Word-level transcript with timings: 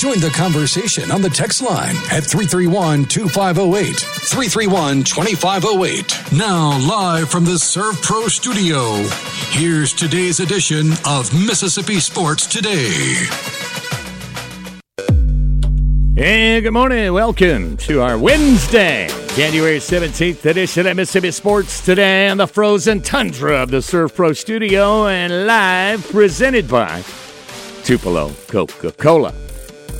Join 0.00 0.18
the 0.18 0.30
conversation 0.30 1.10
on 1.10 1.20
the 1.20 1.28
text 1.28 1.60
line 1.60 1.94
at 2.10 2.24
331 2.24 3.04
2508. 3.04 3.96
331 3.96 5.04
2508. 5.04 6.38
Now, 6.38 6.78
live 6.88 7.28
from 7.28 7.44
the 7.44 7.58
Serve 7.58 8.00
Pro 8.00 8.26
studio, 8.28 8.80
here's 9.50 9.92
today's 9.92 10.40
edition 10.40 10.92
of 11.06 11.30
Mississippi 11.34 12.00
Sports 12.00 12.46
Today. 12.46 13.14
Hey, 16.14 16.62
good 16.62 16.70
morning. 16.70 17.12
Welcome 17.12 17.76
to 17.76 18.00
our 18.00 18.16
Wednesday, 18.16 19.06
January 19.36 19.80
17th 19.80 20.46
edition 20.46 20.86
of 20.86 20.96
Mississippi 20.96 21.30
Sports 21.30 21.84
Today 21.84 22.30
on 22.30 22.38
the 22.38 22.46
frozen 22.46 23.02
tundra 23.02 23.62
of 23.62 23.70
the 23.70 23.82
Serve 23.82 24.14
Pro 24.14 24.32
studio 24.32 25.08
and 25.08 25.46
live 25.46 26.02
presented 26.10 26.70
by 26.70 27.04
Tupelo 27.84 28.32
Coca 28.48 28.92
Cola. 28.92 29.34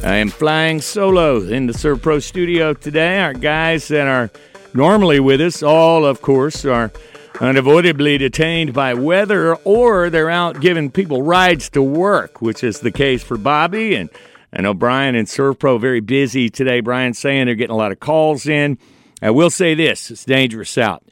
I 0.02 0.16
am 0.16 0.30
flying 0.30 0.80
solo 0.80 1.42
in 1.42 1.66
the 1.66 1.74
Serve 1.74 2.00
Pro 2.00 2.20
studio 2.20 2.72
today. 2.72 3.20
Our 3.20 3.34
guys 3.34 3.88
that 3.88 4.06
are 4.06 4.30
normally 4.72 5.20
with 5.20 5.42
us, 5.42 5.62
all 5.62 6.06
of 6.06 6.22
course, 6.22 6.64
are 6.64 6.90
unavoidably 7.38 8.16
detained 8.16 8.72
by 8.72 8.94
weather 8.94 9.56
or 9.56 10.08
they're 10.08 10.30
out 10.30 10.60
giving 10.60 10.90
people 10.90 11.22
rides 11.22 11.68
to 11.70 11.82
work, 11.82 12.40
which 12.40 12.64
is 12.64 12.80
the 12.80 12.90
case 12.90 13.22
for 13.22 13.36
Bobby. 13.36 13.94
And 13.94 14.08
I 14.54 14.62
know 14.62 14.72
Brian 14.72 15.14
and 15.14 15.28
Serve 15.28 15.58
Pro 15.58 15.76
very 15.76 16.00
busy 16.00 16.48
today. 16.48 16.80
Brian's 16.80 17.18
saying 17.18 17.44
they're 17.44 17.54
getting 17.54 17.74
a 17.74 17.78
lot 17.78 17.92
of 17.92 18.00
calls 18.00 18.46
in. 18.46 18.78
I 19.20 19.30
will 19.32 19.50
say 19.50 19.74
this 19.74 20.10
it's 20.10 20.24
dangerous 20.24 20.78
out. 20.78 21.04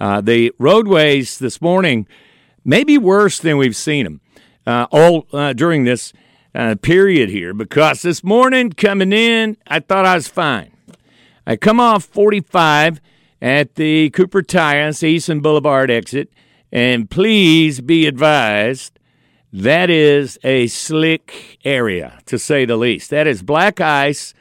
Uh, 0.00 0.22
the 0.22 0.50
roadways 0.58 1.38
this 1.38 1.60
morning 1.60 2.06
may 2.64 2.84
be 2.84 2.96
worse 2.96 3.38
than 3.38 3.58
we've 3.58 3.76
seen 3.76 4.04
them 4.04 4.20
uh, 4.66 4.86
all 4.90 5.26
uh, 5.34 5.52
during 5.52 5.84
this 5.84 6.14
uh, 6.54 6.74
period 6.80 7.28
here 7.28 7.54
because 7.54 8.02
this 8.02 8.24
morning 8.24 8.70
coming 8.72 9.12
in, 9.12 9.56
I 9.66 9.80
thought 9.80 10.04
I 10.04 10.14
was 10.14 10.28
fine. 10.28 10.72
I 11.46 11.56
come 11.56 11.80
off 11.80 12.04
45 12.04 13.00
at 13.40 13.76
the 13.76 14.10
Cooper 14.10 14.42
Tire, 14.42 14.90
Eason 14.90 15.42
Boulevard 15.42 15.90
exit, 15.90 16.30
and 16.70 17.10
please 17.10 17.80
be 17.80 18.06
advised 18.06 18.98
that 19.52 19.90
is 19.90 20.38
a 20.44 20.68
slick 20.68 21.58
area 21.64 22.20
to 22.26 22.38
say 22.38 22.64
the 22.64 22.76
least. 22.76 23.10
That 23.10 23.26
is 23.26 23.42
black 23.42 23.80
ice, 23.80 24.32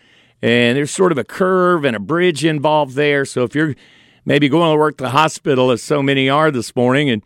and 0.41 0.77
there's 0.77 0.91
sort 0.91 1.11
of 1.11 1.17
a 1.17 1.23
curve 1.23 1.83
and 1.83 1.95
a 1.95 1.99
bridge 1.99 2.45
involved 2.45 2.93
there. 2.93 3.25
So 3.25 3.43
if 3.43 3.55
you're 3.55 3.75
maybe 4.25 4.49
going 4.49 4.71
to 4.71 4.77
work 4.77 4.97
the 4.97 5.09
hospital, 5.09 5.71
as 5.71 5.81
so 5.81 6.03
many 6.03 6.29
are 6.29 6.51
this 6.51 6.75
morning, 6.75 7.09
and 7.09 7.23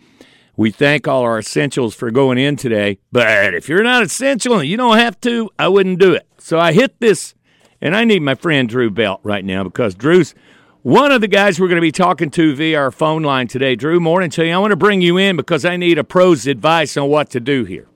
we 0.55 0.71
thank 0.71 1.07
all 1.07 1.23
our 1.23 1.39
essentials 1.39 1.95
for 1.95 2.11
going 2.11 2.37
in 2.37 2.55
today. 2.55 2.99
But 3.11 3.53
if 3.53 3.67
you're 3.67 3.83
not 3.83 4.03
essential 4.03 4.59
and 4.59 4.69
you 4.69 4.77
don't 4.77 4.97
have 4.97 5.19
to, 5.21 5.49
I 5.57 5.67
wouldn't 5.67 5.99
do 5.99 6.13
it. 6.13 6.27
So 6.37 6.59
I 6.59 6.73
hit 6.73 6.99
this, 6.99 7.33
and 7.81 7.95
I 7.95 8.03
need 8.03 8.21
my 8.21 8.35
friend 8.35 8.69
Drew 8.69 8.89
Belt 8.89 9.19
right 9.23 9.43
now 9.43 9.63
because 9.63 9.95
Drew's 9.95 10.35
one 10.83 11.13
of 11.13 11.21
the 11.21 11.29
guys 11.29 11.59
we're 11.59 11.69
going 11.69 11.77
to 11.77 11.81
be 11.81 11.93
talking 11.93 12.29
to 12.31 12.53
via 12.55 12.77
our 12.77 12.91
phone 12.91 13.23
line 13.23 13.47
today. 13.47 13.75
Drew, 13.75 14.01
morning 14.01 14.29
to 14.31 14.45
you. 14.45 14.53
I 14.53 14.57
want 14.57 14.71
to 14.71 14.77
bring 14.77 15.01
you 15.01 15.17
in 15.17 15.37
because 15.37 15.63
I 15.63 15.77
need 15.77 15.97
a 15.97 16.03
pro's 16.03 16.45
advice 16.45 16.97
on 16.97 17.09
what 17.09 17.29
to 17.31 17.39
do 17.39 17.63
here. 17.63 17.87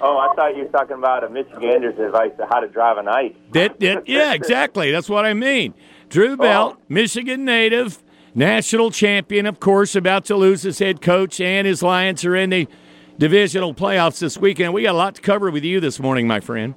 Oh, 0.00 0.18
I 0.18 0.32
thought 0.34 0.56
you 0.56 0.64
were 0.64 0.70
talking 0.70 0.96
about 0.96 1.24
a 1.24 1.28
Michigander's 1.28 1.98
advice 1.98 2.30
on 2.40 2.46
how 2.48 2.60
to 2.60 2.68
drive 2.68 2.98
an 2.98 3.08
ice. 3.08 3.32
That, 3.52 3.80
that, 3.80 4.08
yeah, 4.08 4.32
exactly. 4.34 4.92
That's 4.92 5.08
what 5.08 5.24
I 5.24 5.34
mean. 5.34 5.74
Drew 6.08 6.36
Belt, 6.36 6.76
oh. 6.78 6.82
Michigan 6.88 7.44
native, 7.44 8.03
national 8.34 8.90
champion, 8.90 9.46
of 9.46 9.60
course, 9.60 9.94
about 9.94 10.24
to 10.26 10.36
lose 10.36 10.62
his 10.62 10.78
head 10.78 11.00
coach, 11.00 11.40
and 11.40 11.66
his 11.66 11.82
Lions 11.82 12.24
are 12.24 12.36
in 12.36 12.50
the 12.50 12.68
divisional 13.18 13.74
playoffs 13.74 14.18
this 14.18 14.36
weekend. 14.36 14.74
We 14.74 14.82
got 14.82 14.94
a 14.94 14.98
lot 14.98 15.14
to 15.16 15.22
cover 15.22 15.50
with 15.50 15.64
you 15.64 15.80
this 15.80 16.00
morning, 16.00 16.26
my 16.26 16.40
friend. 16.40 16.74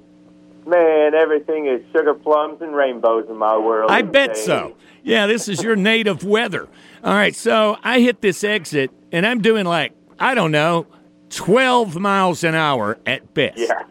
Man, 0.65 1.13
everything 1.15 1.67
is 1.67 1.81
sugar 1.91 2.13
plums 2.13 2.61
and 2.61 2.75
rainbows 2.75 3.25
in 3.29 3.37
my 3.37 3.57
world. 3.57 3.89
I 3.89 4.01
bet 4.01 4.37
so. 4.37 4.75
Yeah, 5.01 5.25
this 5.25 5.47
is 5.47 5.63
your 5.63 5.77
native 5.77 6.23
weather. 6.23 6.67
All 7.03 7.13
right, 7.13 7.33
so 7.33 7.77
I 7.83 8.01
hit 8.01 8.21
this 8.21 8.43
exit, 8.43 8.91
and 9.11 9.25
I'm 9.25 9.41
doing 9.41 9.65
like, 9.65 9.93
I 10.19 10.35
don't 10.35 10.51
know, 10.51 10.85
12 11.29 11.95
miles 11.95 12.43
an 12.43 12.55
hour 12.55 12.97
at 13.05 13.33
best. 13.33 13.57
Yeah. 13.57 13.83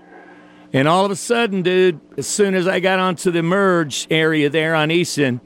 And 0.73 0.87
all 0.87 1.05
of 1.07 1.11
a 1.11 1.17
sudden, 1.17 1.63
dude, 1.63 2.01
as 2.19 2.27
soon 2.27 2.55
as 2.55 2.69
I 2.69 2.81
got 2.81 2.99
onto 2.99 3.31
the 3.31 3.43
merge 3.43 4.07
area 4.11 4.51
there 4.51 4.75
on 4.75 4.91
Eason, 4.91 5.41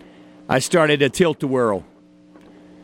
I 0.48 0.58
started 0.58 0.98
to 1.00 1.08
tilt 1.08 1.38
the 1.38 1.46
whirl. 1.46 1.84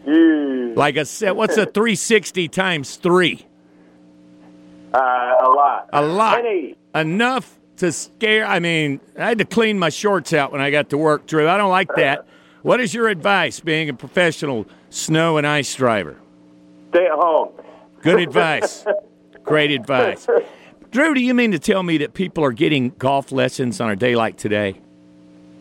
Mm. 0.06 0.76
Like 0.76 0.96
I 0.96 1.02
said, 1.02 1.32
what's 1.32 1.56
a 1.56 1.66
360 1.66 2.48
times 2.48 2.96
three? 2.96 3.44
Uh, 4.94 4.98
a 4.98 5.50
lot. 5.50 5.90
A 5.92 6.02
lot. 6.02 6.44
Enough 6.94 7.58
to 7.78 7.92
scare. 7.92 8.46
I 8.46 8.60
mean, 8.60 9.00
I 9.18 9.28
had 9.28 9.38
to 9.38 9.44
clean 9.44 9.78
my 9.78 9.90
shorts 9.90 10.32
out 10.32 10.52
when 10.52 10.60
I 10.60 10.70
got 10.70 10.90
to 10.90 10.98
work, 10.98 11.26
Drew. 11.26 11.48
I 11.48 11.56
don't 11.56 11.70
like 11.70 11.94
that. 11.96 12.26
What 12.62 12.80
is 12.80 12.94
your 12.94 13.08
advice 13.08 13.60
being 13.60 13.88
a 13.88 13.94
professional 13.94 14.66
snow 14.90 15.36
and 15.36 15.46
ice 15.46 15.74
driver? 15.74 16.16
Stay 16.90 17.06
at 17.06 17.12
home. 17.12 17.50
Good 18.00 18.20
advice. 18.20 18.84
Great 19.42 19.70
advice. 19.70 20.26
Drew, 20.90 21.14
do 21.14 21.20
you 21.20 21.34
mean 21.34 21.52
to 21.52 21.58
tell 21.58 21.82
me 21.82 21.98
that 21.98 22.14
people 22.14 22.44
are 22.44 22.52
getting 22.52 22.90
golf 22.90 23.30
lessons 23.30 23.80
on 23.80 23.90
a 23.90 23.96
day 23.96 24.16
like 24.16 24.36
today? 24.36 24.80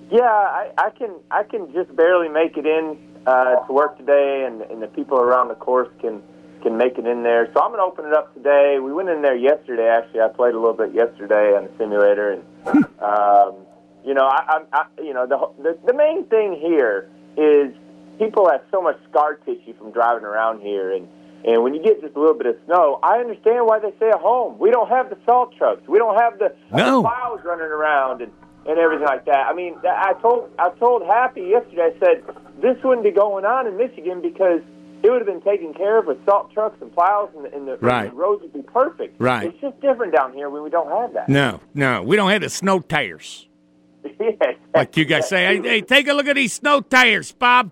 Yeah, 0.10 0.22
I, 0.22 0.72
I 0.78 0.90
can. 0.92 1.16
I 1.32 1.44
can 1.44 1.74
just 1.74 1.96
barely 1.96 2.30
make 2.30 2.58
it 2.58 2.66
in 2.66 2.98
uh, 3.26 3.66
to 3.66 3.74
work 3.74 3.98
today, 3.98 4.46
and, 4.48 4.62
and 4.64 4.82
the 4.82 4.88
people 4.88 5.18
around 5.18 5.50
the 5.50 5.56
course 5.56 5.90
can 6.00 6.22
can 6.62 6.78
make 6.78 6.98
it 6.98 7.06
in 7.06 7.22
there. 7.22 7.46
So 7.54 7.62
I'm 7.62 7.70
going 7.70 7.80
to 7.80 7.86
open 7.86 8.06
it 8.06 8.14
up 8.14 8.34
today. 8.34 8.80
We 8.82 8.92
went 8.92 9.10
in 9.10 9.22
there 9.22 9.36
yesterday. 9.36 9.88
Actually, 9.88 10.22
I 10.22 10.30
played 10.30 10.56
a 10.56 10.60
little 10.60 10.74
bit 10.74 10.96
yesterday 10.96 11.56
on 11.56 11.66
the 11.66 11.72
simulator, 11.78 12.32
and 12.32 12.44
um, 13.00 13.56
you 14.04 14.16
know, 14.16 14.26
I, 14.26 14.42
I, 14.50 14.62
I 14.74 14.86
you 15.02 15.14
know, 15.14 15.28
the, 15.28 15.38
the 15.62 15.78
the 15.86 15.94
main 15.94 16.26
thing 16.26 16.60
here 16.60 17.10
is 17.38 17.74
people 18.18 18.50
have 18.50 18.62
so 18.72 18.82
much 18.82 18.98
scar 19.10 19.36
tissue 19.36 19.78
from 19.78 19.92
driving 19.92 20.24
around 20.24 20.62
here, 20.62 20.92
and 20.92 21.08
and 21.46 21.62
when 21.62 21.76
you 21.76 21.84
get 21.84 22.02
just 22.02 22.16
a 22.16 22.20
little 22.20 22.34
bit 22.34 22.48
of 22.48 22.56
snow, 22.66 23.00
I 23.04 23.20
understand 23.20 23.68
why 23.68 23.78
they 23.78 23.94
stay 23.98 24.10
at 24.10 24.20
home. 24.20 24.58
We 24.58 24.72
don't 24.72 24.90
have 24.90 25.12
the 25.12 25.18
salt 25.26 25.56
trucks. 25.56 25.88
We 25.88 26.00
don't 26.00 26.18
have 26.20 26.40
the, 26.40 26.56
no. 26.72 27.04
the 27.04 27.08
plows 27.08 27.40
running 27.46 27.68
around 27.68 28.24
and, 28.24 28.32
and 28.66 28.80
everything 28.80 29.06
like 29.06 29.26
that. 29.26 29.46
I 29.46 29.54
mean, 29.54 29.76
I 29.86 30.14
told 30.22 30.50
I 30.58 30.70
told 30.80 31.04
Happy 31.06 31.42
yesterday. 31.42 31.94
I 31.96 32.00
said 32.00 32.24
this 32.62 32.78
wouldn't 32.84 33.04
be 33.04 33.12
going 33.12 33.46
on 33.46 33.68
in 33.68 33.78
Michigan 33.78 34.22
because 34.22 34.62
it 35.04 35.12
would 35.12 35.22
have 35.22 35.28
been 35.28 35.42
taken 35.42 35.74
care 35.74 36.00
of 36.00 36.08
with 36.08 36.24
salt 36.26 36.52
trucks 36.52 36.78
and 36.82 36.94
plows, 36.94 37.30
and, 37.36 37.46
and, 37.48 37.68
the, 37.68 37.78
right. 37.78 38.06
and 38.06 38.12
the 38.12 38.16
roads 38.16 38.42
would 38.42 38.54
be 38.54 38.64
perfect. 38.64 39.16
Right. 39.20 39.48
It's 39.48 39.62
just 39.62 39.80
different 39.82 40.16
down 40.16 40.34
here 40.34 40.50
when 40.50 40.64
we 40.64 40.70
don't 40.70 40.90
have 40.90 41.14
that. 41.14 41.30
No, 41.30 41.60
no, 41.74 42.02
we 42.02 42.16
don't 42.16 42.32
have 42.32 42.42
the 42.42 42.50
snow 42.50 42.80
tires. 42.80 43.48
yeah, 44.20 44.54
like 44.74 44.98
you 44.98 45.06
guys 45.06 45.30
say, 45.30 45.46
hey, 45.46 45.62
hey, 45.62 45.82
take 45.82 46.08
a 46.08 46.14
look 46.14 46.28
at 46.28 46.36
these 46.36 46.54
snow 46.54 46.82
tires, 46.82 47.32
Bob. 47.32 47.72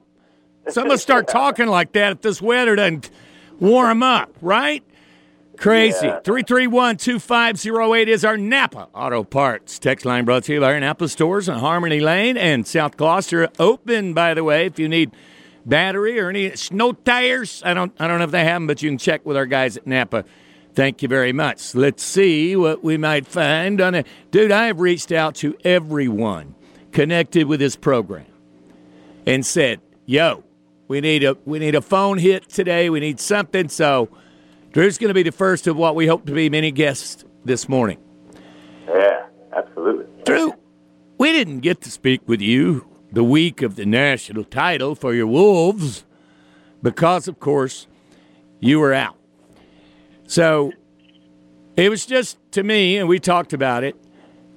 Someone 0.68 0.98
start 0.98 1.28
talking 1.30 1.68
like 1.68 1.94
that 1.94 2.12
if 2.14 2.22
this 2.22 2.42
weather 2.42 2.76
doesn't 2.76 3.10
warm 3.60 4.04
up, 4.04 4.32
right? 4.42 4.84
Crazy. 5.64 6.10
331 6.10 6.98
2508 6.98 8.10
is 8.10 8.26
our 8.26 8.36
Napa 8.36 8.90
Auto 8.94 9.24
Parts. 9.24 9.80
Text 9.80 10.06
line 10.06 10.26
brought 10.26 10.44
to 10.44 10.54
you 10.56 10.60
by 10.60 10.74
our 10.74 10.80
Napa 10.82 11.08
stores 11.08 11.48
on 11.48 11.60
Harmony 11.60 12.02
Lane 12.02 12.36
and 12.36 12.68
South 12.68 12.98
Gloster. 12.98 13.48
Open, 13.58 14.14
by 14.14 14.34
the 14.34 14.44
way, 14.44 14.66
if 14.66 14.78
you 14.78 14.90
need 14.90 15.12
battery 15.66 16.20
or 16.20 16.28
any 16.28 16.54
snow 16.58 16.92
tires. 16.92 17.64
I 17.66 17.74
don't, 17.74 17.94
I 17.98 18.10
don't 18.10 18.18
know 18.18 18.26
if 18.26 18.32
they 18.32 18.44
have 18.44 18.58
them, 18.58 18.68
but 18.68 18.82
you 18.82 18.90
can 18.90 18.98
check 18.98 19.26
with 19.26 19.38
our 19.38 19.46
guys 19.46 19.78
at 19.78 19.88
Napa. 19.88 20.26
Thank 20.74 21.02
you 21.02 21.08
very 21.08 21.32
much. 21.32 21.74
Let's 21.74 22.04
see 22.04 22.58
what 22.58 22.84
we 22.84 22.98
might 22.98 23.26
find 23.26 23.80
on 23.80 23.96
it. 23.96 24.06
Dude, 24.32 24.52
I 24.52 24.66
have 24.68 24.82
reached 24.82 25.14
out 25.14 25.36
to 25.36 25.56
everyone 25.64 26.56
connected 26.92 27.48
with 27.48 27.62
this 27.62 27.78
program 27.78 28.26
and 29.26 29.46
said, 29.46 29.80
yo, 30.06 30.44
we 30.90 31.00
need 31.00 31.24
a 31.24 31.38
we 31.46 31.60
need 31.60 31.76
a 31.76 31.82
phone 31.82 32.18
hit 32.18 32.50
today. 32.50 32.90
We 32.90 33.00
need 33.00 33.22
something. 33.22 33.70
So 33.70 34.10
Drew's 34.74 34.98
going 34.98 35.10
to 35.10 35.14
be 35.14 35.24
the 35.24 35.32
first 35.32 35.68
of 35.68 35.78
what 35.78 35.96
we 35.96 36.08
hope 36.08 36.26
to 36.26 36.34
be 36.34 36.50
many 36.50 36.72
guests 36.72 37.24
this 37.46 37.70
morning. 37.70 38.00
Yeah, 38.88 39.28
absolutely. 39.56 40.06
Drew, 40.26 40.54
we 41.20 41.32
didn't 41.32 41.60
get 41.60 41.82
to 41.82 41.92
speak 41.92 42.28
with 42.28 42.42
you 42.42 42.88
the 43.12 43.24
week 43.24 43.62
of 43.62 43.76
the 43.76 43.86
national 43.86 44.44
title 44.44 44.96
for 44.96 45.14
your 45.14 45.28
Wolves 45.28 46.06
because, 46.82 47.28
of 47.28 47.40
course, 47.40 47.86
you 48.60 48.80
were 48.80 48.94
out. 48.94 49.16
So 50.26 50.72
it 51.78 51.90
was 51.90 52.08
just 52.08 52.40
to 52.54 52.64
me, 52.64 52.98
and 52.98 53.08
we 53.08 53.20
talked 53.20 53.54
about 53.54 53.84
it, 53.84 53.96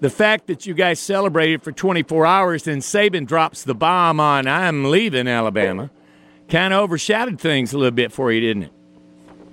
the 0.01 0.11
fact 0.11 0.47
that 0.47 0.65
you 0.65 0.73
guys 0.73 0.99
celebrated 0.99 1.63
for 1.63 1.73
24 1.73 2.25
hours, 2.25 2.63
then 2.63 2.79
Saban 2.79 3.27
drops 3.27 3.65
the 3.65 3.75
bomb 3.75 4.19
on 4.19 4.47
I'm 4.47 4.91
leaving 4.91 5.29
Alabama 5.29 5.91
kind 6.49 6.73
of 6.73 6.81
overshadowed 6.81 7.41
things 7.41 7.73
a 7.73 7.79
little 7.79 7.91
bit 7.91 8.13
for 8.13 8.33
you, 8.33 8.41
didn't 8.41 8.63
it? 8.65 8.73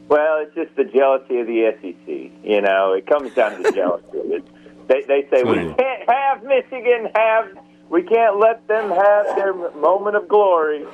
Well, 0.09 0.43
it's 0.43 0.53
just 0.53 0.75
the 0.75 0.83
jealousy 0.83 1.39
of 1.39 1.47
the 1.47 1.71
SEC. 1.81 2.31
You 2.43 2.61
know, 2.61 2.93
it 2.93 3.07
comes 3.07 3.33
down 3.33 3.61
to 3.61 3.71
jealousy. 3.75 4.43
They 4.87 5.01
they 5.07 5.27
say 5.31 5.43
we 5.43 5.73
can't 5.75 6.09
have 6.09 6.43
Michigan 6.43 7.09
have 7.15 7.57
we 7.89 8.03
can't 8.03 8.39
let 8.39 8.67
them 8.67 8.89
have 8.89 9.35
their 9.35 9.53
moment 9.53 10.15
of 10.15 10.27
glory. 10.27 10.85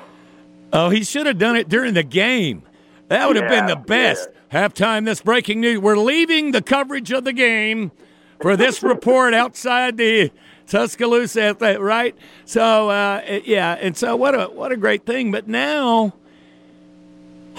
Oh, 0.72 0.90
he 0.90 1.04
should 1.04 1.26
have 1.26 1.38
done 1.40 1.56
it 1.56 1.68
during 1.70 1.96
the 1.96 2.04
game. 2.04 2.64
That 3.08 3.28
would 3.28 3.38
have 3.38 3.52
Yeah, 3.52 3.62
been 3.62 3.66
the 3.66 3.76
best. 3.76 4.30
Halftime, 4.52 5.06
this 5.06 5.22
breaking 5.22 5.62
news. 5.62 5.80
We're 5.80 5.98
leaving 5.98 6.52
the 6.52 6.62
coverage 6.62 7.12
of 7.12 7.24
the 7.24 7.34
game 7.34 7.92
for 8.40 8.56
this 8.56 8.84
report 8.84 9.34
outside 9.34 9.98
the 9.98 10.32
Tuscaloosa, 10.68 11.56
right? 11.80 12.16
So, 12.46 12.90
uh, 12.90 13.40
yeah, 13.44 13.78
and 13.82 13.98
so 13.98 14.16
what 14.16 14.36
a 14.36 14.46
what 14.46 14.72
a 14.72 14.78
great 14.78 15.06
thing. 15.06 15.32
But 15.32 15.48
now, 15.48 16.14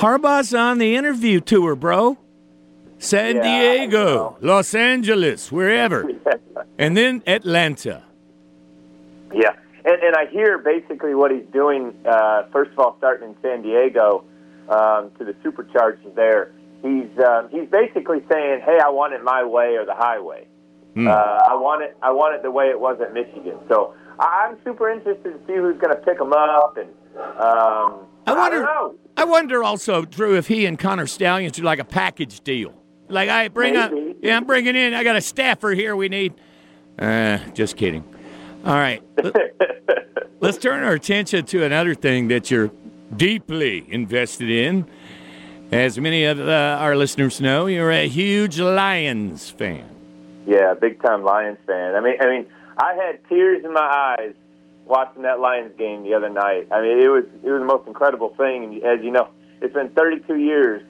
Harbaugh's 0.00 0.54
on 0.54 0.78
the 0.78 0.96
interview 0.96 1.40
tour, 1.40 1.76
bro. 1.76 2.16
San 2.96 3.36
Yeah, 3.36 3.42
Diego. 3.42 4.38
Los 4.40 4.74
Angeles, 4.74 5.52
wherever, 5.52 6.10
and 6.78 6.96
then 6.96 7.22
Atlanta. 7.26 8.04
Yeah, 9.34 9.52
and, 9.84 10.02
and 10.02 10.16
I 10.16 10.24
hear 10.30 10.56
basically 10.56 11.14
what 11.14 11.30
he's 11.30 11.44
doing. 11.52 11.94
Uh, 12.06 12.44
first 12.50 12.72
of 12.72 12.78
all, 12.78 12.94
starting 12.96 13.28
in 13.28 13.36
San 13.42 13.60
Diego 13.60 14.24
um, 14.70 15.10
to 15.18 15.24
the 15.26 15.34
superchargers 15.44 16.14
there, 16.14 16.52
he's 16.80 17.10
um, 17.22 17.50
he's 17.50 17.68
basically 17.68 18.24
saying, 18.32 18.62
"Hey, 18.64 18.78
I 18.82 18.88
want 18.88 19.12
it 19.12 19.22
my 19.22 19.44
way 19.44 19.76
or 19.76 19.84
the 19.84 19.94
highway. 19.94 20.46
Uh, 20.96 21.10
I 21.10 21.54
want 21.56 21.82
it. 21.82 21.94
I 22.00 22.10
want 22.10 22.34
it 22.36 22.42
the 22.42 22.50
way 22.50 22.70
it 22.70 22.80
was 22.80 22.98
at 23.02 23.12
Michigan." 23.12 23.58
So 23.68 23.92
I'm 24.18 24.56
super 24.64 24.90
interested 24.90 25.24
to 25.24 25.38
see 25.46 25.56
who's 25.56 25.76
going 25.76 25.94
to 25.94 26.00
pick 26.00 26.18
him 26.18 26.32
up, 26.32 26.78
and 26.78 26.88
um, 27.38 28.06
I 28.26 28.32
wonder. 28.34 28.62
know. 28.62 28.94
I 29.16 29.24
wonder 29.24 29.62
also, 29.62 30.04
Drew, 30.04 30.36
if 30.36 30.46
he 30.46 30.66
and 30.66 30.78
Connor 30.78 31.06
Stalions 31.06 31.52
do 31.52 31.62
like 31.62 31.78
a 31.78 31.84
package 31.84 32.40
deal. 32.40 32.72
Like, 33.08 33.28
I 33.28 33.48
bring 33.48 33.76
up, 33.76 33.92
yeah, 34.22 34.36
I'm 34.36 34.44
bringing 34.44 34.76
in. 34.76 34.94
I 34.94 35.02
got 35.04 35.16
a 35.16 35.20
staffer 35.20 35.70
here. 35.70 35.96
We 35.96 36.08
need. 36.08 36.34
Uh, 36.98 37.38
just 37.54 37.76
kidding. 37.76 38.04
All 38.64 38.74
right, 38.74 39.02
Let- 39.22 39.56
let's 40.40 40.58
turn 40.58 40.84
our 40.84 40.92
attention 40.92 41.46
to 41.46 41.64
another 41.64 41.94
thing 41.94 42.28
that 42.28 42.50
you're 42.50 42.70
deeply 43.16 43.84
invested 43.88 44.50
in. 44.50 44.86
As 45.72 45.98
many 45.98 46.24
of 46.24 46.38
uh, 46.40 46.76
our 46.80 46.96
listeners 46.96 47.40
know, 47.40 47.66
you're 47.66 47.90
a 47.90 48.06
huge 48.08 48.58
Lions 48.60 49.48
fan. 49.50 49.88
Yeah, 50.46 50.74
big 50.74 51.00
time 51.02 51.24
Lions 51.24 51.58
fan. 51.66 51.94
I 51.94 52.00
mean, 52.00 52.16
I 52.20 52.26
mean, 52.26 52.46
I 52.76 52.94
had 52.94 53.20
tears 53.28 53.64
in 53.64 53.72
my 53.72 54.16
eyes 54.18 54.34
watching 54.90 55.22
that 55.22 55.40
Lions 55.40 55.72
game 55.78 56.02
the 56.02 56.14
other 56.14 56.28
night. 56.28 56.68
I 56.70 56.82
mean, 56.82 56.98
it 57.00 57.08
was 57.08 57.24
it 57.42 57.50
was 57.50 57.60
the 57.60 57.64
most 57.64 57.86
incredible 57.86 58.34
thing. 58.36 58.64
And 58.64 58.74
as 58.82 59.04
you 59.04 59.10
know, 59.10 59.28
it's 59.62 59.72
been 59.72 59.90
32 59.90 60.36
years 60.36 60.82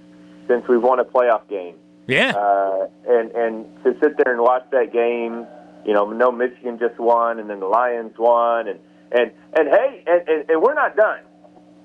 since 0.49 0.67
we've 0.69 0.83
won 0.83 0.99
a 0.99 1.05
playoff 1.05 1.49
game, 1.49 1.77
Yeah, 2.09 2.33
uh, 2.35 2.89
and 3.07 3.31
and 3.33 3.85
to 3.85 3.95
sit 4.03 4.17
there 4.17 4.33
and 4.33 4.43
watch 4.43 4.65
that 4.73 4.93
game, 4.93 5.47
you 5.85 5.93
know, 5.93 6.11
no 6.11 6.33
Michigan 6.33 6.79
just 6.79 6.99
won, 6.99 7.39
and 7.39 7.49
then 7.49 7.61
the 7.61 7.67
Lions 7.67 8.15
won, 8.19 8.67
and 8.67 8.81
and 9.13 9.31
and 9.57 9.69
hey, 9.69 10.03
and, 10.07 10.29
and, 10.29 10.51
and 10.51 10.63
we're 10.63 10.75
not 10.75 10.97
done, 10.97 11.21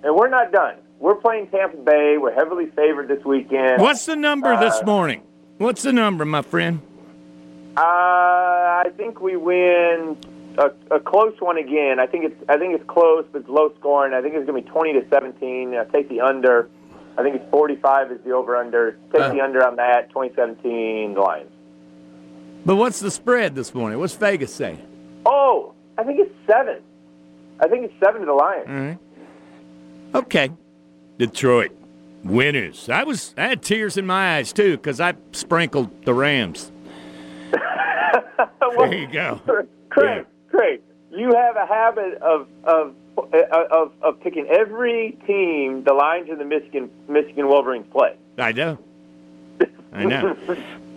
and 0.04 0.16
we're 0.16 0.30
not 0.30 0.52
done. 0.52 0.78
We're 1.00 1.16
playing 1.16 1.50
Tampa 1.50 1.78
Bay. 1.78 2.16
We're 2.18 2.34
heavily 2.34 2.68
favored 2.76 3.10
this 3.10 3.24
weekend. 3.26 3.82
what's 3.82 4.06
the 4.06 4.16
number 4.16 4.58
this 4.60 4.76
uh, 4.82 4.86
morning? 4.86 5.22
What's 5.58 5.84
the 5.84 5.94
number, 5.94 6.26
my 6.26 6.42
friend? 6.42 6.82
Uh, 7.78 7.82
I 7.82 8.86
think 8.96 9.20
we 9.20 9.36
win 9.36 10.18
a, 10.58 10.96
a 10.96 11.00
close 11.00 11.36
one 11.40 11.58
again. 11.58 12.00
I 12.00 12.08
think 12.08 12.26
it's 12.26 12.50
I 12.50 12.58
think 12.58 12.74
it's 12.76 12.88
close, 12.90 13.26
but 13.32 13.42
it's 13.42 13.50
low 13.50 13.74
scoring. 13.80 14.14
I 14.14 14.22
think 14.22 14.36
it's 14.36 14.46
going 14.46 14.62
to 14.64 14.66
be 14.68 14.72
twenty 14.72 14.94
to 14.94 15.08
seventeen. 15.10 15.76
I 15.76 15.86
take 15.86 16.10
the 16.10 16.22
under. 16.22 16.70
I 17.18 17.24
think 17.24 17.36
it's 17.36 17.50
forty 17.52 17.76
five 17.78 18.12
is 18.12 18.20
the 18.26 18.32
over 18.32 18.56
under. 18.56 18.98
Take 19.12 19.22
Uh. 19.22 19.34
the 19.34 19.42
under 19.42 19.66
on 19.66 19.76
that. 19.78 20.10
Twenty 20.12 20.34
seventeen 20.36 21.14
Lions. 21.16 21.52
But 22.66 22.76
what's 22.78 23.00
the 23.00 23.12
spread 23.12 23.56
this 23.56 23.74
morning? 23.74 24.00
What's 24.00 24.16
Vegas 24.16 24.54
saying? 24.54 24.82
Oh, 25.26 25.74
I 25.98 26.04
think 26.04 26.20
it's 26.20 26.34
seven. 26.48 26.82
I 27.60 27.68
think 27.68 27.86
it's 27.86 27.94
seven 28.04 28.22
to 28.22 28.26
the 28.26 28.34
Lions. 28.34 29.00
Okay. 30.14 30.50
Detroit 31.18 31.72
winners. 32.24 32.90
I 32.90 33.04
was 33.04 33.34
I 33.38 33.48
had 33.48 33.62
tears 33.62 33.98
in 33.98 34.06
my 34.06 34.38
eyes 34.38 34.52
too 34.52 34.78
because 34.78 35.00
I 35.00 35.14
sprinkled 35.32 36.06
the 36.06 36.14
Rams. 36.14 36.72
Well, 37.54 38.78
There 38.90 38.94
you 38.96 39.08
go. 39.08 39.40
Craig, 39.90 40.26
Craig, 40.56 40.82
you 41.12 41.34
have 41.34 41.58
a 41.58 41.66
habit 41.66 42.22
of 42.22 42.48
of 42.64 42.96
of 43.18 43.92
of 44.02 44.20
picking 44.22 44.48
every 44.48 45.18
team 45.28 45.84
the 45.84 45.94
Lions 45.94 46.30
and 46.30 46.40
the 46.40 46.46
Michigan 46.46 46.90
Michigan 47.10 47.48
Wolverines 47.48 47.88
play. 47.92 48.16
I 48.38 48.52
know. 48.54 48.78
I 49.94 50.06
know. 50.06 50.36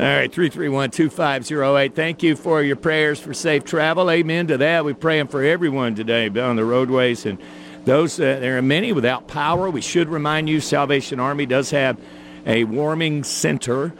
All 0.00 0.06
right, 0.06 0.32
331 0.32 0.90
2508. 0.92 1.94
Thank 1.94 2.22
you 2.22 2.36
for 2.36 2.62
your 2.62 2.76
prayers 2.76 3.18
for 3.18 3.34
safe 3.34 3.64
travel. 3.64 4.10
Amen 4.10 4.46
to 4.46 4.58
that. 4.58 4.84
We're 4.84 4.94
praying 4.94 5.26
for 5.28 5.42
everyone 5.42 5.96
today 5.96 6.28
on 6.28 6.54
the 6.54 6.64
roadways 6.64 7.26
and 7.26 7.38
those. 7.84 8.20
Uh, 8.20 8.38
there 8.38 8.58
are 8.58 8.62
many 8.62 8.92
without 8.92 9.26
power. 9.26 9.70
We 9.70 9.80
should 9.80 10.08
remind 10.08 10.48
you 10.48 10.60
Salvation 10.60 11.18
Army 11.18 11.46
does 11.46 11.70
have 11.70 11.98
a 12.46 12.62
warming 12.62 13.24
center, 13.24 13.92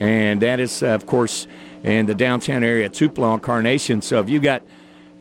and 0.00 0.42
that 0.42 0.58
is, 0.58 0.82
uh, 0.82 0.88
of 0.88 1.06
course, 1.06 1.46
in 1.84 2.06
the 2.06 2.14
downtown 2.16 2.64
area 2.64 2.86
at 2.86 2.94
Tupelo 2.94 3.38
Carnation. 3.38 4.02
So 4.02 4.18
if 4.18 4.28
you 4.28 4.40
got 4.40 4.62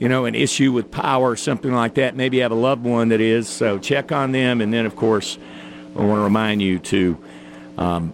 you 0.03 0.09
know, 0.09 0.25
an 0.25 0.35
issue 0.35 0.73
with 0.73 0.91
power 0.91 1.29
or 1.29 1.38
something 1.38 1.71
like 1.71 1.94
that, 1.94 2.13
maybe 2.13 2.39
have 2.39 2.51
a 2.51 2.55
loved 2.55 2.83
one 2.83 3.07
that 3.07 3.21
is. 3.21 3.47
So 3.47 3.79
check 3.79 4.11
on 4.11 4.33
them. 4.33 4.59
And 4.59 4.73
then, 4.73 4.85
of 4.85 4.97
course, 4.97 5.38
I 5.95 6.01
want 6.01 6.19
to 6.19 6.23
remind 6.23 6.61
you 6.61 6.77
to, 6.79 7.17
um, 7.77 8.13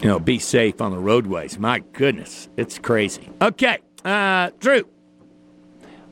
you 0.00 0.08
know, 0.08 0.18
be 0.18 0.38
safe 0.38 0.80
on 0.80 0.92
the 0.92 0.98
roadways. 0.98 1.58
My 1.58 1.80
goodness, 1.92 2.48
it's 2.56 2.78
crazy. 2.78 3.28
Okay, 3.42 3.80
uh, 4.02 4.48
Drew, 4.58 4.88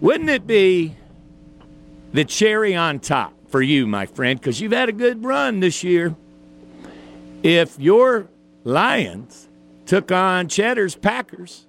wouldn't 0.00 0.28
it 0.28 0.46
be 0.46 0.94
the 2.12 2.26
cherry 2.26 2.76
on 2.76 3.00
top 3.00 3.32
for 3.48 3.62
you, 3.62 3.86
my 3.86 4.04
friend, 4.04 4.38
because 4.38 4.60
you've 4.60 4.72
had 4.72 4.90
a 4.90 4.92
good 4.92 5.24
run 5.24 5.60
this 5.60 5.82
year, 5.82 6.14
if 7.42 7.80
your 7.80 8.28
Lions 8.62 9.48
took 9.86 10.12
on 10.12 10.48
Cheddar's 10.48 10.96
Packers 10.96 11.66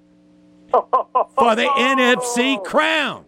for 0.82 1.56
the 1.56 1.68
NFC 1.78 2.64
crown? 2.64 3.26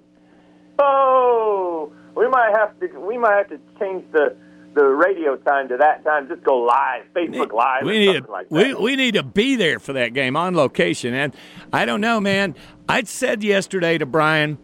Oh, 0.80 1.92
we 2.16 2.28
might 2.28 2.54
have 2.56 2.80
to. 2.80 3.00
We 3.00 3.18
might 3.18 3.38
have 3.38 3.50
to 3.50 3.60
change 3.80 4.04
the 4.12 4.36
the 4.78 4.84
radio 4.86 5.36
time 5.38 5.68
to 5.70 5.78
that 5.78 6.04
time. 6.04 6.28
Just 6.28 6.44
go 6.44 6.58
live, 6.58 7.06
Facebook 7.16 7.52
Live, 7.52 7.84
we 7.84 7.98
need 7.98 8.24
to, 8.24 8.32
like 8.32 8.52
we, 8.52 8.76
we 8.76 8.96
need 8.96 9.16
to 9.16 9.24
be 9.24 9.56
there 9.56 9.80
for 9.80 9.94
that 9.94 10.14
game 10.14 10.36
on 10.38 10.56
location. 10.56 11.16
And 11.16 11.36
I 11.74 11.86
don't 11.86 12.00
know, 12.00 12.22
man. 12.22 12.56
I 12.88 13.04
said 13.04 13.44
yesterday 13.44 13.98
to 13.98 14.06
Brian 14.06 14.60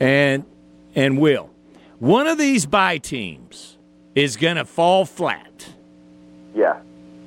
and 0.00 0.44
and 0.94 1.18
Will, 1.18 1.50
one 2.00 2.26
of 2.26 2.36
these 2.36 2.66
bye 2.66 2.98
teams 2.98 3.78
is 4.14 4.36
going 4.36 4.56
to 4.56 4.64
fall 4.64 5.04
flat, 5.04 5.68
yeah, 6.54 6.80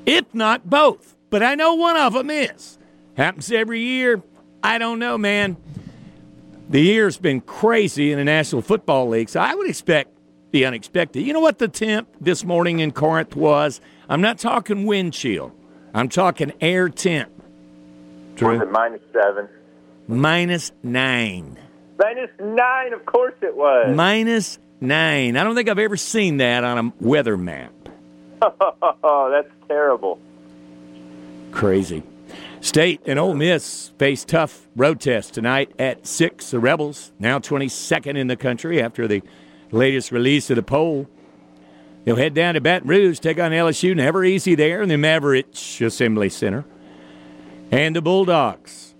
if 0.05 0.25
not 0.33 0.69
both. 0.69 1.15
But 1.29 1.43
I 1.43 1.55
know 1.55 1.75
one 1.75 1.97
of 1.97 2.13
them 2.13 2.29
is. 2.29 2.77
Happens 3.15 3.51
every 3.51 3.81
year. 3.81 4.21
I 4.63 4.77
don't 4.77 4.99
know, 4.99 5.17
man. 5.17 5.57
The 6.69 6.81
year's 6.81 7.17
been 7.17 7.41
crazy 7.41 8.11
in 8.11 8.17
the 8.17 8.25
National 8.25 8.61
Football 8.61 9.07
League, 9.09 9.29
so 9.29 9.39
I 9.39 9.55
would 9.55 9.69
expect 9.69 10.11
the 10.51 10.65
unexpected. 10.65 11.21
You 11.21 11.33
know 11.33 11.39
what 11.39 11.59
the 11.59 11.67
temp 11.67 12.09
this 12.19 12.43
morning 12.43 12.79
in 12.79 12.91
Corinth 12.91 13.35
was? 13.35 13.79
I'm 14.09 14.21
not 14.21 14.37
talking 14.37 14.85
wind 14.85 15.13
chill. 15.13 15.53
I'm 15.93 16.09
talking 16.09 16.51
air 16.59 16.89
temp. 16.89 17.31
was 18.41 18.61
it 18.61 18.71
minus 18.71 19.01
seven? 19.13 19.47
Minus 20.07 20.71
nine. 20.83 21.57
Minus 21.97 22.29
nine. 22.39 22.93
Of 22.93 23.05
course 23.05 23.35
it 23.41 23.55
was. 23.55 23.95
Minus 23.95 24.59
nine. 24.81 25.37
I 25.37 25.43
don't 25.43 25.55
think 25.55 25.69
I've 25.69 25.79
ever 25.79 25.97
seen 25.97 26.37
that 26.37 26.63
on 26.63 26.77
a 26.77 26.93
weather 27.05 27.37
map. 27.37 27.73
oh, 28.41 29.29
that's 29.31 29.67
terrible. 29.67 30.19
Crazy. 31.51 32.03
State 32.61 33.01
and 33.05 33.19
Ole 33.19 33.35
Miss 33.35 33.89
face 33.99 34.25
tough 34.25 34.67
road 34.75 34.99
test 34.99 35.33
tonight 35.33 35.71
at 35.77 36.07
six. 36.07 36.51
The 36.51 36.59
Rebels 36.59 37.11
now 37.19 37.39
22nd 37.39 38.17
in 38.17 38.27
the 38.27 38.35
country 38.35 38.81
after 38.81 39.07
the 39.07 39.21
latest 39.71 40.11
release 40.11 40.49
of 40.49 40.55
the 40.55 40.63
poll. 40.63 41.07
They'll 42.03 42.15
head 42.15 42.33
down 42.33 42.55
to 42.55 42.61
Baton 42.61 42.87
Rouge, 42.87 43.19
take 43.19 43.39
on 43.39 43.51
LSU. 43.51 43.95
Never 43.95 44.23
easy 44.23 44.55
there 44.55 44.81
in 44.81 44.89
the 44.89 44.95
Maravich 44.95 45.85
Assembly 45.85 46.29
Center. 46.29 46.65
And 47.69 47.95
the 47.95 48.01
Bulldogs 48.01 48.95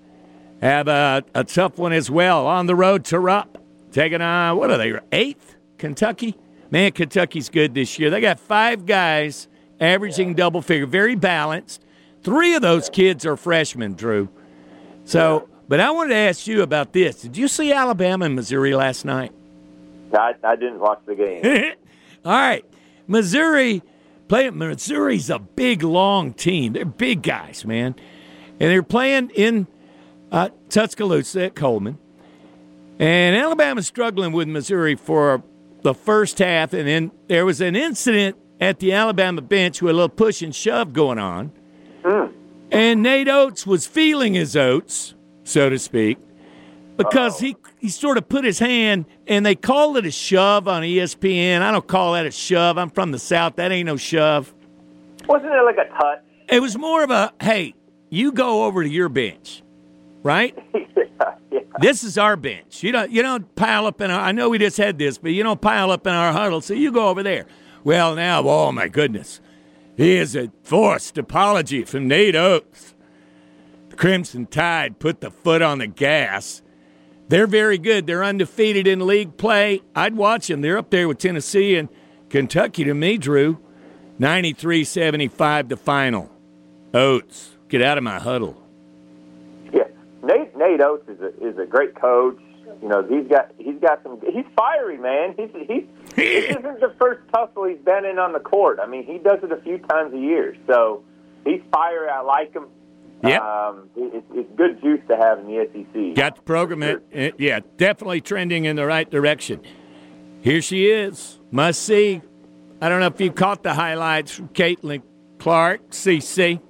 have 0.61 0.87
a, 0.87 1.23
a 1.33 1.43
tough 1.43 1.77
one 1.77 1.93
as 1.93 2.11
well 2.11 2.45
on 2.45 2.65
the 2.65 2.75
road 2.75 3.05
to 3.05 3.19
Rupp, 3.19 3.57
taking 3.91 4.21
on 4.21 4.57
what 4.57 4.69
are 4.69 4.77
they? 4.77 4.93
Eighth 5.11 5.55
Kentucky. 5.77 6.35
Man, 6.69 6.91
Kentucky's 6.91 7.49
good 7.49 7.73
this 7.73 7.97
year. 7.97 8.09
They 8.09 8.19
got 8.19 8.39
five 8.39 8.85
guys 8.85 9.47
averaging 9.79 10.33
double 10.33 10.61
figure, 10.61 10.85
very 10.85 11.15
balanced. 11.15 11.81
Three 12.27 12.55
of 12.55 12.61
those 12.61 12.89
kids 12.89 13.25
are 13.25 13.37
freshmen, 13.37 13.93
Drew. 13.93 14.27
So, 15.05 15.47
but 15.69 15.79
I 15.79 15.91
wanted 15.91 16.09
to 16.09 16.17
ask 16.17 16.45
you 16.45 16.61
about 16.61 16.91
this. 16.91 17.21
Did 17.21 17.37
you 17.37 17.47
see 17.47 17.71
Alabama 17.71 18.25
and 18.25 18.35
Missouri 18.35 18.75
last 18.75 19.05
night? 19.05 19.31
I, 20.11 20.33
I 20.43 20.57
didn't 20.57 20.79
watch 20.79 20.99
the 21.05 21.15
game. 21.15 21.41
All 22.25 22.33
right. 22.33 22.65
Missouri 23.07 23.81
playing. 24.27 24.57
Missouri's 24.57 25.29
a 25.29 25.39
big, 25.39 25.83
long 25.83 26.33
team. 26.33 26.73
They're 26.73 26.83
big 26.83 27.21
guys, 27.21 27.63
man, 27.63 27.95
and 28.59 28.71
they're 28.71 28.83
playing 28.83 29.29
in 29.29 29.65
uh, 30.29 30.49
Tuscaloosa 30.67 31.45
at 31.45 31.55
Coleman. 31.55 31.97
And 32.99 33.37
Alabama's 33.37 33.87
struggling 33.87 34.33
with 34.33 34.49
Missouri 34.49 34.95
for 34.95 35.45
the 35.81 35.93
first 35.93 36.39
half, 36.39 36.73
and 36.73 36.89
then 36.89 37.11
there 37.29 37.45
was 37.45 37.61
an 37.61 37.77
incident 37.77 38.35
at 38.59 38.79
the 38.79 38.91
Alabama 38.91 39.41
bench 39.41 39.81
with 39.81 39.91
a 39.91 39.93
little 39.93 40.09
push 40.09 40.41
and 40.41 40.53
shove 40.53 40.91
going 40.91 41.19
on. 41.19 41.53
Mm. 42.07 42.33
And 42.71 43.03
Nate 43.03 43.27
Oats 43.27 43.67
was 43.67 43.85
feeling 43.85 44.33
his 44.33 44.55
oats, 44.55 45.13
so 45.43 45.69
to 45.69 45.77
speak, 45.77 46.17
because 46.95 47.39
he, 47.39 47.55
he 47.79 47.89
sort 47.89 48.17
of 48.17 48.27
put 48.29 48.45
his 48.45 48.59
hand, 48.59 49.05
and 49.27 49.45
they 49.45 49.55
call 49.55 49.97
it 49.97 50.05
a 50.05 50.11
shove 50.11 50.67
on 50.67 50.83
ESPN. 50.83 51.61
I 51.61 51.71
don't 51.71 51.87
call 51.87 52.13
that 52.13 52.25
a 52.25 52.31
shove. 52.31 52.77
I'm 52.77 52.89
from 52.89 53.11
the 53.11 53.19
South. 53.19 53.57
That 53.57 53.71
ain't 53.71 53.85
no 53.85 53.97
shove. 53.97 54.53
Wasn't 55.27 55.51
it 55.51 55.63
like 55.63 55.77
a 55.77 55.89
touch? 55.97 56.23
It 56.49 56.61
was 56.61 56.77
more 56.77 57.03
of 57.03 57.11
a, 57.11 57.33
hey, 57.41 57.73
you 58.09 58.31
go 58.31 58.63
over 58.63 58.83
to 58.83 58.89
your 58.89 59.09
bench, 59.09 59.61
right? 60.23 60.57
yeah, 60.73 60.83
yeah. 61.51 61.59
This 61.79 62.05
is 62.05 62.17
our 62.17 62.37
bench. 62.37 62.83
You 62.83 62.93
don't 62.93 63.11
you 63.11 63.21
don't 63.21 63.53
pile 63.55 63.85
up 63.85 63.99
in 63.99 64.09
our 64.11 64.19
I 64.21 64.31
know 64.31 64.49
we 64.49 64.57
just 64.57 64.77
had 64.77 64.97
this, 64.97 65.17
but 65.17 65.31
you 65.31 65.43
don't 65.43 65.59
pile 65.59 65.91
up 65.91 66.07
in 66.07 66.13
our 66.13 66.31
huddle, 66.31 66.61
so 66.61 66.73
you 66.73 66.91
go 66.93 67.09
over 67.09 67.21
there. 67.21 67.45
Well 67.83 68.15
now, 68.15 68.47
oh 68.47 68.71
my 68.71 68.87
goodness. 68.87 69.41
Here's 69.97 70.35
a 70.35 70.51
forced 70.61 71.17
apology 71.17 71.83
from 71.83 72.07
Nate 72.07 72.35
Oats. 72.35 72.93
The 73.89 73.95
Crimson 73.95 74.45
Tide 74.45 74.99
put 74.99 75.21
the 75.21 75.31
foot 75.31 75.63
on 75.63 75.79
the 75.79 75.87
gas. 75.87 76.61
They're 77.29 77.47
very 77.47 77.79
good. 77.79 78.05
They're 78.05 78.23
undefeated 78.23 78.85
in 78.85 79.07
league 79.07 79.37
play. 79.37 79.81
I'd 79.95 80.15
watch 80.15 80.49
them. 80.49 80.61
They're 80.61 80.77
up 80.77 80.91
there 80.91 81.07
with 81.07 81.17
Tennessee 81.17 81.75
and 81.75 81.89
Kentucky 82.29 82.83
to 82.83 82.93
me, 82.93 83.17
Drew. 83.17 83.57
93 84.19 84.83
75 84.83 85.69
the 85.69 85.77
final. 85.77 86.29
Oats, 86.93 87.57
get 87.67 87.81
out 87.81 87.97
of 87.97 88.03
my 88.03 88.19
huddle. 88.19 88.61
Yeah, 89.73 89.85
Nate 90.21 90.55
Nate 90.55 90.81
Oats 90.81 91.09
is 91.09 91.19
a 91.21 91.29
is 91.43 91.57
a 91.57 91.65
great 91.65 91.99
coach. 91.99 92.39
You 92.83 92.87
know, 92.87 93.01
he's 93.01 93.27
got 93.27 93.51
he's 93.57 93.79
got 93.81 94.03
some. 94.03 94.21
He's 94.21 94.45
fiery, 94.55 94.99
man. 94.99 95.33
He's 95.35 95.49
he's. 95.67 95.85
This 96.17 96.49
isn't 96.57 96.79
the 96.81 96.93
first 96.99 97.21
tussle 97.33 97.65
he's 97.65 97.77
been 97.79 98.03
in 98.05 98.19
on 98.19 98.33
the 98.33 98.39
court. 98.39 98.79
I 98.81 98.87
mean, 98.87 99.05
he 99.05 99.17
does 99.19 99.39
it 99.43 99.51
a 99.51 99.61
few 99.61 99.77
times 99.77 100.13
a 100.13 100.17
year. 100.19 100.55
So 100.67 101.03
he's 101.45 101.61
fiery. 101.71 102.09
I 102.09 102.21
like 102.21 102.53
him. 102.53 102.65
Yeah, 103.23 103.39
Um, 103.39 103.89
it, 103.95 104.23
it's 104.33 104.49
good 104.55 104.79
juice 104.81 105.01
to 105.07 105.17
have 105.17 105.39
in 105.39 105.47
the 105.47 105.67
SEC. 105.73 106.15
Got 106.15 106.35
the 106.35 106.41
program, 106.43 106.83
it, 106.83 107.03
it- 107.11 107.35
yeah, 107.39 107.61
definitely 107.77 108.21
trending 108.21 108.65
in 108.65 108.75
the 108.75 108.85
right 108.85 109.09
direction. 109.09 109.61
Here 110.41 110.61
she 110.61 110.85
is, 110.91 111.39
must 111.49 111.81
see. 111.81 112.21
I 112.79 112.89
don't 112.89 112.99
know 112.99 113.07
if 113.07 113.19
you 113.19 113.31
caught 113.31 113.63
the 113.63 113.73
highlights 113.73 114.31
from 114.33 114.49
Caitlin 114.49 115.01
Clark, 115.39 115.89
CC. 115.89 116.61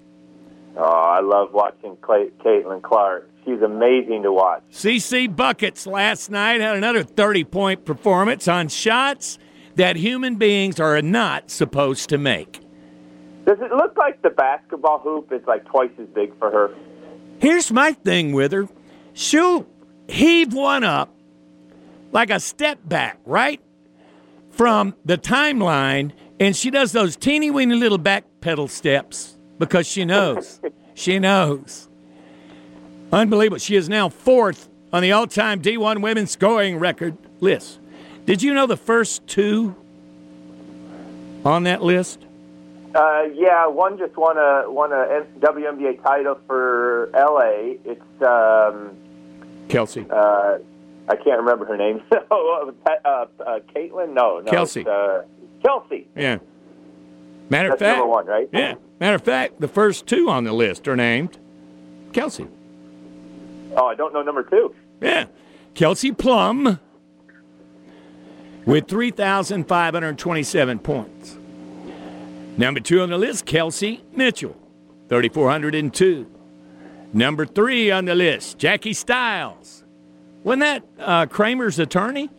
Oh, 0.77 0.83
I 0.83 1.19
love 1.19 1.51
watching 1.51 1.97
Clay, 1.97 2.29
Caitlin 2.39 2.81
Clark. 2.81 3.29
She's 3.47 3.61
amazing 3.61 4.23
to 4.23 4.31
watch. 4.33 4.61
CC 4.73 5.33
Buckets 5.33 5.87
last 5.87 6.29
night 6.29 6.59
had 6.59 6.75
another 6.75 7.01
30 7.01 7.45
point 7.45 7.85
performance 7.85 8.45
on 8.45 8.67
shots 8.67 9.39
that 9.75 9.95
human 9.95 10.35
beings 10.35 10.81
are 10.81 11.01
not 11.01 11.49
supposed 11.49 12.09
to 12.09 12.17
make. 12.17 12.59
Does 13.45 13.59
it 13.61 13.71
look 13.71 13.95
like 13.95 14.21
the 14.21 14.31
basketball 14.31 14.99
hoop 14.99 15.31
is 15.31 15.41
like 15.47 15.63
twice 15.63 15.91
as 15.97 16.07
big 16.07 16.37
for 16.37 16.51
her? 16.51 16.75
Here's 17.39 17.71
my 17.71 17.93
thing 17.93 18.33
with 18.33 18.51
her 18.51 18.67
she'll 19.13 19.65
heave 20.09 20.53
one 20.53 20.83
up 20.83 21.15
like 22.11 22.29
a 22.29 22.41
step 22.41 22.79
back, 22.83 23.17
right? 23.25 23.61
From 24.49 24.93
the 25.05 25.17
timeline, 25.17 26.11
and 26.37 26.53
she 26.53 26.69
does 26.69 26.91
those 26.91 27.15
teeny 27.15 27.49
weeny 27.49 27.75
little 27.75 27.97
back 27.97 28.25
pedal 28.41 28.67
steps 28.67 29.37
because 29.57 29.87
she 29.87 30.03
knows. 30.03 30.59
she 30.95 31.17
knows. 31.17 31.86
Unbelievable. 33.11 33.57
She 33.57 33.75
is 33.75 33.87
now 33.87 34.09
fourth 34.09 34.69
on 34.91 35.01
the 35.01 35.11
all 35.11 35.27
time 35.27 35.61
D1 35.61 36.01
women's 36.01 36.31
scoring 36.31 36.77
record 36.77 37.17
list. 37.39 37.79
Did 38.25 38.43
you 38.43 38.53
know 38.53 38.67
the 38.67 38.77
first 38.77 39.25
two 39.27 39.75
on 41.45 41.63
that 41.63 41.81
list? 41.81 42.19
Uh, 42.93 43.23
yeah, 43.33 43.67
one 43.67 43.97
just 43.97 44.17
won 44.17 44.37
a 44.37 44.69
won 44.69 44.91
a 44.91 45.25
WNBA 45.39 46.01
title 46.01 46.39
for 46.47 47.09
LA. 47.13 47.75
It's 47.85 48.21
um, 48.21 48.97
Kelsey. 49.69 50.05
uh, 50.09 50.57
I 51.07 51.15
can't 51.15 51.39
remember 51.39 51.65
her 51.65 51.77
name. 51.77 52.01
oh, 52.31 52.73
uh, 52.85 52.89
uh, 53.05 53.59
Caitlin? 53.73 54.13
No, 54.13 54.39
no. 54.39 54.51
Kelsey. 54.51 54.85
Uh, 54.85 55.21
Kelsey. 55.63 56.07
Yeah. 56.15 56.39
Matter 57.49 57.71
of 57.71 57.79
fact, 57.79 57.97
number 57.97 58.11
one, 58.11 58.25
right? 58.25 58.49
Yeah. 58.51 58.75
Matter 58.99 59.15
of 59.15 59.21
fact, 59.21 59.61
the 59.61 59.67
first 59.69 60.05
two 60.05 60.29
on 60.29 60.43
the 60.43 60.51
list 60.51 60.87
are 60.87 60.95
named 60.95 61.37
Kelsey. 62.11 62.47
Oh, 63.77 63.85
I 63.85 63.95
don't 63.95 64.11
know 64.13 64.23
number 64.23 64.43
two. 64.43 64.75
Yeah. 65.01 65.27
Kelsey 65.75 66.11
Plum 66.11 66.79
with 68.65 68.87
3,527 68.87 70.79
points. 70.79 71.37
Number 72.57 72.79
two 72.79 73.01
on 73.01 73.09
the 73.11 73.17
list, 73.19 73.45
Kelsey 73.45 74.03
Mitchell, 74.11 74.57
3,402. 75.09 76.25
Number 77.13 77.45
three 77.45 77.91
on 77.91 78.05
the 78.05 78.15
list, 78.15 78.57
Jackie 78.57 78.93
Stiles. 78.93 79.83
Wasn't 80.43 80.61
that 80.61 80.83
uh, 80.99 81.27
Kramer's 81.27 81.77
attorney? 81.77 82.29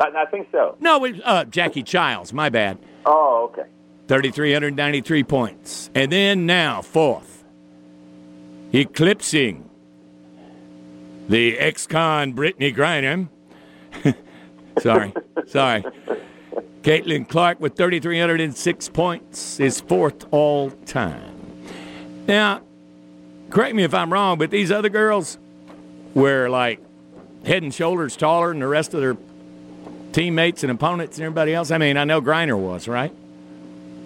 I, 0.00 0.08
I 0.16 0.24
think 0.26 0.48
so. 0.50 0.76
No, 0.80 1.04
it, 1.04 1.20
uh, 1.24 1.44
Jackie 1.44 1.84
Chiles, 1.84 2.32
my 2.32 2.48
bad. 2.48 2.78
Oh, 3.06 3.50
okay. 3.52 3.68
3,393 4.08 5.22
points. 5.22 5.88
And 5.94 6.10
then 6.10 6.44
now, 6.46 6.82
fourth, 6.82 7.44
eclipsing 8.72 9.70
the 11.28 11.58
ex 11.58 11.86
con 11.86 12.32
Brittney 12.34 12.74
Griner. 12.74 13.28
sorry, 14.80 15.12
sorry. 15.46 15.84
Caitlin 16.82 17.28
Clark 17.28 17.60
with 17.60 17.76
3,306 17.76 18.88
points 18.88 19.60
is 19.60 19.80
fourth 19.80 20.26
all 20.32 20.70
time. 20.70 21.32
Now, 22.26 22.62
correct 23.50 23.74
me 23.74 23.84
if 23.84 23.94
I'm 23.94 24.12
wrong, 24.12 24.38
but 24.38 24.50
these 24.50 24.72
other 24.72 24.88
girls 24.88 25.38
were 26.14 26.48
like 26.48 26.80
head 27.44 27.62
and 27.62 27.72
shoulders 27.72 28.16
taller 28.16 28.48
than 28.48 28.60
the 28.60 28.66
rest 28.66 28.94
of 28.94 29.00
their 29.00 29.16
teammates 30.12 30.62
and 30.62 30.72
opponents 30.72 31.18
and 31.18 31.24
everybody 31.24 31.54
else. 31.54 31.70
I 31.70 31.78
mean, 31.78 31.96
I 31.96 32.04
know 32.04 32.20
Griner 32.20 32.58
was, 32.58 32.88
right? 32.88 33.12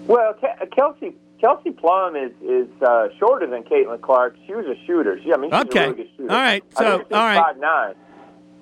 Well, 0.07 0.35
Kelsey 0.75 1.15
Kelsey 1.41 1.71
Plum 1.71 2.17
is 2.17 2.33
is 2.43 2.69
uh, 2.83 3.09
shorter 3.19 3.47
than 3.47 3.63
Caitlin 3.65 4.01
Clark. 4.01 4.37
She 4.47 4.55
was 4.55 4.65
a 4.67 4.75
shooter. 4.87 5.19
She, 5.23 5.33
I 5.33 5.37
mean, 5.37 5.51
she's 5.51 5.61
Okay. 5.63 5.79
a 5.85 5.91
really 5.91 5.97
good 6.05 6.11
shooter. 6.17 6.31
All 6.33 6.39
right. 6.39 6.65
I 6.77 6.79
So, 6.83 6.97
think 6.99 7.09
she's 7.09 7.17
all 7.17 7.25
right. 7.25 7.45
five 7.45 7.57
nine. 7.59 7.95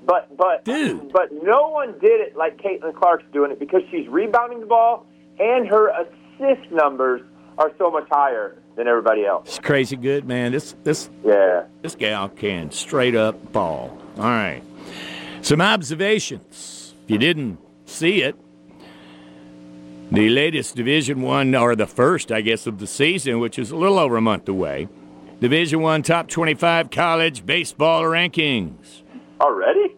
But 0.06 0.36
but 0.36 0.64
Dude. 0.64 1.12
but 1.12 1.30
no 1.42 1.68
one 1.68 1.92
did 2.00 2.20
it 2.20 2.36
like 2.36 2.58
Caitlin 2.58 2.94
Clark's 2.94 3.24
doing 3.32 3.50
it 3.50 3.58
because 3.58 3.82
she's 3.90 4.06
rebounding 4.08 4.60
the 4.60 4.66
ball 4.66 5.06
and 5.38 5.66
her 5.68 5.88
assist 5.88 6.70
numbers 6.70 7.22
are 7.58 7.72
so 7.78 7.90
much 7.90 8.06
higher 8.10 8.56
than 8.76 8.88
everybody 8.88 9.24
else. 9.24 9.46
It's 9.48 9.58
crazy 9.60 9.96
good, 9.96 10.26
man. 10.26 10.52
This 10.52 10.74
this 10.84 11.08
Yeah. 11.24 11.64
this 11.82 11.94
gal 11.94 12.28
can 12.28 12.70
straight 12.70 13.14
up 13.14 13.52
ball. 13.52 13.96
All 14.18 14.24
right. 14.24 14.62
Some 15.42 15.60
observations. 15.60 16.94
If 17.04 17.10
you 17.10 17.18
didn't 17.18 17.58
see 17.86 18.22
it, 18.22 18.34
the 20.10 20.28
latest 20.28 20.76
Division 20.76 21.22
One, 21.22 21.54
or 21.54 21.74
the 21.74 21.86
first, 21.86 22.30
I 22.30 22.40
guess, 22.40 22.66
of 22.66 22.78
the 22.78 22.86
season, 22.86 23.40
which 23.40 23.58
is 23.58 23.70
a 23.70 23.76
little 23.76 23.98
over 23.98 24.16
a 24.16 24.20
month 24.20 24.48
away. 24.48 24.88
Division 25.40 25.80
One 25.80 26.02
top 26.02 26.28
twenty-five 26.28 26.90
college 26.90 27.44
baseball 27.44 28.02
rankings. 28.02 29.02
Already? 29.40 29.96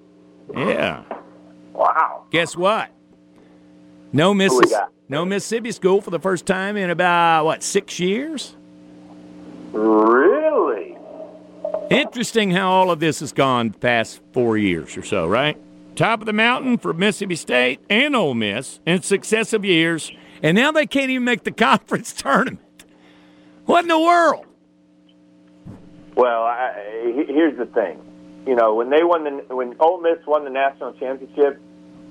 Yeah. 0.54 1.02
Wow. 1.72 2.24
Guess 2.30 2.56
what? 2.56 2.90
No 4.12 4.30
we 4.32 4.38
Missis- 4.38 4.72
no 5.08 5.24
Mississippi 5.24 5.72
school 5.72 6.00
for 6.00 6.10
the 6.10 6.18
first 6.18 6.46
time 6.46 6.76
in 6.76 6.90
about 6.90 7.44
what 7.44 7.62
six 7.62 8.00
years. 8.00 8.56
Really? 9.72 10.96
Interesting 11.90 12.50
how 12.50 12.70
all 12.70 12.90
of 12.90 12.98
this 12.98 13.20
has 13.20 13.32
gone 13.32 13.70
past 13.70 14.20
four 14.32 14.56
years 14.56 14.96
or 14.96 15.02
so, 15.02 15.26
right? 15.26 15.58
Top 15.96 16.20
of 16.20 16.26
the 16.26 16.32
mountain 16.34 16.76
for 16.76 16.92
Mississippi 16.92 17.36
State 17.36 17.80
and 17.88 18.14
Ole 18.14 18.34
Miss 18.34 18.80
in 18.86 19.00
successive 19.00 19.64
years, 19.64 20.12
and 20.42 20.54
now 20.54 20.70
they 20.70 20.86
can't 20.86 21.08
even 21.10 21.24
make 21.24 21.44
the 21.44 21.50
conference 21.52 22.12
tournament. 22.12 22.84
What 23.64 23.84
in 23.84 23.88
the 23.88 23.98
world? 23.98 24.44
Well, 26.14 26.42
I, 26.44 27.24
here's 27.26 27.56
the 27.58 27.66
thing. 27.66 28.00
You 28.46 28.54
know, 28.54 28.74
when 28.74 28.90
they 28.90 29.02
won 29.02 29.24
the 29.24 29.54
when 29.54 29.74
Ole 29.80 30.00
Miss 30.02 30.18
won 30.26 30.44
the 30.44 30.50
national 30.50 30.92
championship, 30.94 31.60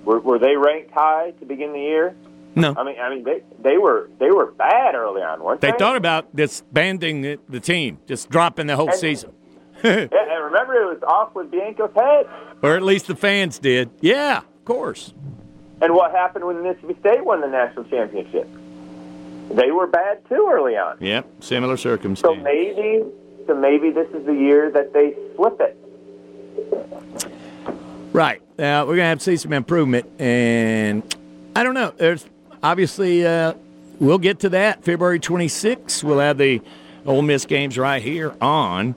were, 0.04 0.20
were 0.20 0.39
they 0.39 0.56
ranked 0.58 0.92
high 0.92 1.32
to 1.39 1.46
begin 1.46 1.72
the 1.72 1.80
year? 1.80 2.15
No, 2.56 2.74
I 2.75 2.84
mean, 2.84 2.96
I 3.00 3.10
mean 3.10 3.24
they 3.24 3.42
they 3.62 3.77
were 3.77 4.10
they 4.20 4.32
were 4.32 4.51
bad 4.51 4.96
early 4.96 5.22
on, 5.22 5.44
weren't 5.44 5.62
they? 5.62 5.72
they 5.72 5.77
thought 5.77 5.96
about 5.96 6.36
disbanding 6.36 7.22
the, 7.22 7.39
the 7.50 7.60
team, 7.60 8.00
just 8.08 8.30
dropping 8.30 8.68
the 8.68 8.75
whole 8.75 8.89
And- 8.89 8.98
season, 9.00 9.32
and 10.12 10.44
remember, 10.44 10.74
it 10.75 10.86
was 10.94 11.04
off 11.08 11.36
with 11.36 11.51
Bianco's 11.51 11.94
head. 11.96 12.27
or 12.62 12.75
at 12.75 12.84
least 12.84 13.08
the 13.08 13.15
fans 13.15 13.60
did. 13.60 13.89
Yeah, 14.01 14.39
of 14.39 14.65
course. 14.65 15.13
And 15.82 15.94
what 15.94 16.12
happened 16.12 16.46
when 16.46 16.63
Mississippi 16.63 16.96
State 17.00 17.24
won 17.25 17.42
the 17.42 17.48
national 17.48 17.86
championship? 17.86 18.48
They 19.51 19.72
were 19.72 19.88
bad 19.88 20.27
too 20.27 20.50
early 20.51 20.75
on. 20.75 20.98
Yep, 21.00 21.44
similar 21.44 21.77
So 21.77 21.84
circumstance. 21.84 22.44
maybe, 22.44 23.04
so 23.46 23.54
maybe 23.56 23.92
this 23.92 24.08
is 24.10 24.25
the 24.25 24.34
year 24.34 24.72
that 24.72 24.92
they 24.94 25.15
flip 25.36 25.60
it. 25.60 25.77
Right. 28.12 28.42
Uh, 28.58 28.86
we're 28.88 28.96
going 28.96 28.98
to 29.00 29.04
have 29.04 29.18
to 29.20 29.24
see 29.24 29.38
some 29.38 29.54
improvement. 29.54 30.10
And 30.20 31.04
I 31.56 31.63
don't 31.63 31.74
know. 31.74 31.94
There's 31.96 32.25
obviously, 32.63 33.25
uh, 33.27 33.54
we'll 34.00 34.18
get 34.18 34.39
to 34.39 34.50
that. 34.50 34.84
February 34.84 35.20
26th, 35.20 36.04
we'll 36.04 36.20
have 36.20 36.38
the 36.38 36.62
Ole 37.06 37.22
Miss 37.22 37.46
games 37.46 37.77
right 37.77 38.01
here 38.01 38.34
on 38.42 38.96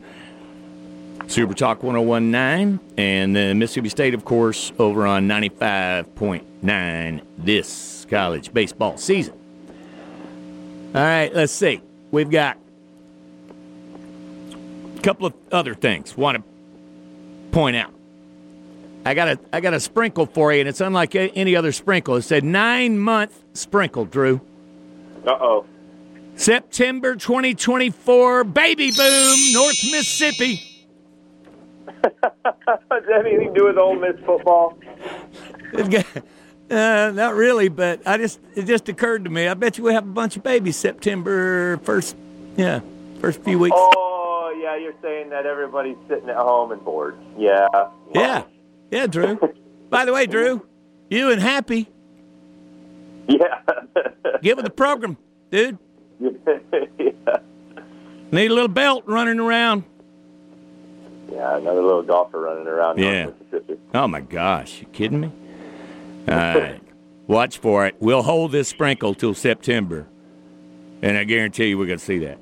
Super 1.28 1.52
Talk 1.52 1.82
1019 1.82 2.80
and 2.96 3.36
uh, 3.36 3.54
Mississippi 3.54 3.90
State, 3.90 4.14
of 4.14 4.24
course, 4.24 4.72
over 4.78 5.06
on 5.06 5.28
95.9 5.28 7.22
this 7.36 8.06
college 8.08 8.52
baseball 8.54 8.96
season. 8.96 9.34
All 10.94 11.02
right, 11.02 11.32
let's 11.34 11.52
see. 11.52 11.82
We've 12.10 12.30
got 12.30 12.56
a 14.96 15.00
couple 15.02 15.26
of 15.26 15.34
other 15.52 15.74
things 15.74 16.16
want 16.16 16.38
to 16.38 16.42
point 17.52 17.76
out. 17.76 17.92
I 19.04 19.12
got 19.12 19.28
a 19.28 19.38
I 19.52 19.60
got 19.60 19.74
a 19.74 19.80
sprinkle 19.80 20.24
for 20.24 20.50
you, 20.52 20.60
and 20.60 20.68
it's 20.68 20.80
unlike 20.80 21.14
any 21.14 21.54
other 21.56 21.72
sprinkle. 21.72 22.16
It's 22.16 22.30
a 22.32 22.40
nine 22.40 22.98
month 22.98 23.44
sprinkle, 23.52 24.06
Drew. 24.06 24.40
Uh 25.26 25.36
oh. 25.38 25.66
September 26.36 27.16
2024, 27.16 28.44
baby 28.44 28.92
boom, 28.92 29.52
North 29.52 29.84
Mississippi. 29.90 30.77
Does 32.44 33.04
that 33.08 33.26
anything 33.26 33.52
to 33.54 33.58
do 33.58 33.64
with 33.66 33.78
Ole 33.78 33.96
Miss 33.96 34.16
football? 34.24 34.78
It's 35.72 36.08
Uh, 36.70 37.10
not 37.14 37.34
really, 37.34 37.70
but 37.70 38.06
I 38.06 38.18
just 38.18 38.40
it 38.54 38.64
just 38.66 38.90
occurred 38.90 39.24
to 39.24 39.30
me. 39.30 39.48
I 39.48 39.54
bet 39.54 39.78
you 39.78 39.84
we 39.84 39.94
have 39.94 40.04
a 40.04 40.12
bunch 40.12 40.36
of 40.36 40.42
babies 40.42 40.76
September 40.76 41.78
first. 41.78 42.14
Yeah, 42.58 42.80
first 43.22 43.42
few 43.42 43.58
weeks. 43.58 43.74
Oh, 43.74 44.54
yeah, 44.62 44.76
you're 44.76 44.92
saying 45.00 45.30
that 45.30 45.46
everybody's 45.46 45.96
sitting 46.08 46.28
at 46.28 46.36
home 46.36 46.70
and 46.72 46.84
bored. 46.84 47.16
Yeah. 47.38 47.68
Yeah, 48.14 48.42
yeah, 48.90 49.06
Drew. 49.06 49.38
By 49.88 50.04
the 50.04 50.12
way, 50.12 50.26
Drew, 50.26 50.66
you 51.08 51.30
and 51.30 51.40
Happy 51.40 51.88
Yeah. 53.28 53.62
get 54.42 54.56
with 54.56 54.66
the 54.66 54.70
program, 54.70 55.16
dude. 55.50 55.78
yeah. 56.20 57.36
Need 58.30 58.50
a 58.50 58.54
little 58.54 58.68
belt 58.68 59.04
running 59.06 59.40
around. 59.40 59.84
Yeah, 61.30 61.56
another 61.56 61.82
little 61.82 62.02
golfer 62.02 62.40
running 62.40 62.66
around 62.66 62.98
Yeah. 62.98 63.26
Mississippi. 63.26 63.78
Oh 63.94 64.08
my 64.08 64.20
gosh, 64.20 64.80
you 64.80 64.86
kidding 64.86 65.20
me? 65.20 65.32
All 66.28 66.34
right, 66.34 66.80
watch 67.26 67.58
for 67.58 67.86
it. 67.86 67.96
We'll 68.00 68.22
hold 68.22 68.52
this 68.52 68.68
sprinkle 68.68 69.14
till 69.14 69.34
September, 69.34 70.06
and 71.02 71.16
I 71.16 71.24
guarantee 71.24 71.68
you 71.68 71.78
we're 71.78 71.86
going 71.86 71.98
to 71.98 72.04
see 72.04 72.18
that. 72.18 72.38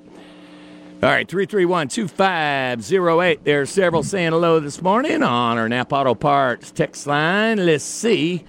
All 1.02 1.11
right, 1.11 1.28
331 1.28 1.88
2508. 1.88 3.45
There 3.45 3.61
are 3.61 3.66
several 3.66 4.02
saying 4.02 4.33
hello 4.33 4.61
this 4.61 4.81
morning 4.81 5.23
on 5.23 5.59
our 5.59 5.69
Napa 5.69 5.95
Auto 5.95 6.14
Parts 6.14 6.71
text 6.73 7.07
line. 7.07 7.64
Let's 7.66 7.85
see 7.85 8.45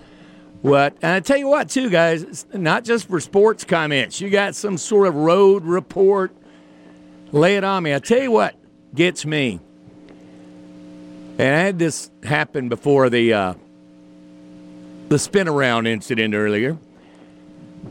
what. 0.62 0.96
And 1.02 1.12
I 1.12 1.20
tell 1.20 1.38
you 1.38 1.50
what, 1.50 1.70
too, 1.70 1.90
guys, 1.90 2.24
it's 2.24 2.46
not 2.54 2.86
just 2.86 3.10
for 3.10 3.20
sports 3.20 3.66
comments. 3.66 4.22
You 4.22 4.30
got 4.30 4.56
some 4.56 4.78
sort 4.78 5.08
of 5.08 5.16
road 5.16 5.66
report. 5.66 6.32
Lay 7.34 7.58
it 7.58 7.66
on 7.66 7.84
me. 7.84 7.94
I 7.94 8.00
tell 8.00 8.22
you 8.22 8.32
what 8.32 8.56
gets 8.96 9.26
me. 9.26 9.60
And 11.38 11.56
I 11.56 11.60
had 11.60 11.78
this 11.78 12.10
happen 12.24 12.68
before 12.68 13.10
the 13.10 13.34
uh, 13.34 13.54
the 15.10 15.20
spin 15.20 15.48
around 15.48 15.86
incident 15.86 16.34
earlier. 16.34 16.78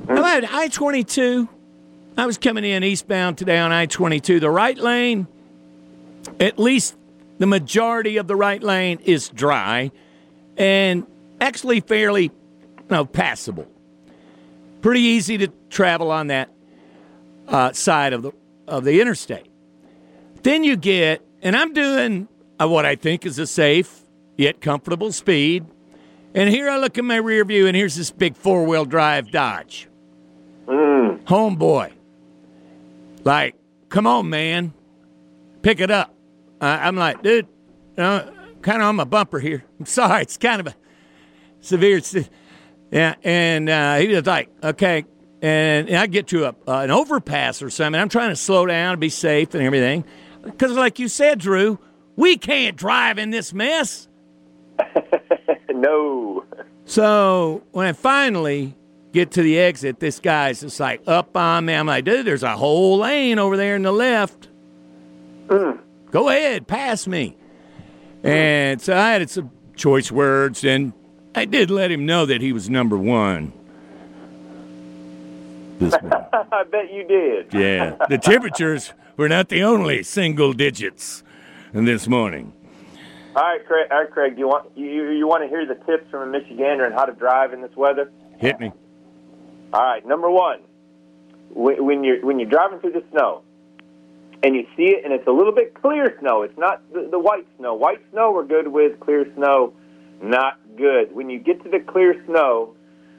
I'm 0.08 0.18
at 0.18 0.52
I 0.52 0.68
22. 0.68 1.48
I 2.18 2.26
was 2.26 2.38
coming 2.38 2.64
in 2.64 2.82
eastbound 2.82 3.38
today 3.38 3.58
on 3.58 3.72
I 3.72 3.86
22. 3.86 4.40
The 4.40 4.50
right 4.50 4.76
lane, 4.76 5.28
at 6.40 6.58
least 6.58 6.96
the 7.38 7.46
majority 7.46 8.16
of 8.16 8.26
the 8.26 8.34
right 8.34 8.62
lane 8.62 8.98
is 9.04 9.28
dry 9.28 9.92
and 10.56 11.06
actually 11.40 11.80
fairly 11.80 12.24
you 12.24 12.32
know, 12.90 13.04
passable. 13.04 13.66
Pretty 14.80 15.00
easy 15.00 15.38
to 15.38 15.48
travel 15.70 16.10
on 16.10 16.28
that 16.28 16.50
uh, 17.46 17.72
side 17.72 18.12
of 18.12 18.22
the 18.22 18.32
of 18.66 18.84
the 18.84 19.00
interstate. 19.00 19.46
Then 20.42 20.64
you 20.64 20.76
get, 20.76 21.24
and 21.42 21.56
I'm 21.56 21.72
doing 21.72 22.28
uh, 22.60 22.68
what 22.68 22.86
I 22.86 22.96
think 22.96 23.26
is 23.26 23.38
a 23.38 23.46
safe 23.46 24.02
yet 24.36 24.60
comfortable 24.60 25.12
speed. 25.12 25.64
And 26.34 26.50
here 26.50 26.68
I 26.68 26.76
look 26.78 26.98
in 26.98 27.06
my 27.06 27.16
rear 27.16 27.44
view, 27.44 27.66
and 27.66 27.76
here's 27.76 27.96
this 27.96 28.10
big 28.10 28.36
four 28.36 28.64
wheel 28.64 28.84
drive 28.84 29.30
Dodge. 29.30 29.88
Homeboy. 30.66 31.92
Like, 33.24 33.56
come 33.88 34.06
on, 34.06 34.28
man. 34.30 34.72
Pick 35.62 35.80
it 35.80 35.90
up. 35.90 36.14
I 36.60 36.86
I'm 36.86 36.96
like, 36.96 37.22
dude, 37.22 37.48
uh, 37.98 38.30
kind 38.62 38.82
of 38.82 38.88
on 38.88 38.96
my 38.96 39.04
bumper 39.04 39.38
here. 39.38 39.64
I'm 39.80 39.86
sorry. 39.86 40.22
It's 40.22 40.36
kind 40.36 40.60
of 40.60 40.68
a 40.68 40.74
severe. 41.60 42.00
Yeah. 42.90 43.14
And 43.24 43.68
uh, 43.68 43.96
he 43.96 44.08
was 44.08 44.26
like, 44.26 44.50
okay. 44.62 45.04
And 45.42 45.90
I 45.94 46.06
get 46.06 46.28
to 46.28 46.46
a, 46.46 46.48
uh, 46.66 46.80
an 46.80 46.90
overpass 46.90 47.62
or 47.62 47.70
something. 47.70 48.00
I'm 48.00 48.08
trying 48.08 48.30
to 48.30 48.36
slow 48.36 48.66
down 48.66 48.92
and 48.92 49.00
be 49.00 49.08
safe 49.08 49.54
and 49.54 49.62
everything. 49.62 50.04
Because, 50.42 50.72
like 50.72 50.98
you 50.98 51.08
said, 51.08 51.40
Drew, 51.40 51.78
we 52.16 52.36
can't 52.36 52.76
drive 52.76 53.18
in 53.18 53.30
this 53.30 53.52
mess. 53.52 54.08
no. 55.70 56.44
So 56.84 57.62
when 57.72 57.86
I 57.86 57.92
finally 57.92 58.74
get 59.12 59.32
to 59.32 59.42
the 59.42 59.58
exit, 59.58 60.00
this 60.00 60.18
guy's 60.18 60.60
just 60.60 60.80
like 60.80 61.02
up 61.06 61.36
on 61.36 61.66
me. 61.66 61.74
I'm 61.74 61.86
like, 61.86 62.04
dude, 62.04 62.26
there's 62.26 62.42
a 62.42 62.56
whole 62.56 62.98
lane 62.98 63.38
over 63.38 63.56
there 63.56 63.76
in 63.76 63.82
the 63.82 63.92
left. 63.92 64.48
Mm. 65.48 65.80
Go 66.10 66.28
ahead, 66.28 66.66
pass 66.66 67.06
me. 67.06 67.36
And 68.22 68.80
so 68.80 68.96
I 68.96 69.12
had 69.12 69.30
some 69.30 69.50
choice 69.76 70.10
words, 70.10 70.64
and 70.64 70.92
I 71.34 71.44
did 71.44 71.70
let 71.70 71.90
him 71.90 72.06
know 72.06 72.26
that 72.26 72.40
he 72.40 72.52
was 72.52 72.68
number 72.70 72.96
one. 72.96 73.52
This. 75.78 75.94
I 76.02 76.64
bet 76.70 76.92
you 76.92 77.06
did. 77.06 77.52
Yeah, 77.52 77.96
the 78.08 78.18
temperatures 78.18 78.92
were 79.16 79.28
not 79.28 79.48
the 79.48 79.62
only 79.62 80.02
single 80.02 80.52
digits 80.52 81.22
this 81.84 82.08
morning. 82.08 82.52
All 83.36 83.42
right, 83.42 83.66
Craig. 83.66 83.88
All 83.90 83.98
right, 83.98 84.10
Craig. 84.10 84.34
Do 84.34 84.40
you 84.40 84.48
want 84.48 84.70
you 84.76 85.10
you 85.10 85.28
want 85.28 85.42
to 85.42 85.48
hear 85.48 85.66
the 85.66 85.74
tips 85.74 86.10
from 86.10 86.34
a 86.34 86.38
Michigander 86.38 86.86
on 86.86 86.92
how 86.92 87.04
to 87.04 87.12
drive 87.12 87.52
in 87.52 87.60
this 87.60 87.74
weather? 87.76 88.10
Hit 88.38 88.58
me. 88.58 88.72
All 89.72 89.82
right, 89.82 90.06
number 90.06 90.30
one, 90.30 90.60
when 91.50 91.84
when 91.84 92.04
you're 92.04 92.24
when 92.24 92.38
you're 92.38 92.48
driving 92.48 92.80
through 92.80 92.92
the 92.92 93.04
snow, 93.10 93.42
and 94.42 94.54
you 94.54 94.66
see 94.76 94.84
it, 94.84 95.04
and 95.04 95.12
it's 95.12 95.26
a 95.26 95.32
little 95.32 95.52
bit 95.52 95.74
clear 95.74 96.16
snow. 96.20 96.42
It's 96.42 96.56
not 96.56 96.80
the, 96.92 97.08
the 97.10 97.18
white 97.18 97.46
snow. 97.58 97.74
White 97.74 98.00
snow 98.10 98.32
we're 98.32 98.46
good 98.46 98.68
with. 98.68 98.98
Clear 99.00 99.26
snow, 99.34 99.74
not 100.22 100.58
good. 100.76 101.14
When 101.14 101.28
you 101.28 101.38
get 101.38 101.62
to 101.64 101.68
the 101.68 101.80
clear 101.80 102.24
snow, 102.26 102.74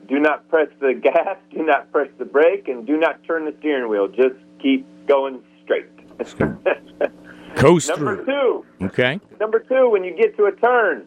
do 0.08 0.20
not 0.20 0.50
press 0.50 0.70
the 0.80 0.94
gas, 1.04 1.38
do 1.54 1.64
not 1.64 1.92
press 1.92 2.10
the 2.18 2.26
brake, 2.26 2.68
and 2.68 2.88
do 2.88 2.98
not 2.98 3.24
turn 3.24 3.46
the 3.46 3.54
steering 3.60 3.90
wheel. 3.90 4.08
Just 4.08 4.36
keep 4.60 4.88
going 5.06 5.44
straight. 5.64 5.86
Coast 7.56 7.90
number 7.90 8.24
through. 8.24 8.66
two, 8.80 8.86
Okay. 8.86 9.20
Number 9.40 9.60
two, 9.60 9.90
when 9.90 10.04
you 10.04 10.16
get 10.16 10.38
to 10.38 10.46
a 10.46 10.52
turn, 10.52 11.06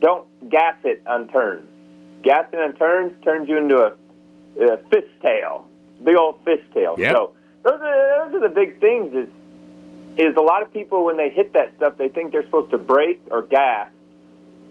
don't 0.00 0.26
gas 0.50 0.76
it 0.84 1.02
on 1.06 1.28
turns. 1.28 1.68
Gassing 2.22 2.58
on 2.58 2.74
turns 2.74 3.12
turns 3.24 3.48
you 3.48 3.56
into 3.58 3.76
a, 3.76 3.92
a 4.64 4.76
fishtail, 4.90 5.64
big 6.02 6.16
old 6.16 6.44
fishtail. 6.44 6.98
Yep. 6.98 7.12
So 7.14 7.32
those 7.62 7.80
are 7.80 8.30
those 8.30 8.42
are 8.42 8.48
the 8.48 8.54
big 8.54 8.80
things. 8.80 9.14
Is 9.14 9.28
is 10.18 10.36
a 10.36 10.40
lot 10.40 10.62
of 10.62 10.72
people 10.72 11.04
when 11.04 11.16
they 11.16 11.30
hit 11.30 11.52
that 11.52 11.74
stuff, 11.76 11.96
they 11.98 12.08
think 12.08 12.32
they're 12.32 12.44
supposed 12.44 12.70
to 12.70 12.78
brake 12.78 13.20
or 13.30 13.42
gas. 13.42 13.90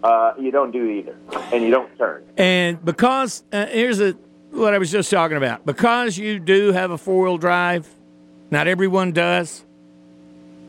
Uh, 0.02 0.34
you 0.38 0.50
don't 0.50 0.70
do 0.70 0.86
either, 0.86 1.16
and 1.52 1.62
you 1.64 1.70
don't 1.70 1.96
turn. 1.96 2.24
And 2.36 2.84
because 2.84 3.42
uh, 3.52 3.66
here's 3.66 4.00
a, 4.00 4.12
what 4.50 4.74
I 4.74 4.78
was 4.78 4.90
just 4.90 5.10
talking 5.10 5.36
about. 5.36 5.64
Because 5.64 6.18
you 6.18 6.38
do 6.38 6.72
have 6.72 6.90
a 6.90 6.98
four 6.98 7.24
wheel 7.24 7.38
drive, 7.38 7.88
not 8.50 8.68
everyone 8.68 9.12
does, 9.12 9.64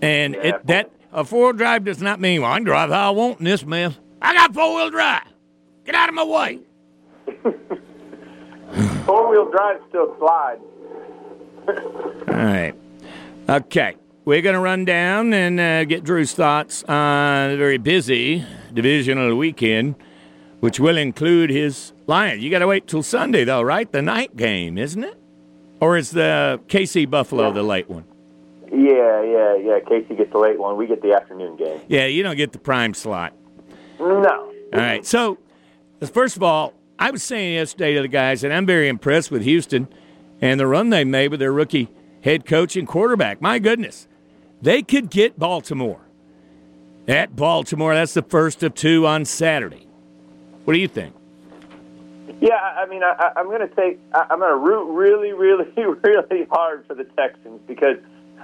and 0.02 0.34
Yeah. 0.36 0.42
it, 0.56 0.68
that 0.68 0.92
a 1.12 1.24
four 1.24 1.46
wheel 1.46 1.54
drive 1.54 1.84
does 1.86 2.02
not 2.02 2.20
mean 2.20 2.42
well 2.42 2.52
I 2.52 2.58
can 2.58 2.66
drive 2.66 2.90
how 2.90 3.08
I 3.10 3.12
want 3.12 3.40
in 3.40 3.46
this 3.46 3.66
mess. 3.66 3.98
I 4.22 4.34
got 4.34 4.54
four 4.54 4.76
wheel 4.76 4.90
drive. 4.90 5.24
Get 5.86 5.96
out 5.96 6.10
of 6.10 6.16
my 6.16 6.24
way. 6.24 6.60
Four 9.06 9.30
wheel 9.30 9.50
drive 9.50 9.80
still 9.90 10.14
slides. 10.20 10.62
All 12.28 12.34
right. 12.36 12.74
Okay. 13.50 13.96
We're 14.26 14.42
going 14.42 14.56
to 14.56 14.60
run 14.60 14.84
down 14.84 15.34
and 15.34 15.58
uh, 15.60 15.86
get 15.86 16.04
Drew's 16.04 16.34
thoughts 16.34 16.84
on 16.84 17.52
a 17.52 17.56
very 17.56 17.78
busy 17.78 18.44
divisional 18.74 19.34
weekend, 19.38 19.96
which 20.60 20.80
will 20.82 20.98
include 20.98 21.50
his 21.50 21.94
Lions. 22.08 22.44
You 22.44 22.50
got 22.50 22.60
to 22.60 22.68
wait 22.68 22.88
till 22.88 23.04
Sunday, 23.04 23.46
though, 23.46 23.62
right? 23.62 23.90
The 23.90 24.02
night 24.02 24.36
game, 24.36 24.78
isn't 24.78 25.04
it? 25.04 25.18
Or 25.80 25.96
is 25.96 26.12
the 26.12 26.60
KC 26.68 27.10
Buffalo 27.10 27.54
the 27.54 27.64
late 27.64 27.90
one? 27.90 28.04
Yeah, 28.72 29.24
yeah, 29.24 29.56
yeah. 29.56 29.80
Casey 29.88 30.16
gets 30.16 30.32
the 30.32 30.38
late 30.38 30.60
one. 30.60 30.78
We 30.78 30.88
get 30.88 31.02
the 31.02 31.14
afternoon 31.14 31.58
game. 31.58 31.82
Yeah, 31.88 32.06
you 32.06 32.24
don't 32.24 32.36
get 32.36 32.52
the 32.52 32.60
prime 32.60 32.94
slot. 32.94 33.34
No. 34.00 34.52
All 34.74 34.80
right. 34.80 35.06
So, 35.06 35.38
first 36.12 36.36
of 36.36 36.44
all, 36.44 36.74
I 37.00 37.12
was 37.12 37.24
saying 37.24 37.54
yesterday 37.54 37.94
to 37.96 38.02
the 38.02 38.08
guys, 38.08 38.44
and 38.44 38.54
I'm 38.54 38.66
very 38.66 38.88
impressed 38.88 39.32
with 39.32 39.44
Houston 39.44 39.88
and 40.42 40.60
the 40.60 40.68
run 40.68 40.90
they 40.90 41.04
made 41.04 41.32
with 41.32 41.40
their 41.40 41.54
rookie 41.54 41.90
head 42.22 42.46
coach 42.46 42.76
and 42.76 42.88
quarterback. 42.88 43.42
My 43.42 43.60
goodness, 43.60 44.08
they 44.62 44.82
could 44.82 45.10
get 45.10 45.38
Baltimore. 45.40 46.02
At 47.08 47.36
Baltimore, 47.36 47.96
that's 47.96 48.14
the 48.14 48.22
first 48.22 48.64
of 48.64 48.74
two 48.74 49.08
on 49.08 49.24
Saturday. 49.24 49.88
What 50.66 50.74
do 50.74 50.80
you 50.80 50.90
think? 50.90 51.16
Yeah, 52.42 52.56
I 52.56 52.86
mean, 52.88 53.02
I, 53.02 53.32
I'm 53.36 53.46
going 53.46 53.68
to 53.68 53.74
take, 53.76 54.00
I'm 54.14 54.40
going 54.40 54.52
to 54.52 54.58
root 54.58 54.94
really, 54.94 55.32
really, 55.32 55.66
really 55.78 56.46
hard 56.52 56.86
for 56.86 56.94
the 56.94 57.06
Texans 57.06 57.62
because 57.66 57.98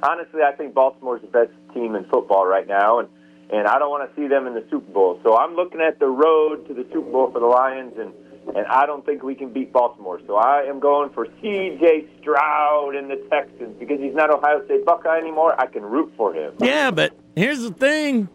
honestly, 0.03 0.41
I 0.41 0.51
think 0.51 0.73
Baltimore's 0.73 1.21
the 1.21 1.27
best 1.27 1.51
team 1.73 1.95
in 1.95 2.03
football 2.05 2.45
right 2.45 2.67
now, 2.67 2.99
and 2.99 3.07
and 3.51 3.67
I 3.67 3.77
don't 3.77 3.89
want 3.89 4.09
to 4.09 4.15
see 4.21 4.27
them 4.27 4.47
in 4.47 4.53
the 4.55 4.63
Super 4.71 4.91
Bowl. 4.91 5.19
So 5.23 5.37
I'm 5.37 5.55
looking 5.55 5.79
at 5.81 5.99
the 5.99 6.07
road 6.07 6.67
to 6.67 6.73
the 6.73 6.83
Super 6.93 7.11
Bowl 7.11 7.31
for 7.31 7.39
the 7.39 7.45
Lions, 7.45 7.93
and 7.97 8.13
and 8.55 8.65
I 8.67 8.85
don't 8.85 9.05
think 9.05 9.23
we 9.23 9.35
can 9.35 9.53
beat 9.53 9.71
Baltimore. 9.71 10.19
So 10.27 10.35
I 10.35 10.63
am 10.63 10.79
going 10.79 11.09
for 11.11 11.27
C.J. 11.41 12.07
Stroud 12.19 12.95
and 12.95 13.09
the 13.09 13.15
Texans 13.29 13.77
because 13.79 13.99
he's 13.99 14.13
not 14.15 14.29
Ohio 14.29 14.63
State 14.65 14.85
Buckeye 14.85 15.17
anymore. 15.17 15.59
I 15.59 15.67
can 15.67 15.83
root 15.83 16.13
for 16.17 16.33
him. 16.33 16.53
Yeah, 16.59 16.91
but 16.91 17.13
here's 17.35 17.61
the 17.61 17.71
thing: 17.71 18.27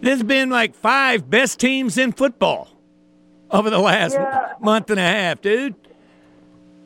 there's 0.00 0.22
been 0.22 0.50
like 0.50 0.74
five 0.74 1.28
best 1.28 1.58
teams 1.60 1.98
in 1.98 2.12
football 2.12 2.68
over 3.50 3.68
the 3.70 3.78
last 3.78 4.14
Yeah. 4.14 4.52
month 4.60 4.90
and 4.90 4.98
a 4.98 5.02
half, 5.02 5.40
dude. 5.40 5.74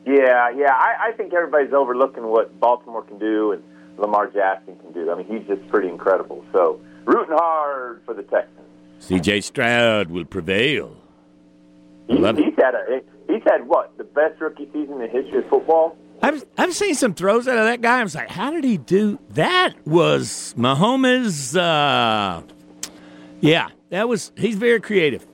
Yeah, 0.05 0.49
yeah. 0.51 0.73
I, 0.73 1.09
I 1.09 1.11
think 1.13 1.33
everybody's 1.33 1.73
overlooking 1.73 2.23
what 2.23 2.59
Baltimore 2.59 3.03
can 3.03 3.19
do 3.19 3.51
and 3.51 3.63
Lamar 3.97 4.27
Jackson 4.27 4.77
can 4.77 4.91
do. 4.93 5.11
I 5.11 5.15
mean, 5.15 5.27
he's 5.27 5.47
just 5.47 5.67
pretty 5.69 5.89
incredible. 5.89 6.43
So 6.51 6.79
rooting 7.05 7.35
hard 7.35 8.01
for 8.05 8.13
the 8.13 8.23
Texans. 8.23 8.55
C.J. 8.99 9.41
Stroud 9.41 10.09
will 10.09 10.25
prevail. 10.25 10.95
He, 12.07 12.15
he's 12.15 12.55
had 12.57 12.75
a 12.75 13.01
he's 13.27 13.43
had 13.43 13.67
what 13.67 13.95
the 13.97 14.03
best 14.03 14.41
rookie 14.41 14.65
season 14.73 14.93
in 14.93 14.99
the 14.99 15.07
history 15.07 15.39
of 15.39 15.49
football. 15.49 15.95
I've 16.21 16.43
I've 16.57 16.73
seen 16.73 16.95
some 16.95 17.13
throws 17.13 17.47
out 17.47 17.57
of 17.57 17.65
that 17.65 17.81
guy. 17.81 17.99
I 17.99 18.03
was 18.03 18.15
like, 18.15 18.29
how 18.29 18.51
did 18.51 18.63
he 18.63 18.77
do 18.77 19.19
that? 19.31 19.75
Was 19.85 20.53
Mahomes? 20.57 21.55
Uh, 21.55 22.41
yeah, 23.41 23.69
that 23.89 24.09
was. 24.09 24.31
He's 24.35 24.55
very 24.55 24.81
creative. 24.81 25.25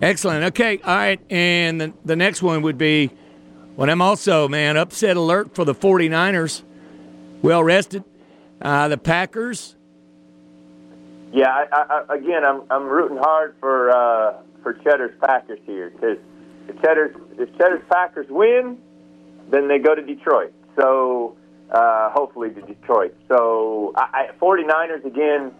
Excellent. 0.00 0.44
Okay, 0.44 0.78
all 0.84 0.96
right. 0.96 1.20
And 1.30 1.80
the, 1.80 1.92
the 2.04 2.16
next 2.16 2.42
one 2.42 2.62
would 2.62 2.78
be 2.78 3.10
when 3.80 3.88
I'm 3.88 4.02
also 4.02 4.46
man 4.46 4.76
upset 4.76 5.16
alert 5.16 5.54
for 5.54 5.64
the 5.64 5.74
49ers. 5.74 6.62
Well 7.40 7.64
rested. 7.64 8.04
Uh, 8.60 8.88
the 8.88 8.98
Packers. 8.98 9.74
Yeah, 11.32 11.48
I, 11.48 12.04
I, 12.10 12.14
again, 12.14 12.44
I'm 12.44 12.60
I'm 12.68 12.84
rooting 12.84 13.16
hard 13.16 13.54
for 13.58 13.88
uh, 13.88 14.42
for 14.62 14.74
Cheddar's 14.74 15.18
Packers 15.22 15.60
here 15.64 15.88
because 15.88 16.18
if 16.68 16.78
Cheddar's 16.82 17.16
if 17.38 17.50
Cheddar's 17.56 17.82
Packers 17.90 18.26
win, 18.28 18.76
then 19.48 19.66
they 19.66 19.78
go 19.78 19.94
to 19.94 20.02
Detroit. 20.02 20.52
So 20.78 21.38
uh, 21.70 22.10
hopefully 22.10 22.50
to 22.50 22.60
Detroit. 22.60 23.14
So 23.28 23.94
I, 23.96 24.28
I, 24.28 24.36
49ers 24.38 25.06
again, 25.06 25.52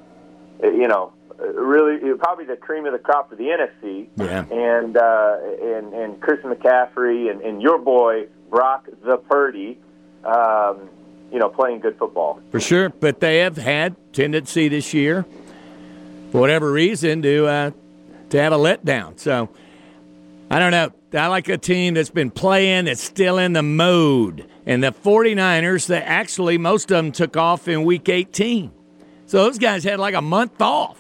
uh, 0.63 0.69
you 0.69 0.89
know, 0.89 1.15
really 1.39 2.11
uh, 2.11 2.17
probably 2.17 2.45
the 2.45 2.57
cream 2.57 2.87
of 2.87 2.93
the 2.93 2.99
crop 2.99 3.31
for 3.31 3.37
the 3.37 3.45
NFC. 3.45 4.09
Yeah. 4.17 4.45
And 4.51 4.97
uh, 4.97 5.39
and 5.63 5.93
and 5.93 6.21
Chris 6.21 6.41
McCaffrey 6.45 7.31
and, 7.31 7.41
and 7.43 7.63
your 7.63 7.79
boy 7.79 8.27
Brock 8.51 8.89
the 9.05 9.17
Purdy, 9.17 9.79
um, 10.25 10.89
you 11.33 11.39
know, 11.39 11.49
playing 11.49 11.81
good 11.81 11.99
football. 11.99 12.41
For 12.51 12.61
sure, 12.61 12.89
but 12.89 13.21
they 13.21 13.39
have 13.39 13.57
had 13.57 13.97
tendency 14.13 14.69
this 14.69 14.93
year, 14.93 15.25
for 16.33 16.41
whatever 16.41 16.71
reason, 16.71 17.23
to 17.23 17.47
uh, 17.47 17.71
to 18.31 18.41
have 18.41 18.53
a 18.53 18.59
letdown. 18.59 19.19
So 19.19 19.49
I 20.51 20.59
don't 20.59 20.73
know. 20.73 20.91
I 21.13 21.27
like 21.27 21.49
a 21.49 21.59
team 21.59 21.95
that's 21.95 22.11
been 22.11 22.31
playing, 22.31 22.85
that's 22.85 23.03
still 23.03 23.39
in 23.39 23.53
the 23.53 23.63
mode. 23.63 24.47
And 24.67 24.83
the 24.83 24.93
49ers, 24.93 25.87
that 25.89 26.05
actually 26.07 26.59
most 26.59 26.91
of 26.91 26.97
them 26.97 27.13
took 27.13 27.37
off 27.37 27.67
in 27.67 27.85
week 27.85 28.09
18. 28.09 28.71
So 29.27 29.45
those 29.45 29.59
guys 29.59 29.85
had 29.85 29.99
like 29.99 30.15
a 30.15 30.23
month 30.23 30.61
off. 30.61 31.00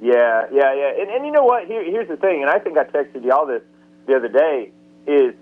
Yeah, 0.00 0.46
yeah, 0.52 0.74
yeah. 0.74 1.00
And, 1.00 1.10
and 1.10 1.26
you 1.26 1.32
know 1.32 1.44
what? 1.44 1.66
Here, 1.66 1.84
here's 1.84 2.08
the 2.08 2.16
thing, 2.16 2.42
and 2.42 2.50
I 2.50 2.58
think 2.58 2.78
I 2.78 2.84
texted 2.84 3.24
y'all 3.24 3.46
this 3.46 3.62
the 4.06 4.16
other 4.16 4.28
day, 4.28 4.72
is 5.06 5.34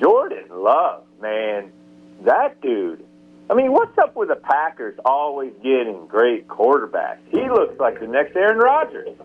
Jordan 0.00 0.46
Love, 0.50 1.04
man, 1.20 1.70
that 2.24 2.60
dude. 2.60 3.04
I 3.50 3.54
mean, 3.54 3.72
what's 3.72 3.96
up 3.98 4.14
with 4.16 4.28
the 4.28 4.36
Packers 4.36 4.98
always 5.04 5.52
getting 5.62 6.06
great 6.06 6.46
quarterbacks? 6.48 7.18
He 7.30 7.48
looks 7.48 7.78
like 7.80 8.00
the 8.00 8.06
next 8.06 8.36
Aaron 8.36 8.58
Rodgers. 8.58 9.16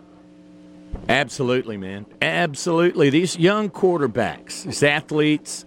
Absolutely, 1.08 1.76
man. 1.76 2.06
Absolutely. 2.20 3.10
These 3.10 3.38
young 3.38 3.70
quarterbacks, 3.70 4.64
these 4.64 4.82
athletes, 4.82 5.64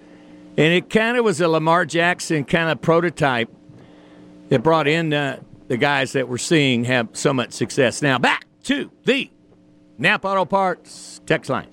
and 0.57 0.73
it 0.73 0.89
kind 0.89 1.17
of 1.17 1.23
was 1.23 1.39
a 1.39 1.47
Lamar 1.47 1.85
Jackson 1.85 2.43
kind 2.43 2.69
of 2.69 2.81
prototype 2.81 3.49
that 4.49 4.61
brought 4.61 4.87
in 4.87 5.13
uh, 5.13 5.39
the 5.69 5.77
guys 5.77 6.11
that 6.13 6.27
we're 6.27 6.37
seeing 6.37 6.83
have 6.83 7.09
so 7.13 7.33
much 7.33 7.53
success. 7.53 8.01
Now, 8.01 8.19
back 8.19 8.45
to 8.63 8.91
the 9.05 9.29
Napa 9.97 10.27
Auto 10.27 10.45
Parts 10.45 11.21
text 11.25 11.49
line. 11.49 11.67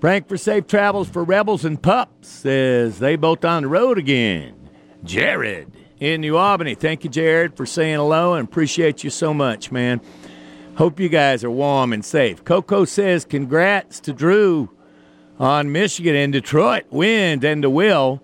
Prank 0.00 0.28
for 0.28 0.36
safe 0.36 0.66
travels 0.66 1.08
for 1.08 1.22
Rebels 1.24 1.64
and 1.64 1.80
Pups 1.80 2.46
as 2.46 2.98
they 2.98 3.16
both 3.16 3.44
on 3.44 3.62
the 3.62 3.68
road 3.68 3.98
again. 3.98 4.70
Jared 5.04 5.70
in 5.98 6.22
New 6.22 6.36
Albany. 6.36 6.74
Thank 6.74 7.04
you, 7.04 7.10
Jared, 7.10 7.56
for 7.56 7.66
saying 7.66 7.96
hello 7.96 8.34
and 8.34 8.48
appreciate 8.48 9.04
you 9.04 9.10
so 9.10 9.34
much, 9.34 9.70
man. 9.70 10.00
Hope 10.76 10.98
you 10.98 11.10
guys 11.10 11.44
are 11.44 11.50
warm 11.50 11.92
and 11.92 12.04
safe. 12.04 12.44
Coco 12.44 12.86
says, 12.86 13.26
congrats 13.26 14.00
to 14.00 14.14
Drew 14.14 14.70
on 15.38 15.70
Michigan 15.72 16.16
and 16.16 16.32
Detroit 16.32 16.84
wins 16.90 17.44
and 17.44 17.62
to 17.62 17.70
Will 17.70 18.22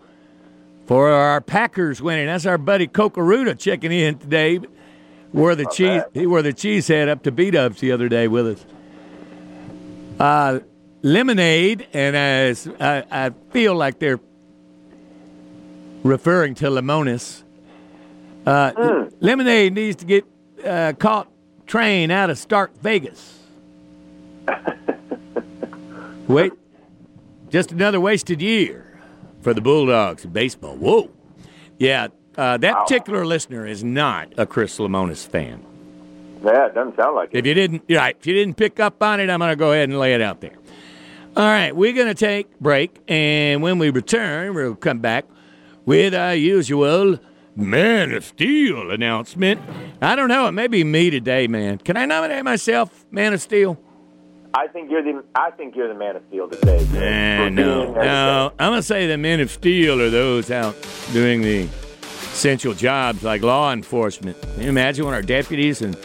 for 0.86 1.10
our 1.10 1.40
Packers 1.42 2.00
winning. 2.00 2.26
That's 2.26 2.46
our 2.46 2.58
buddy 2.58 2.88
Cocaruda 2.88 3.58
checking 3.58 3.92
in 3.92 4.18
today. 4.18 4.60
Wore 5.32 5.54
the 5.54 5.66
cheese 5.66 6.02
he 6.14 6.26
wore 6.26 6.42
the 6.42 6.52
cheese 6.52 6.88
head 6.88 7.08
up 7.08 7.22
to 7.24 7.32
beat 7.32 7.54
ups 7.54 7.80
the 7.80 7.92
other 7.92 8.08
day 8.08 8.28
with 8.28 8.46
us. 8.46 8.66
Uh, 10.18 10.60
lemonade, 11.02 11.86
and 11.92 12.16
as 12.16 12.68
I, 12.80 13.04
I 13.10 13.30
feel 13.50 13.74
like 13.74 13.98
they're 13.98 14.20
referring 16.02 16.54
to 16.56 16.66
Lemonis. 16.66 17.42
Uh, 18.46 19.08
Lemonade 19.20 19.74
needs 19.74 19.96
to 19.96 20.04
get 20.04 20.24
uh, 20.64 20.92
caught 20.98 21.28
train 21.66 22.10
out 22.10 22.30
of 22.30 22.38
Stark 22.38 22.76
Vegas. 22.80 23.40
Wait, 26.28 26.52
just 27.50 27.72
another 27.72 28.00
wasted 28.00 28.40
year 28.40 29.00
for 29.42 29.52
the 29.52 29.60
Bulldogs 29.60 30.24
in 30.24 30.30
baseball. 30.30 30.76
Whoa. 30.76 31.10
Yeah, 31.78 32.08
uh, 32.36 32.56
that 32.58 32.74
particular 32.80 33.24
listener 33.24 33.66
is 33.66 33.82
not 33.82 34.32
a 34.36 34.46
Chris 34.46 34.78
Lemonis 34.78 35.26
fan. 35.26 35.64
Yeah, 36.44 36.66
it 36.66 36.74
doesn't 36.74 36.96
sound 36.96 37.16
like 37.16 37.30
it. 37.32 37.38
If 37.38 37.46
you 37.46 37.54
didn't, 37.54 37.82
right, 37.90 38.16
if 38.18 38.26
you 38.26 38.34
didn't 38.34 38.56
pick 38.56 38.78
up 38.78 39.02
on 39.02 39.20
it, 39.20 39.30
I'm 39.30 39.38
going 39.40 39.50
to 39.50 39.56
go 39.56 39.72
ahead 39.72 39.88
and 39.88 39.98
lay 39.98 40.14
it 40.14 40.20
out 40.20 40.40
there. 40.40 40.56
All 41.36 41.44
right, 41.44 41.74
we're 41.74 41.92
going 41.92 42.08
to 42.08 42.14
take 42.14 42.58
break, 42.60 42.98
and 43.08 43.62
when 43.62 43.78
we 43.78 43.90
return, 43.90 44.54
we'll 44.54 44.74
come 44.74 45.00
back 45.00 45.26
with 45.84 46.14
our 46.14 46.34
usual 46.34 47.18
Man 47.54 48.12
of 48.12 48.24
Steel 48.24 48.90
announcement. 48.90 49.60
I 50.00 50.14
don't 50.14 50.28
know, 50.28 50.46
it 50.46 50.52
may 50.52 50.66
be 50.66 50.84
me 50.84 51.10
today, 51.10 51.46
man. 51.46 51.78
Can 51.78 51.96
I 51.96 52.04
nominate 52.06 52.44
myself 52.44 53.04
Man 53.10 53.32
of 53.32 53.40
Steel? 53.40 53.78
I 54.54 54.68
think 54.68 54.90
you're 54.90 55.02
the 55.02 55.22
I 55.34 55.50
think 55.50 55.76
you're 55.76 55.88
the 55.88 55.94
man 55.94 56.16
of 56.16 56.22
steel 56.28 56.48
today. 56.48 56.82
For 56.86 57.50
no, 57.50 57.92
no. 57.92 58.52
I'm 58.58 58.70
going 58.70 58.80
to 58.80 58.82
say 58.82 59.06
the 59.06 59.18
Men 59.18 59.40
of 59.40 59.50
Steel 59.50 60.00
are 60.00 60.08
those 60.08 60.50
out 60.50 60.74
doing 61.12 61.42
the 61.42 61.68
essential 62.36 62.74
jobs 62.74 63.22
like 63.22 63.40
law 63.40 63.72
enforcement. 63.72 64.38
Can 64.42 64.64
you 64.64 64.68
imagine 64.68 65.06
when 65.06 65.14
our 65.14 65.22
deputies 65.22 65.80
and 65.80 65.96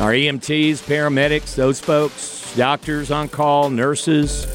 our 0.00 0.12
EMTs, 0.12 0.78
paramedics, 0.78 1.54
those 1.54 1.78
folks, 1.80 2.56
doctors 2.56 3.10
on 3.10 3.28
call, 3.28 3.68
nurses, 3.68 4.46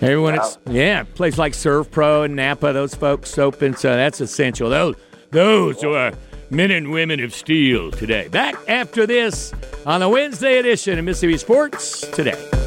everyone, 0.00 0.36
it's, 0.36 0.56
yeah, 0.70 1.02
place 1.02 1.36
like 1.36 1.52
Serve 1.52 1.90
Pro 1.90 2.22
and 2.22 2.36
Napa, 2.36 2.72
those 2.72 2.94
folks 2.94 3.36
open, 3.36 3.76
so 3.76 3.90
that's 3.94 4.22
essential. 4.22 4.70
Those, 4.70 4.96
those 5.30 5.84
are 5.84 6.14
men 6.48 6.70
and 6.70 6.90
women 6.90 7.22
of 7.22 7.34
steel 7.34 7.90
today. 7.90 8.28
Back 8.28 8.56
after 8.66 9.06
this 9.06 9.52
on 9.84 10.00
the 10.00 10.08
Wednesday 10.08 10.58
edition 10.58 10.98
of 10.98 11.04
Mississippi 11.04 11.36
Sports 11.36 12.00
Today. 12.12 12.59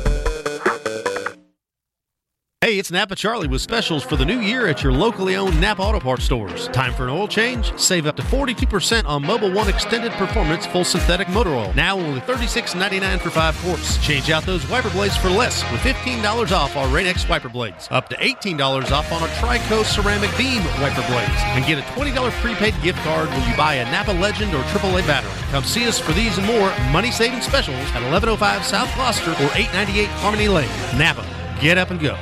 Hey, 2.63 2.79
it's 2.79 2.91
Napa 2.91 3.13
Charlie 3.13 3.49
with 3.49 3.59
specials 3.59 4.03
for 4.03 4.15
the 4.15 4.23
new 4.23 4.39
year 4.39 4.67
at 4.67 4.81
your 4.81 4.93
locally 4.93 5.35
owned 5.35 5.59
Napa 5.59 5.81
Auto 5.81 5.99
Parts 5.99 6.23
stores. 6.23 6.69
Time 6.69 6.93
for 6.93 7.03
an 7.03 7.09
oil 7.09 7.27
change? 7.27 7.77
Save 7.77 8.07
up 8.07 8.15
to 8.15 8.21
42% 8.21 9.05
on 9.05 9.21
Mobil 9.21 9.53
One 9.53 9.67
Extended 9.67 10.13
Performance 10.13 10.65
Full 10.67 10.85
Synthetic 10.85 11.27
Motor 11.27 11.49
Oil. 11.49 11.73
Now 11.73 11.99
only 11.99 12.21
$36.99 12.21 13.19
for 13.19 13.31
5 13.31 13.57
quarts. 13.57 13.97
Change 13.97 14.29
out 14.29 14.45
those 14.45 14.65
wiper 14.69 14.89
blades 14.91 15.17
for 15.17 15.29
less 15.29 15.69
with 15.73 15.81
$15 15.81 16.53
off 16.53 16.77
our 16.77 16.87
Rain-X 16.87 17.27
wiper 17.27 17.49
blades. 17.49 17.89
Up 17.91 18.07
to 18.07 18.15
$18 18.15 18.57
off 18.91 19.11
on 19.11 19.21
our 19.21 19.27
Trico 19.27 19.83
Ceramic 19.83 20.31
Beam 20.37 20.63
wiper 20.79 21.05
blades. 21.11 21.41
And 21.43 21.65
get 21.65 21.79
a 21.79 21.81
$20 21.99 22.31
prepaid 22.39 22.81
gift 22.81 22.99
card 22.99 23.27
when 23.27 23.45
you 23.45 23.57
buy 23.57 23.73
a 23.73 23.91
Napa 23.91 24.11
Legend 24.11 24.55
or 24.55 24.63
AAA 24.71 25.05
battery. 25.05 25.33
Come 25.51 25.65
see 25.65 25.85
us 25.85 25.99
for 25.99 26.13
these 26.13 26.37
and 26.37 26.47
more 26.47 26.73
money-saving 26.93 27.41
specials 27.41 27.75
at 27.75 28.01
1105 28.09 28.63
South 28.63 28.95
Gloster 28.95 29.31
or 29.31 29.51
898 29.51 30.05
Harmony 30.21 30.47
Lane. 30.47 30.69
Napa, 30.97 31.25
get 31.59 31.77
up 31.77 31.91
and 31.91 31.99
go. 31.99 32.17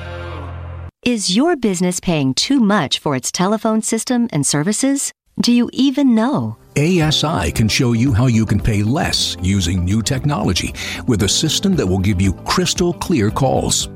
Is 1.04 1.36
your 1.36 1.56
business 1.56 2.00
paying 2.00 2.36
too 2.36 2.60
much 2.60 3.00
for 3.00 3.16
its 3.16 3.32
telephone 3.32 3.82
system 3.82 4.30
and 4.32 4.46
services? 4.46 5.12
Do 5.40 5.52
you 5.52 5.68
even 5.74 6.14
know? 6.14 6.58
ASI 6.78 7.52
can 7.54 7.68
show 7.68 7.94
you 7.94 8.14
how 8.14 8.28
you 8.28 8.46
can 8.46 8.60
pay 8.60 8.84
less 8.84 9.36
using 9.42 9.84
new 9.84 10.04
technology 10.04 10.76
with 11.08 11.24
a 11.24 11.28
system 11.28 11.76
that 11.78 11.88
will 11.88 11.98
give 11.98 12.22
you 12.22 12.34
crystal 12.46 12.94
clear 12.94 13.32
calls. 13.32 13.90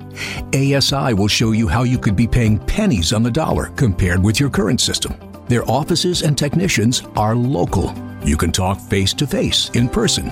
ASI 0.55 1.13
will 1.13 1.27
show 1.27 1.51
you 1.51 1.67
how 1.67 1.83
you 1.83 1.99
could 1.99 2.15
be 2.15 2.25
paying 2.25 2.57
pennies 2.57 3.13
on 3.13 3.21
the 3.21 3.29
dollar 3.29 3.67
compared 3.75 4.23
with 4.23 4.39
your 4.39 4.49
current 4.49 4.81
system. 4.81 5.13
Their 5.47 5.69
offices 5.69 6.23
and 6.23 6.35
technicians 6.35 7.03
are 7.15 7.35
local. 7.35 7.93
You 8.23 8.35
can 8.35 8.51
talk 8.51 8.79
face 8.79 9.13
to 9.13 9.27
face 9.27 9.69
in 9.75 9.89
person. 9.89 10.31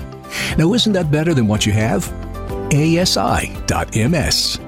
Now, 0.58 0.74
isn't 0.74 0.94
that 0.94 1.12
better 1.12 1.34
than 1.34 1.46
what 1.46 1.66
you 1.66 1.72
have? 1.72 2.12
ASI.ms. 2.72 4.58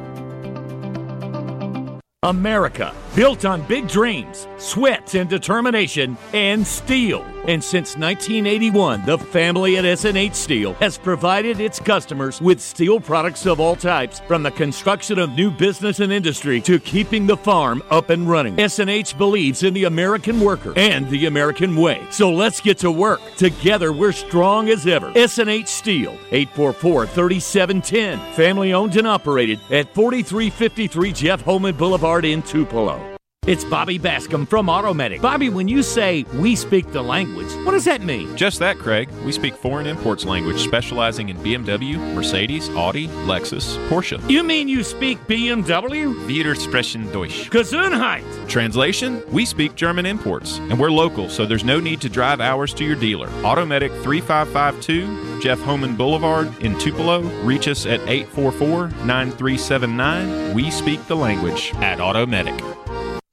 America, 2.26 2.92
built 3.16 3.46
on 3.46 3.62
big 3.62 3.88
dreams, 3.88 4.46
sweat 4.58 5.14
and 5.14 5.30
determination, 5.30 6.18
and 6.34 6.66
steel. 6.66 7.24
And 7.48 7.64
since 7.64 7.96
1981, 7.96 9.06
the 9.06 9.16
family 9.16 9.78
at 9.78 9.84
SNH 9.84 10.34
Steel 10.34 10.74
has 10.74 10.98
provided 10.98 11.58
its 11.60 11.78
customers 11.78 12.42
with 12.42 12.60
steel 12.60 13.00
products 13.00 13.46
of 13.46 13.58
all 13.58 13.74
types, 13.74 14.20
from 14.20 14.42
the 14.42 14.50
construction 14.50 15.18
of 15.18 15.30
new 15.30 15.50
business 15.50 16.00
and 16.00 16.12
industry 16.12 16.60
to 16.62 16.78
keeping 16.78 17.26
the 17.26 17.36
farm 17.36 17.82
up 17.88 18.10
and 18.10 18.28
running. 18.28 18.56
SNH 18.56 19.16
believes 19.16 19.62
in 19.62 19.72
the 19.72 19.84
American 19.84 20.40
worker 20.40 20.74
and 20.76 21.08
the 21.08 21.26
American 21.26 21.74
way. 21.76 22.04
So 22.10 22.30
let's 22.30 22.60
get 22.60 22.78
to 22.78 22.90
work. 22.90 23.20
Together, 23.36 23.92
we're 23.92 24.12
strong 24.12 24.68
as 24.68 24.86
ever. 24.86 25.10
SNH 25.12 25.68
Steel, 25.68 26.18
844 26.32 27.06
3710. 27.06 28.34
Family 28.34 28.74
owned 28.74 28.96
and 28.96 29.06
operated 29.06 29.60
at 29.70 29.94
4353 29.94 31.12
Jeff 31.12 31.40
Holman 31.40 31.76
Boulevard 31.76 32.24
in 32.24 32.42
Tupelo. 32.42 33.05
It's 33.46 33.64
Bobby 33.64 33.96
Bascom 33.96 34.44
from 34.44 34.66
Automedic. 34.66 35.22
Bobby, 35.22 35.50
when 35.50 35.68
you 35.68 35.80
say 35.80 36.24
we 36.34 36.56
speak 36.56 36.90
the 36.90 37.00
language, 37.00 37.46
what 37.64 37.70
does 37.70 37.84
that 37.84 38.02
mean? 38.02 38.36
Just 38.36 38.58
that, 38.58 38.76
Craig. 38.76 39.08
We 39.24 39.30
speak 39.30 39.54
foreign 39.54 39.86
imports 39.86 40.24
language 40.24 40.58
specializing 40.58 41.28
in 41.28 41.36
BMW, 41.36 41.96
Mercedes, 42.12 42.68
Audi, 42.70 43.06
Lexus, 43.06 43.76
Porsche. 43.88 44.18
You 44.28 44.42
mean 44.42 44.66
you 44.66 44.82
speak 44.82 45.20
BMW? 45.28 46.12
Wir 46.26 46.56
sprechen 46.56 47.12
Deutsch. 47.12 47.48
Gesundheit. 47.48 48.24
Translation 48.48 49.22
We 49.30 49.46
speak 49.46 49.76
German 49.76 50.06
imports, 50.06 50.58
and 50.58 50.76
we're 50.76 50.90
local, 50.90 51.28
so 51.28 51.46
there's 51.46 51.62
no 51.62 51.78
need 51.78 52.00
to 52.00 52.08
drive 52.08 52.40
hours 52.40 52.74
to 52.74 52.84
your 52.84 52.96
dealer. 52.96 53.28
Automedic 53.44 53.92
3552, 54.02 55.40
Jeff 55.40 55.60
Homan 55.60 55.94
Boulevard 55.94 56.52
in 56.64 56.76
Tupelo. 56.80 57.20
Reach 57.44 57.68
us 57.68 57.86
at 57.86 58.00
844 58.08 58.88
9379. 59.06 60.52
We 60.52 60.68
speak 60.72 61.06
the 61.06 61.14
language 61.14 61.72
at 61.76 61.98
Automedic. 61.98 62.85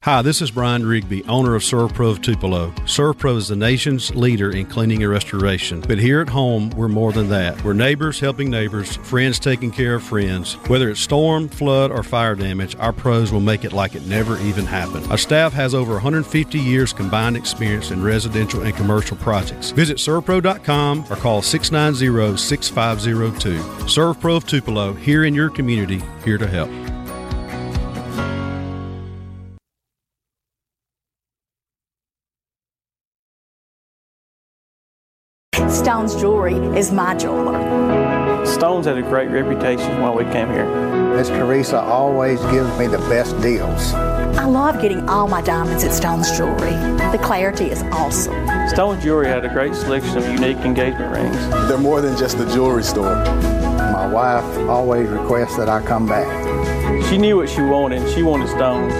Hi, 0.04 0.20
this 0.20 0.42
is 0.42 0.50
Brian 0.50 0.86
Rigby, 0.86 1.24
owner 1.24 1.54
of 1.54 1.62
ServPro 1.62 2.10
of 2.10 2.20
Tupelo. 2.20 2.72
ServPro 2.82 3.38
is 3.38 3.48
the 3.48 3.56
nation's 3.56 4.14
leader 4.14 4.50
in 4.50 4.66
cleaning 4.66 5.02
and 5.02 5.10
restoration. 5.10 5.80
But 5.80 5.96
here 5.96 6.20
at 6.20 6.28
home, 6.28 6.68
we're 6.76 6.88
more 6.88 7.10
than 7.10 7.30
that. 7.30 7.64
We're 7.64 7.72
neighbors 7.72 8.20
helping 8.20 8.50
neighbors, 8.50 8.96
friends 8.96 9.38
taking 9.38 9.70
care 9.70 9.94
of 9.94 10.02
friends. 10.02 10.56
Whether 10.68 10.90
it's 10.90 11.00
storm, 11.00 11.48
flood, 11.48 11.90
or 11.90 12.02
fire 12.02 12.34
damage, 12.34 12.76
our 12.76 12.92
pros 12.92 13.32
will 13.32 13.40
make 13.40 13.64
it 13.64 13.72
like 13.72 13.94
it 13.94 14.04
never 14.04 14.36
even 14.40 14.66
happened. 14.66 15.06
Our 15.10 15.16
staff 15.16 15.54
has 15.54 15.74
over 15.74 15.94
150 15.94 16.58
years 16.58 16.92
combined 16.92 17.38
experience 17.38 17.90
in 17.90 18.02
residential 18.02 18.60
and 18.60 18.76
commercial 18.76 19.16
projects. 19.16 19.70
Visit 19.70 19.96
servpro.com 19.96 21.06
or 21.08 21.16
call 21.16 21.40
690 21.40 22.36
6502. 22.36 23.56
ServPro 23.86 24.36
of 24.36 24.46
Tupelo, 24.46 24.92
here 24.92 25.24
in 25.24 25.32
your 25.32 25.48
community, 25.48 26.02
here 26.26 26.36
to 26.36 26.46
help. 26.46 26.68
Stone's 35.84 36.16
Jewelry 36.16 36.54
is 36.78 36.90
my 36.90 37.14
jeweler. 37.14 38.46
Stone's 38.46 38.86
had 38.86 38.96
a 38.96 39.02
great 39.02 39.28
reputation 39.28 40.00
while 40.00 40.14
we 40.14 40.24
came 40.24 40.48
here. 40.48 40.64
Miss 41.14 41.28
Teresa 41.28 41.78
always 41.78 42.40
gives 42.46 42.78
me 42.78 42.86
the 42.86 42.96
best 43.10 43.38
deals. 43.42 43.92
I 43.92 44.46
love 44.46 44.80
getting 44.80 45.06
all 45.10 45.28
my 45.28 45.42
diamonds 45.42 45.84
at 45.84 45.92
Stone's 45.92 46.34
Jewelry. 46.38 46.70
The 47.12 47.20
clarity 47.22 47.66
is 47.66 47.82
awesome. 47.92 48.32
Stone's 48.70 49.04
Jewelry 49.04 49.26
had 49.26 49.44
a 49.44 49.50
great 49.50 49.74
selection 49.74 50.16
of 50.16 50.26
unique 50.26 50.56
engagement 50.64 51.14
rings. 51.14 51.36
They're 51.68 51.76
more 51.76 52.00
than 52.00 52.16
just 52.16 52.38
a 52.38 52.46
jewelry 52.46 52.82
store. 52.82 53.16
My 53.16 54.06
wife 54.10 54.58
always 54.70 55.06
requests 55.10 55.58
that 55.58 55.68
I 55.68 55.84
come 55.84 56.06
back. 56.06 57.04
She 57.10 57.18
knew 57.18 57.36
what 57.36 57.50
she 57.50 57.60
wanted. 57.60 58.10
She 58.14 58.22
wanted 58.22 58.48
stones. 58.48 58.94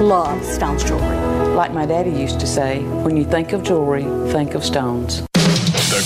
Love 0.00 0.42
Stone's 0.42 0.84
Jewelry. 0.84 1.18
Like 1.54 1.74
my 1.74 1.84
daddy 1.84 2.12
used 2.12 2.40
to 2.40 2.46
say, 2.46 2.82
when 2.82 3.14
you 3.14 3.26
think 3.26 3.52
of 3.52 3.62
jewelry, 3.62 4.04
think 4.32 4.54
of 4.54 4.64
stones. 4.64 5.22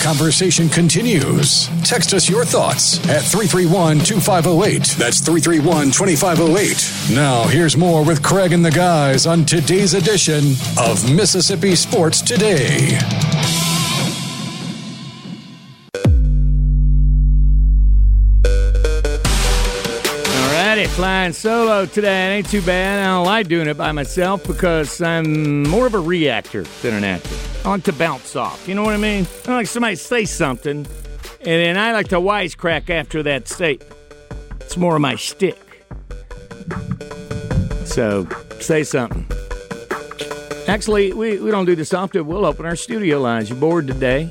Conversation 0.02 0.68
continues. 0.68 1.68
Text 1.84 2.14
us 2.14 2.28
your 2.30 2.44
thoughts 2.44 2.98
at 3.08 3.22
331 3.22 3.98
2508. 3.98 4.96
That's 4.98 5.20
331 5.20 5.90
2508. 5.90 7.14
Now, 7.14 7.44
here's 7.48 7.76
more 7.76 8.04
with 8.04 8.22
Craig 8.22 8.52
and 8.52 8.64
the 8.64 8.70
guys 8.70 9.26
on 9.26 9.44
today's 9.44 9.94
edition 9.94 10.54
of 10.78 11.12
Mississippi 11.12 11.74
Sports 11.74 12.22
Today. 12.22 12.98
Flying 20.98 21.32
solo 21.32 21.86
today. 21.86 22.26
It 22.26 22.38
ain't 22.38 22.50
too 22.50 22.60
bad. 22.60 22.98
I 22.98 23.06
don't 23.06 23.24
like 23.24 23.46
doing 23.46 23.68
it 23.68 23.76
by 23.76 23.92
myself 23.92 24.44
because 24.44 25.00
I'm 25.00 25.62
more 25.62 25.86
of 25.86 25.94
a 25.94 26.00
reactor 26.00 26.64
than 26.82 26.92
an 26.92 27.04
actor. 27.04 27.36
I 27.64 27.68
like 27.68 27.84
to 27.84 27.92
bounce 27.92 28.34
off. 28.34 28.66
You 28.66 28.74
know 28.74 28.82
what 28.82 28.94
I 28.94 28.96
mean? 28.96 29.24
I 29.46 29.52
like 29.52 29.68
somebody 29.68 29.94
say 29.94 30.24
something, 30.24 30.78
and 30.78 30.86
then 31.46 31.78
I 31.78 31.92
like 31.92 32.08
to 32.08 32.16
wisecrack 32.16 32.90
after 32.90 33.22
that 33.22 33.46
statement. 33.46 33.92
It's 34.56 34.76
more 34.76 34.96
of 34.96 35.00
my 35.00 35.14
shtick. 35.14 35.86
So, 37.84 38.26
say 38.58 38.82
something. 38.82 39.24
Actually, 40.66 41.12
we, 41.12 41.38
we 41.38 41.52
don't 41.52 41.66
do 41.66 41.76
this 41.76 41.94
often. 41.94 42.26
We'll 42.26 42.44
open 42.44 42.66
our 42.66 42.74
studio 42.74 43.20
lines. 43.20 43.50
You're 43.50 43.60
bored 43.60 43.86
today? 43.86 44.30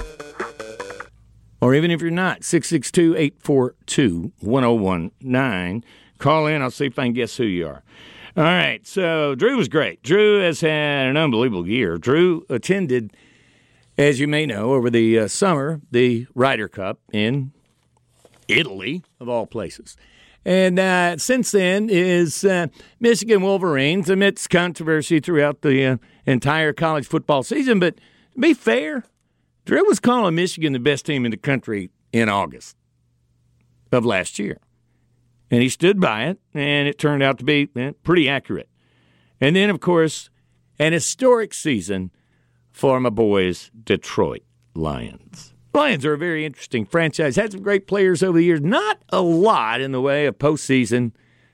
Or 1.62 1.74
even 1.74 1.92
if 1.92 2.02
you're 2.02 2.12
not, 2.12 2.44
662 2.44 3.16
842 3.16 4.34
1019. 4.42 5.86
Call 6.18 6.48
in. 6.48 6.62
I'll 6.62 6.72
see 6.72 6.86
if 6.86 6.98
I 6.98 7.06
can 7.06 7.14
guess 7.14 7.38
who 7.38 7.46
you 7.46 7.68
are. 7.68 7.84
All 8.36 8.44
right. 8.44 8.86
So 8.86 9.36
Drew 9.36 9.58
was 9.58 9.68
great. 9.68 10.04
Drew 10.04 10.42
has 10.42 10.62
had 10.62 11.08
an 11.08 11.18
unbelievable 11.18 11.68
year. 11.68 11.98
Drew 11.98 12.46
attended, 12.50 13.16
as 13.98 14.20
you 14.20 14.28
may 14.28 14.46
know, 14.46 14.74
over 14.74 14.90
the 14.90 15.20
uh, 15.20 15.28
summer, 15.28 15.82
the 15.92 16.28
Ryder 16.36 16.68
Cup 16.68 17.00
in 17.12 17.52
Italy, 18.48 19.04
of 19.20 19.28
all 19.28 19.48
places. 19.48 19.98
And 20.46 20.80
uh, 20.80 21.18
since 21.18 21.52
then 21.52 21.90
is 21.90 22.46
uh, 22.46 22.68
Michigan 23.02 23.42
Wolverines 23.42 24.10
amidst 24.10 24.50
controversy 24.50 25.20
throughout 25.20 25.62
the 25.62 25.86
uh, 25.86 25.98
entire 26.26 26.72
college 26.72 27.06
football 27.06 27.44
season. 27.44 27.80
But 27.80 27.98
to 27.98 28.40
be 28.40 28.54
fair, 28.54 29.04
Drew 29.66 29.86
was 29.86 30.00
calling 30.00 30.36
Michigan 30.36 30.72
the 30.72 30.80
best 30.80 31.06
team 31.06 31.26
in 31.26 31.32
the 31.32 31.38
country 31.38 31.90
in 32.14 32.30
August 32.30 32.78
of 33.92 34.06
last 34.06 34.40
year. 34.40 34.60
And 35.50 35.62
he 35.62 35.70
stood 35.70 36.00
by 36.00 36.26
it, 36.26 36.40
and 36.54 36.88
it 36.88 37.00
turned 37.00 37.24
out 37.24 37.38
to 37.38 37.46
be 37.46 37.70
eh, 37.76 37.92
pretty 38.04 38.28
accurate. 38.28 38.70
And 39.40 39.56
then, 39.56 39.70
of 39.70 39.80
course, 39.80 40.30
an 40.80 40.94
historic 40.94 41.54
season 41.54 42.12
for 42.72 43.00
my 43.00 43.10
boys, 43.10 43.72
Detroit 43.84 44.44
Lions. 44.76 45.54
Lions 45.74 46.06
are 46.06 46.14
a 46.14 46.18
very 46.18 46.46
interesting 46.46 46.86
franchise. 46.86 47.36
Had 47.36 47.52
some 47.52 47.62
great 47.62 47.88
players 47.88 48.24
over 48.24 48.40
the 48.40 48.44
years. 48.44 48.62
Not 48.62 49.00
a 49.10 49.22
lot 49.22 49.80
in 49.80 49.92
the 49.92 50.02
way 50.02 50.26
of 50.26 50.38
postseason 50.38 51.12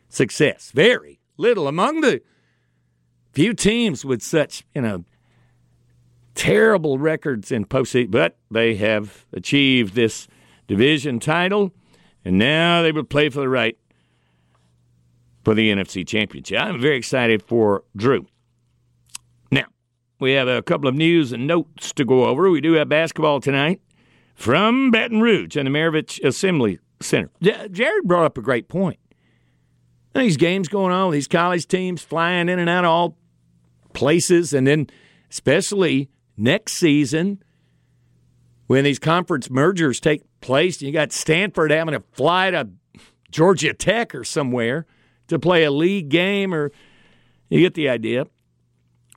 success. 0.10 0.72
Very 0.74 1.20
little 1.38 1.68
among 1.68 2.02
the 2.02 2.22
few 3.34 3.54
teams 3.54 4.06
with 4.06 4.22
such, 4.22 4.64
you 4.74 4.82
know, 4.82 5.04
terrible 6.36 6.98
records 6.98 7.52
in 7.52 7.66
postseason, 7.66 8.12
but 8.12 8.38
they 8.50 8.76
have 8.76 9.26
achieved 9.34 9.96
this 9.96 10.28
division 10.68 11.20
title, 11.20 11.74
and 12.24 12.38
now 12.38 12.82
they 12.82 12.92
will 12.92 13.04
play 13.04 13.30
for 13.30 13.42
the 13.42 13.50
right 13.50 13.78
for 15.44 15.54
the 15.54 15.72
NFC 15.72 16.08
Championship. 16.08 16.60
I'm 16.60 16.80
very 16.80 16.98
excited 16.98 17.42
for 17.44 17.84
Drew. 17.96 18.28
Now, 19.52 19.66
we 20.20 20.32
have 20.34 20.48
a 20.48 20.62
couple 20.62 20.88
of 20.88 20.96
news 20.96 21.32
and 21.32 21.46
notes 21.48 21.92
to 21.94 22.06
go 22.06 22.26
over. 22.26 22.50
We 22.50 22.62
do 22.62 22.74
have 22.74 22.90
basketball 22.90 23.40
tonight 23.40 23.82
from 24.36 24.92
Baton 24.92 25.22
Rouge 25.22 25.56
and 25.56 25.68
the 25.68 25.72
Maravich 25.72 26.24
Assembly 26.24 26.80
Center. 27.02 27.30
Jared 27.42 28.04
brought 28.06 28.26
up 28.26 28.38
a 28.38 28.42
great 28.42 28.68
point. 28.68 29.00
These 30.16 30.38
games 30.38 30.68
going 30.68 30.94
on, 30.94 31.12
these 31.12 31.28
college 31.28 31.68
teams 31.68 32.04
flying 32.04 32.48
in 32.48 32.60
and 32.60 32.70
out 32.70 32.86
of 32.86 32.90
all 32.90 33.18
places, 33.94 34.54
and 34.54 34.68
then 34.68 34.88
especially 35.30 36.10
next 36.38 36.74
season 36.74 37.44
when 38.68 38.84
these 38.84 39.00
conference 39.00 39.50
mergers 39.50 40.00
take 40.00 40.24
place, 40.42 40.82
you 40.82 40.92
got 40.92 41.12
Stanford 41.12 41.72
having 41.72 41.94
to 41.94 42.04
fly 42.12 42.52
to 42.52 42.70
Georgia 43.32 43.74
Tech 43.74 44.16
or 44.16 44.24
somewhere 44.24 44.86
to 45.28 45.40
play 45.40 45.64
a 45.64 45.72
league 45.72 46.10
game 46.10 46.54
or 46.54 46.72
You 47.50 47.60
get 47.60 47.76
the 47.76 47.90
idea. 47.90 48.26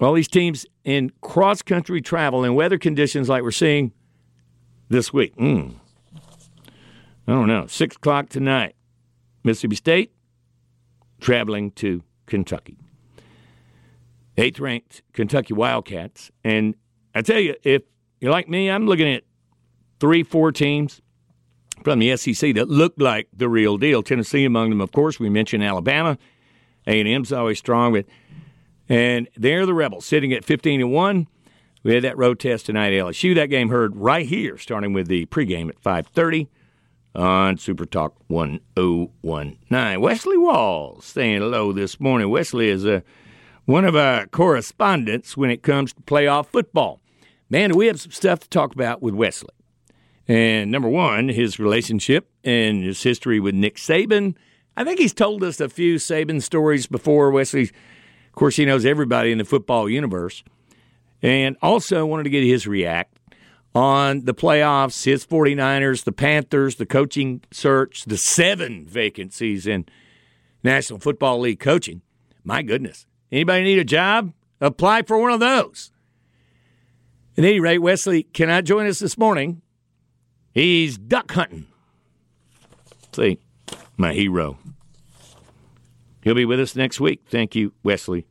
All 0.00 0.12
these 0.12 0.28
teams 0.28 0.66
in 0.84 1.10
cross 1.22 1.62
country 1.62 2.02
travel 2.02 2.44
in 2.44 2.54
weather 2.54 2.76
conditions 2.76 3.28
like 3.28 3.42
we're 3.42 3.50
seeing 3.50 3.92
this 4.88 5.12
week. 5.12 5.34
Mm. 5.36 5.74
I 7.26 7.32
don't 7.32 7.48
know. 7.48 7.66
Six 7.66 7.96
o'clock 7.96 8.28
tonight. 8.28 8.76
Mississippi 9.42 9.76
State 9.76 10.12
traveling 11.20 11.70
to 11.72 12.02
Kentucky. 12.26 12.76
Eighth 14.36 14.60
ranked 14.60 15.02
Kentucky 15.14 15.54
Wildcats. 15.54 16.30
And 16.44 16.74
I 17.14 17.22
tell 17.22 17.40
you, 17.40 17.54
if 17.62 17.82
you're 18.20 18.30
like 18.30 18.48
me, 18.48 18.70
I'm 18.70 18.86
looking 18.86 19.08
at 19.12 19.24
three, 19.98 20.22
four 20.22 20.52
teams 20.52 21.00
from 21.84 21.98
the 21.98 22.16
SEC 22.16 22.54
that 22.54 22.68
looked 22.68 23.00
like 23.00 23.28
the 23.32 23.48
real 23.48 23.78
deal. 23.78 24.02
Tennessee 24.02 24.44
among 24.44 24.70
them, 24.70 24.80
of 24.80 24.92
course. 24.92 25.20
We 25.20 25.28
mentioned 25.28 25.62
Alabama. 25.62 26.18
A&M's 26.86 27.32
always 27.32 27.58
strong, 27.58 27.92
but 27.92 28.06
and 28.88 29.28
they're 29.36 29.66
the 29.66 29.74
Rebels 29.74 30.06
sitting 30.06 30.32
at 30.32 30.44
15 30.44 30.80
and 30.80 30.92
1. 30.92 31.26
We 31.82 31.94
had 31.94 32.04
that 32.04 32.18
road 32.18 32.38
test 32.40 32.66
tonight 32.66 32.92
at 32.92 33.04
LSU. 33.04 33.34
That 33.34 33.46
game 33.46 33.68
heard 33.68 33.96
right 33.96 34.26
here, 34.26 34.58
starting 34.58 34.92
with 34.92 35.08
the 35.08 35.26
pregame 35.26 35.68
at 35.68 35.80
5:30 35.80 36.48
on 37.14 37.56
Super 37.58 37.86
Talk 37.86 38.14
1019. 38.28 40.00
Wesley 40.00 40.36
Walls 40.36 41.04
staying 41.04 41.42
low 41.42 41.72
this 41.72 42.00
morning. 42.00 42.28
Wesley 42.28 42.68
is 42.68 42.84
a, 42.84 42.96
uh, 42.96 43.00
one 43.64 43.84
of 43.84 43.96
our 43.96 44.26
correspondents 44.26 45.36
when 45.36 45.50
it 45.50 45.62
comes 45.62 45.92
to 45.92 46.02
playoff 46.02 46.46
football. 46.46 47.00
Man, 47.48 47.76
we 47.76 47.86
have 47.86 48.00
some 48.00 48.12
stuff 48.12 48.40
to 48.40 48.48
talk 48.48 48.74
about 48.74 49.02
with 49.02 49.14
Wesley. 49.14 49.55
And 50.28 50.70
number 50.70 50.88
one, 50.88 51.28
his 51.28 51.58
relationship 51.58 52.28
and 52.42 52.82
his 52.82 53.02
history 53.02 53.38
with 53.38 53.54
Nick 53.54 53.76
Saban. 53.76 54.34
I 54.76 54.84
think 54.84 54.98
he's 54.98 55.14
told 55.14 55.42
us 55.44 55.60
a 55.60 55.68
few 55.68 55.96
Saban 55.96 56.42
stories 56.42 56.86
before. 56.86 57.30
Wesley, 57.30 57.62
of 57.62 58.32
course, 58.34 58.56
he 58.56 58.64
knows 58.64 58.84
everybody 58.84 59.30
in 59.30 59.38
the 59.38 59.44
football 59.44 59.88
universe. 59.88 60.42
And 61.22 61.56
also 61.62 62.04
wanted 62.04 62.24
to 62.24 62.30
get 62.30 62.44
his 62.44 62.66
react 62.66 63.18
on 63.74 64.24
the 64.24 64.34
playoffs, 64.34 65.04
his 65.04 65.24
49ers, 65.24 66.04
the 66.04 66.12
Panthers, 66.12 66.76
the 66.76 66.86
coaching 66.86 67.42
search, 67.50 68.04
the 68.04 68.16
seven 68.16 68.86
vacancies 68.86 69.66
in 69.66 69.86
National 70.62 70.98
Football 70.98 71.40
League 71.40 71.60
coaching. 71.60 72.02
My 72.44 72.62
goodness. 72.62 73.06
Anybody 73.30 73.64
need 73.64 73.78
a 73.78 73.84
job? 73.84 74.32
Apply 74.60 75.02
for 75.02 75.18
one 75.18 75.32
of 75.32 75.40
those. 75.40 75.90
At 77.36 77.44
any 77.44 77.60
rate, 77.60 77.78
Wesley 77.78 78.22
cannot 78.22 78.64
join 78.64 78.86
us 78.86 78.98
this 78.98 79.18
morning 79.18 79.62
He's 80.56 80.96
duck 80.96 81.32
hunting. 81.32 81.66
See, 83.12 83.38
my 83.98 84.14
hero. 84.14 84.56
He'll 86.22 86.34
be 86.34 86.46
with 86.46 86.58
us 86.60 86.74
next 86.74 86.98
week. 86.98 87.20
Thank 87.28 87.54
you, 87.54 87.74
Wesley, 87.82 88.26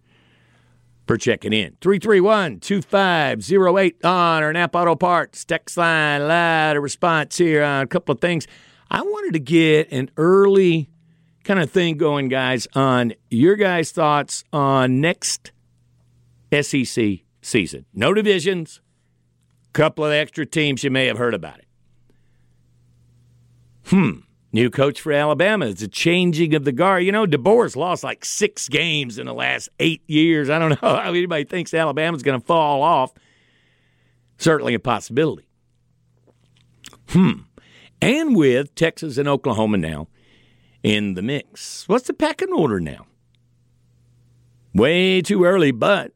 for 1.06 1.18
checking 1.18 1.54
in. 1.54 1.78
331 1.82 2.62
2508 2.62 4.04
on 4.04 4.42
our 4.42 4.52
Napa 4.52 4.76
Auto 4.76 4.96
Parts 4.96 5.46
text 5.46 5.78
line. 5.78 6.22
A 6.22 6.82
response 6.82 7.38
here 7.38 7.64
on 7.64 7.84
a 7.84 7.88
couple 7.88 8.14
of 8.14 8.22
things. 8.22 8.48
I 8.90 9.04
wanted 9.04 9.34
to 9.34 9.40
get 9.40 9.92
an 9.92 10.10
early 10.18 10.90
kind 11.44 11.60
of 11.60 11.70
thing 11.70 11.96
going, 11.96 12.30
guys, 12.30 12.68
on 12.74 13.14
your 13.30 13.56
guys' 13.56 13.92
thoughts 13.92 14.44
on 14.52 15.00
next 15.00 15.52
SEC 16.60 17.20
season. 17.44 17.86
No 17.94 18.16
divisions, 18.16 18.82
couple 19.74 20.06
of 20.06 20.12
extra 20.12 20.48
teams 20.48 20.84
you 20.84 20.90
may 20.90 21.06
have 21.06 21.20
heard 21.20 21.36
about 21.36 21.60
it. 21.60 21.65
Hmm. 23.86 24.20
New 24.52 24.70
coach 24.70 25.02
for 25.02 25.12
Alabama. 25.12 25.66
It's 25.66 25.82
a 25.82 25.88
changing 25.88 26.56
of 26.56 26.64
the 26.64 26.72
guard. 26.72 27.04
You 27.04 27.12
know, 27.12 27.26
DeBoer's 27.26 27.76
lost 27.76 28.04
like 28.04 28.24
six 28.24 28.70
games 28.70 29.18
in 29.20 29.26
the 29.26 29.34
last 29.34 29.68
eight 29.80 30.02
years. 30.08 30.50
I 30.50 30.60
don't 30.60 30.70
know 30.82 30.96
how 30.96 31.10
anybody 31.10 31.44
thinks 31.44 31.74
Alabama's 31.74 32.24
going 32.24 32.40
to 32.40 32.46
fall 32.46 32.82
off. 32.82 33.12
Certainly 34.38 34.74
a 34.74 34.80
possibility. 34.80 35.48
Hmm. 37.10 37.42
And 38.02 38.36
with 38.36 38.76
Texas 38.76 39.18
and 39.18 39.28
Oklahoma 39.28 39.78
now 39.78 40.08
in 40.84 41.16
the 41.16 41.22
mix. 41.22 41.88
What's 41.90 42.08
the 42.08 42.14
pecking 42.14 42.54
order 42.54 42.80
now? 42.80 43.08
Way 44.74 45.22
too 45.22 45.46
early, 45.46 45.72
but 45.72 46.12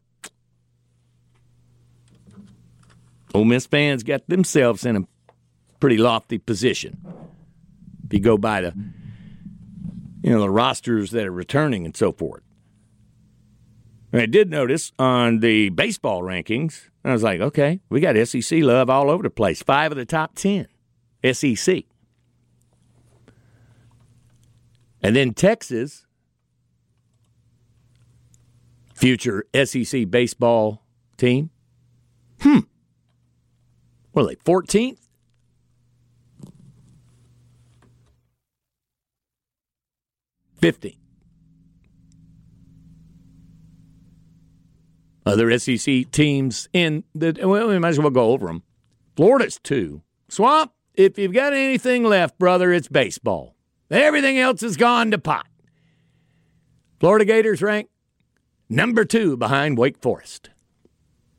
Ole 3.34 3.46
Miss 3.46 3.66
fans 3.66 4.04
got 4.04 4.28
themselves 4.28 4.86
in 4.86 4.96
a 4.96 5.02
pretty 5.80 5.98
lofty 5.98 6.38
position. 6.38 6.98
If 8.10 8.14
you 8.14 8.20
go 8.20 8.40
by 8.40 8.62
the 8.62 8.74
you 10.24 10.32
know 10.32 10.40
the 10.42 10.50
rosters 10.50 11.12
that 11.12 11.28
are 11.28 11.32
returning 11.32 11.86
and 11.86 11.96
so 11.96 12.12
forth. 12.12 12.42
And 14.12 14.20
I 14.20 14.26
did 14.26 14.50
notice 14.50 14.92
on 14.98 15.42
the 15.42 15.70
baseball 15.70 16.24
rankings, 16.24 16.90
I 17.06 17.14
was 17.14 17.22
like, 17.22 17.40
okay, 17.40 17.82
we 17.90 18.02
got 18.02 18.18
SEC 18.28 18.64
love 18.64 18.90
all 18.90 19.12
over 19.12 19.22
the 19.22 19.30
place. 19.30 19.62
Five 19.62 19.92
of 19.92 19.98
the 19.98 20.06
top 20.06 20.34
ten, 20.36 20.68
SEC. 21.32 21.84
And 25.04 25.16
then 25.16 25.34
Texas, 25.34 26.08
future 28.96 29.46
SEC 29.64 30.10
baseball 30.10 30.84
team. 31.16 31.52
Hmm. 32.42 32.62
What 34.12 34.24
are 34.24 34.28
they, 34.30 34.36
14th? 34.38 35.09
50. 40.60 41.00
Other 45.26 45.58
SEC 45.60 46.10
teams 46.12 46.70
in 46.74 47.04
the, 47.14 47.38
well, 47.44 47.68
we 47.68 47.78
might 47.78 47.90
as 47.90 48.00
well 48.00 48.10
go 48.10 48.32
over 48.32 48.48
them. 48.48 48.64
Florida's 49.16 49.60
two. 49.62 50.02
Swamp, 50.28 50.72
if 50.96 51.18
you've 51.18 51.34
got 51.34 51.54
anything 51.54 52.04
left, 52.04 52.40
brother, 52.40 52.74
it's 52.74 52.88
baseball. 52.88 53.56
Everything 53.92 54.40
else 54.40 54.62
has 54.62 54.78
gone 54.78 55.12
to 55.12 55.18
pot. 55.18 55.46
Florida 57.00 57.26
Gators 57.26 57.62
rank 57.62 57.90
number 58.70 59.06
two 59.06 59.38
behind 59.38 59.78
Wake 59.78 59.98
Forest. 60.02 60.50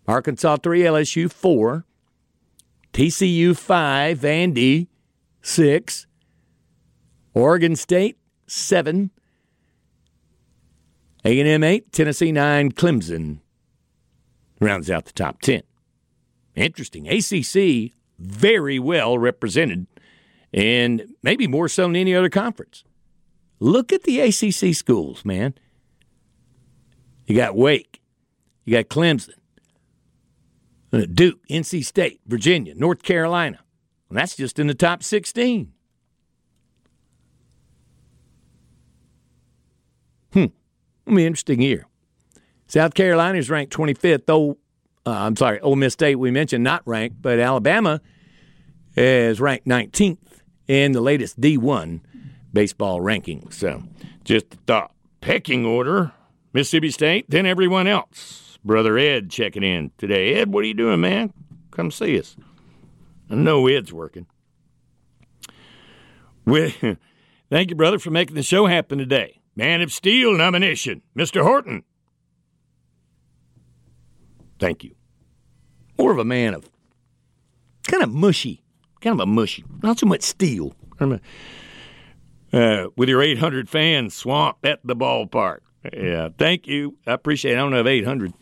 Arkansas 0.07 0.57
3, 0.57 0.81
LSU 0.83 1.31
4, 1.31 1.85
TCU 2.93 3.57
5, 3.57 4.19
Vandy 4.19 4.89
6, 5.43 6.07
Oregon 7.35 7.77
State 7.77 8.20
seven. 8.51 9.11
A&M 11.25 11.63
eight, 11.63 11.93
Tennessee 11.93 12.33
nine, 12.33 12.73
Clemson 12.73 13.41
rounds 14.59 14.91
out 14.91 15.05
the 15.05 15.13
top 15.13 15.41
ten. 15.41 15.63
Interesting. 16.55 17.07
ACC 17.09 17.93
very 18.19 18.79
well 18.79 19.19
represented, 19.19 19.87
and 20.53 21.15
maybe 21.23 21.47
more 21.47 21.69
so 21.69 21.83
than 21.85 21.97
any 21.97 22.15
other 22.15 22.31
conference. 22.31 22.85
Look 23.59 23.93
at 23.93 24.05
the 24.05 24.21
ACC 24.21 24.75
schools, 24.75 25.25
man. 25.25 25.55
You 27.27 27.37
got 27.37 27.55
Wake, 27.55 28.01
you 28.65 28.77
got 28.77 28.89
Clemson, 28.89 29.35
uh, 30.93 31.07
Duke, 31.13 31.41
NC 31.49 31.85
State, 31.85 32.21
Virginia, 32.27 32.75
North 32.75 33.03
Carolina. 33.03 33.61
And 34.09 34.19
that's 34.19 34.35
just 34.35 34.59
in 34.59 34.67
the 34.67 34.75
top 34.75 35.03
16. 35.03 35.73
Hmm. 40.33 40.47
It'll 41.11 41.17
be 41.17 41.23
an 41.25 41.27
interesting 41.27 41.61
year. 41.61 41.89
South 42.69 42.95
Carolina 42.95 43.37
is 43.37 43.51
ranked 43.51 43.73
25th, 43.77 44.27
though. 44.27 44.59
Uh, 45.05 45.11
I'm 45.11 45.35
sorry, 45.35 45.59
Ole 45.59 45.75
Miss 45.75 45.93
State 45.95 46.15
we 46.15 46.31
mentioned 46.31 46.63
not 46.63 46.87
ranked, 46.87 47.21
but 47.21 47.41
Alabama 47.41 48.01
is 48.95 49.41
ranked 49.41 49.67
19th 49.67 50.19
in 50.69 50.93
the 50.93 51.01
latest 51.01 51.41
D1 51.41 51.99
baseball 52.53 53.01
rankings. 53.01 53.55
So, 53.55 53.83
just 54.23 54.65
the 54.67 54.87
pecking 55.21 55.67
order: 55.67 56.13
Mississippi 56.53 56.93
State, 56.93 57.27
then 57.29 57.45
everyone 57.45 57.89
else. 57.89 58.57
Brother 58.65 58.97
Ed 58.97 59.31
checking 59.31 59.65
in 59.65 59.91
today. 59.99 60.35
Ed, 60.35 60.53
what 60.53 60.63
are 60.63 60.69
you 60.69 60.75
doing, 60.75 61.01
man? 61.01 61.33
Come 61.73 61.91
see 61.91 62.21
us. 62.21 62.37
I 63.29 63.35
know 63.35 63.67
Ed's 63.67 63.93
working. 63.93 64.27
We, 66.45 66.71
thank 67.51 67.71
you, 67.71 67.75
brother, 67.75 67.99
for 67.99 68.13
making 68.13 68.37
the 68.37 68.45
show 68.45 68.67
happen 68.67 68.99
today. 68.99 69.40
Man 69.61 69.83
of 69.83 69.93
Steel 69.93 70.33
nomination, 70.39 71.03
Mr. 71.15 71.43
Horton. 71.43 71.83
Thank 74.59 74.83
you. 74.83 74.95
More 75.99 76.13
of 76.13 76.19
a 76.19 76.25
man 76.25 76.55
of 76.55 76.71
kind 77.83 78.03
of 78.03 78.09
mushy, 78.11 78.65
kind 79.03 79.21
of 79.21 79.21
a 79.21 79.27
mushy, 79.27 79.63
not 79.83 79.99
so 79.99 80.07
much 80.07 80.23
steel. 80.23 80.75
Uh, 80.99 82.87
with 82.97 83.11
your 83.11 83.23
800 83.23 83.69
fans, 83.69 84.15
Swamp 84.15 84.57
at 84.65 84.81
the 84.83 84.97
ballpark. 84.97 85.59
Yeah, 85.93 86.31
thank 86.39 86.67
you. 86.67 86.97
I 87.07 87.13
appreciate 87.13 87.53
it. 87.53 87.57
I 87.57 87.59
don't 87.59 87.75
have 87.75 87.87
800. 87.87 88.33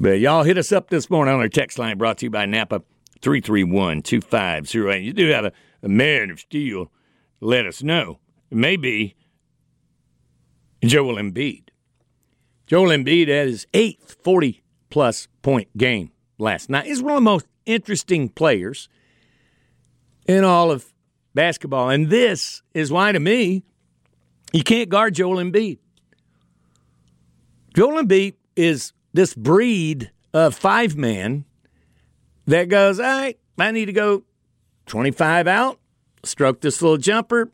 But 0.00 0.18
y'all 0.18 0.42
hit 0.42 0.58
us 0.58 0.72
up 0.72 0.90
this 0.90 1.08
morning 1.08 1.32
on 1.32 1.40
our 1.40 1.48
text 1.48 1.78
line 1.78 1.96
brought 1.96 2.18
to 2.18 2.26
you 2.26 2.30
by 2.30 2.46
Napa 2.46 2.82
331 3.22 4.02
2508. 4.02 5.04
You 5.04 5.12
do 5.12 5.28
have 5.28 5.44
a, 5.44 5.52
a 5.84 5.88
man 5.88 6.28
of 6.30 6.40
steel. 6.40 6.90
Let 7.40 7.66
us 7.66 7.84
know. 7.84 8.18
Maybe 8.50 9.14
Joel 10.82 11.16
Embiid. 11.16 11.68
Joel 12.66 12.88
Embiid 12.88 13.28
had 13.28 13.48
his 13.48 13.66
eighth 13.74 14.16
40 14.22 14.62
plus 14.90 15.28
point 15.42 15.76
game 15.76 16.12
last 16.38 16.70
night. 16.70 16.86
He's 16.86 17.02
one 17.02 17.12
of 17.12 17.16
the 17.16 17.22
most 17.22 17.46
interesting 17.66 18.28
players 18.28 18.88
in 20.26 20.44
all 20.44 20.70
of 20.70 20.92
basketball. 21.34 21.90
And 21.90 22.10
this 22.10 22.62
is 22.74 22.92
why, 22.92 23.12
to 23.12 23.20
me, 23.20 23.64
you 24.52 24.62
can't 24.62 24.88
guard 24.88 25.14
Joel 25.14 25.36
Embiid. 25.36 25.78
Joel 27.74 28.02
Embiid 28.02 28.34
is 28.56 28.92
this 29.12 29.34
breed 29.34 30.10
of 30.32 30.54
five 30.54 30.96
man 30.96 31.44
that 32.46 32.68
goes, 32.68 32.98
all 32.98 33.06
right, 33.06 33.38
I 33.58 33.70
need 33.70 33.86
to 33.86 33.92
go 33.92 34.24
25 34.86 35.46
out, 35.46 35.78
stroke 36.24 36.60
this 36.60 36.82
little 36.82 36.96
jumper. 36.96 37.52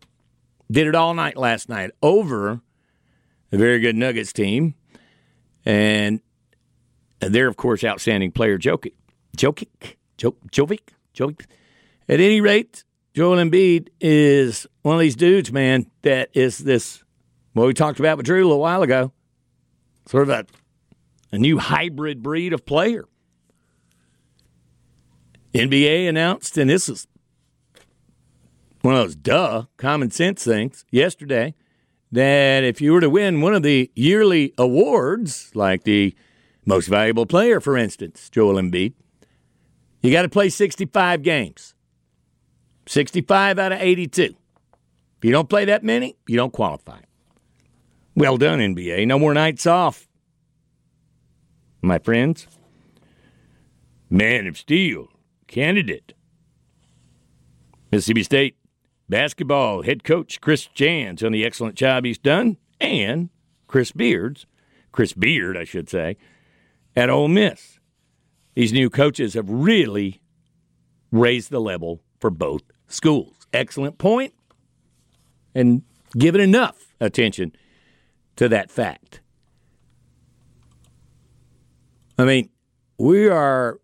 Did 0.71 0.87
it 0.87 0.95
all 0.95 1.15
night 1.15 1.37
last 1.37 1.69
night 1.69 1.91
over 2.03 2.61
a 3.53 3.57
very 3.57 3.81
good 3.81 3.97
Nuggets 3.97 4.33
team. 4.33 4.75
And 5.65 6.21
they're, 7.21 7.49
of 7.49 7.57
course, 7.57 7.85
outstanding 7.85 8.33
player 8.33 8.59
Jokic. 8.59 8.95
Jokic? 9.37 9.97
Jovic? 10.19 10.81
Jovic? 11.15 11.47
At 12.09 12.21
any 12.21 12.41
rate, 12.41 12.85
Joel 13.15 13.39
Embiid 13.39 13.89
is 14.01 14.67
one 14.83 14.95
of 14.95 15.01
these 15.01 15.17
dudes, 15.17 15.51
man, 15.53 15.87
that 16.03 16.31
is 16.35 16.59
this, 16.59 17.03
what 17.55 17.67
we 17.67 17.75
talked 17.75 17.99
about 17.99 18.17
with 18.17 18.27
Drew 18.27 18.43
a 18.43 18.47
little 18.47 18.61
while 18.61 18.83
ago, 18.83 19.13
sort 20.07 20.25
of 20.25 20.29
a, 20.31 20.47
a 21.33 21.39
new 21.39 21.59
hybrid 21.59 22.23
breed 22.23 22.53
of 22.53 22.65
player. 22.65 23.07
NBA 25.55 26.09
announced, 26.09 26.59
and 26.59 26.69
this 26.69 26.89
is 26.89 27.09
one 28.83 28.95
of 28.95 29.01
those 29.01 29.17
duh 29.17 29.65
common 29.79 30.11
sense 30.11 30.45
things 30.45 30.85
yesterday, 30.91 31.55
that 32.13 32.65
if 32.65 32.81
you 32.81 32.93
were 32.93 33.01
to 33.01 33.11
win 33.11 33.41
one 33.41 33.55
of 33.55 33.63
the 33.63 33.91
yearly 33.95 34.55
awards, 34.59 35.51
like 35.55 35.85
the 35.85 36.15
most 36.65 36.89
valuable 36.89 37.27
player, 37.27 37.61
for 37.61 37.77
instance, 37.77 38.31
Joel 38.31 38.55
Embiid, 38.55 38.95
you 40.03 40.13
got 40.13 40.23
to 40.23 40.29
play 40.29 40.49
65 40.49 41.23
games. 41.23 41.75
65 42.87 43.59
out 43.59 43.73
of 43.73 43.81
82. 43.81 44.23
If 44.23 45.25
you 45.25 45.33
don't 45.33 45.49
play 45.49 45.65
that 45.65 45.83
many, 45.83 46.17
you 46.27 46.37
don't 46.37 46.53
qualify. 46.53 47.01
Well 48.15 48.37
done, 48.37 48.61
NBA. 48.61 49.07
No 49.07 49.19
more 49.19 49.35
nights 49.35 49.67
off. 49.67 50.07
My 51.83 51.99
friends. 51.99 52.47
Man 54.09 54.47
of 54.47 54.57
Steel, 54.57 55.09
candidate. 55.49 56.13
Mississippi 57.91 58.23
State 58.23 58.57
basketball 59.09 59.83
head 59.83 60.05
coach 60.05 60.41
Chris 60.41 60.67
Jans 60.75 61.23
on 61.23 61.33
the 61.33 61.45
excellent 61.45 61.75
job 61.75 62.05
he's 62.05 62.19
done, 62.19 62.57
and 62.81 63.31
Chris 63.67 63.93
Beards, 63.93 64.47
Chris 64.93 65.13
Beard, 65.13 65.57
I 65.57 65.65
should 65.65 65.89
say, 65.89 66.17
at 66.95 67.11
Ole 67.11 67.29
Miss. 67.29 67.79
These 68.55 68.73
new 68.73 68.89
coaches 68.89 69.35
have 69.35 69.49
really 69.49 70.21
raised 71.13 71.51
the 71.51 71.61
level 71.61 72.01
for 72.21 72.31
both 72.31 72.63
schools. 72.89 73.47
Excellent 73.53 73.99
point, 73.99 74.35
and 75.55 75.83
given 76.17 76.41
enough 76.41 76.95
attention 77.01 77.53
to 78.37 78.49
that 78.49 78.71
fact. 78.71 79.21
I 82.19 82.25
mean, 82.25 82.49
we 82.99 83.29
are 83.29 83.79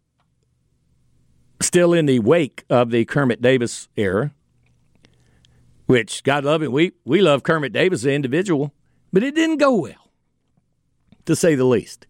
still 1.60 1.92
in 1.92 2.06
the 2.06 2.18
wake 2.18 2.64
of 2.70 2.90
the 2.90 3.04
Kermit 3.04 3.40
Davis 3.42 3.88
era, 3.96 4.32
which, 5.92 6.22
God 6.22 6.46
love 6.46 6.62
it, 6.62 6.72
we, 6.72 6.92
we 7.04 7.20
love 7.20 7.42
Kermit 7.42 7.74
Davis, 7.74 8.00
the 8.00 8.14
individual, 8.14 8.72
but 9.12 9.22
it 9.22 9.34
didn't 9.34 9.58
go 9.58 9.74
well, 9.74 10.10
to 11.26 11.36
say 11.36 11.54
the 11.54 11.66
least. 11.66 12.06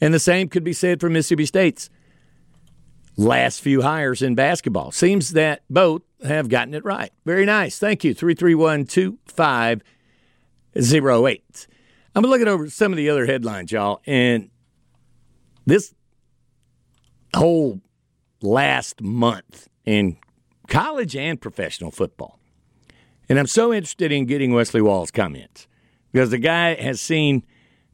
And 0.00 0.12
the 0.12 0.18
same 0.18 0.48
could 0.48 0.64
be 0.64 0.72
said 0.72 0.98
for 0.98 1.08
Mississippi 1.08 1.46
State's 1.46 1.88
last 3.16 3.60
few 3.60 3.82
hires 3.82 4.22
in 4.22 4.34
basketball. 4.34 4.90
Seems 4.90 5.34
that 5.34 5.62
both 5.70 6.02
have 6.24 6.48
gotten 6.48 6.74
it 6.74 6.84
right. 6.84 7.12
Very 7.24 7.46
nice. 7.46 7.78
Thank 7.78 8.02
you. 8.02 8.12
331 8.12 8.86
2508. 8.86 11.66
I'm 12.16 12.24
looking 12.24 12.48
over 12.48 12.68
some 12.70 12.92
of 12.92 12.96
the 12.96 13.08
other 13.08 13.26
headlines, 13.26 13.70
y'all, 13.70 14.00
and 14.04 14.50
this 15.64 15.94
whole 17.36 17.80
last 18.40 19.00
month 19.00 19.68
in 19.84 20.16
college 20.66 21.14
and 21.14 21.40
professional 21.40 21.92
football. 21.92 22.40
And 23.28 23.38
I'm 23.38 23.46
so 23.46 23.72
interested 23.72 24.12
in 24.12 24.26
getting 24.26 24.52
Wesley 24.52 24.82
Walls' 24.82 25.10
comments 25.10 25.66
because 26.12 26.30
the 26.30 26.38
guy 26.38 26.74
has 26.74 27.00
seen 27.00 27.44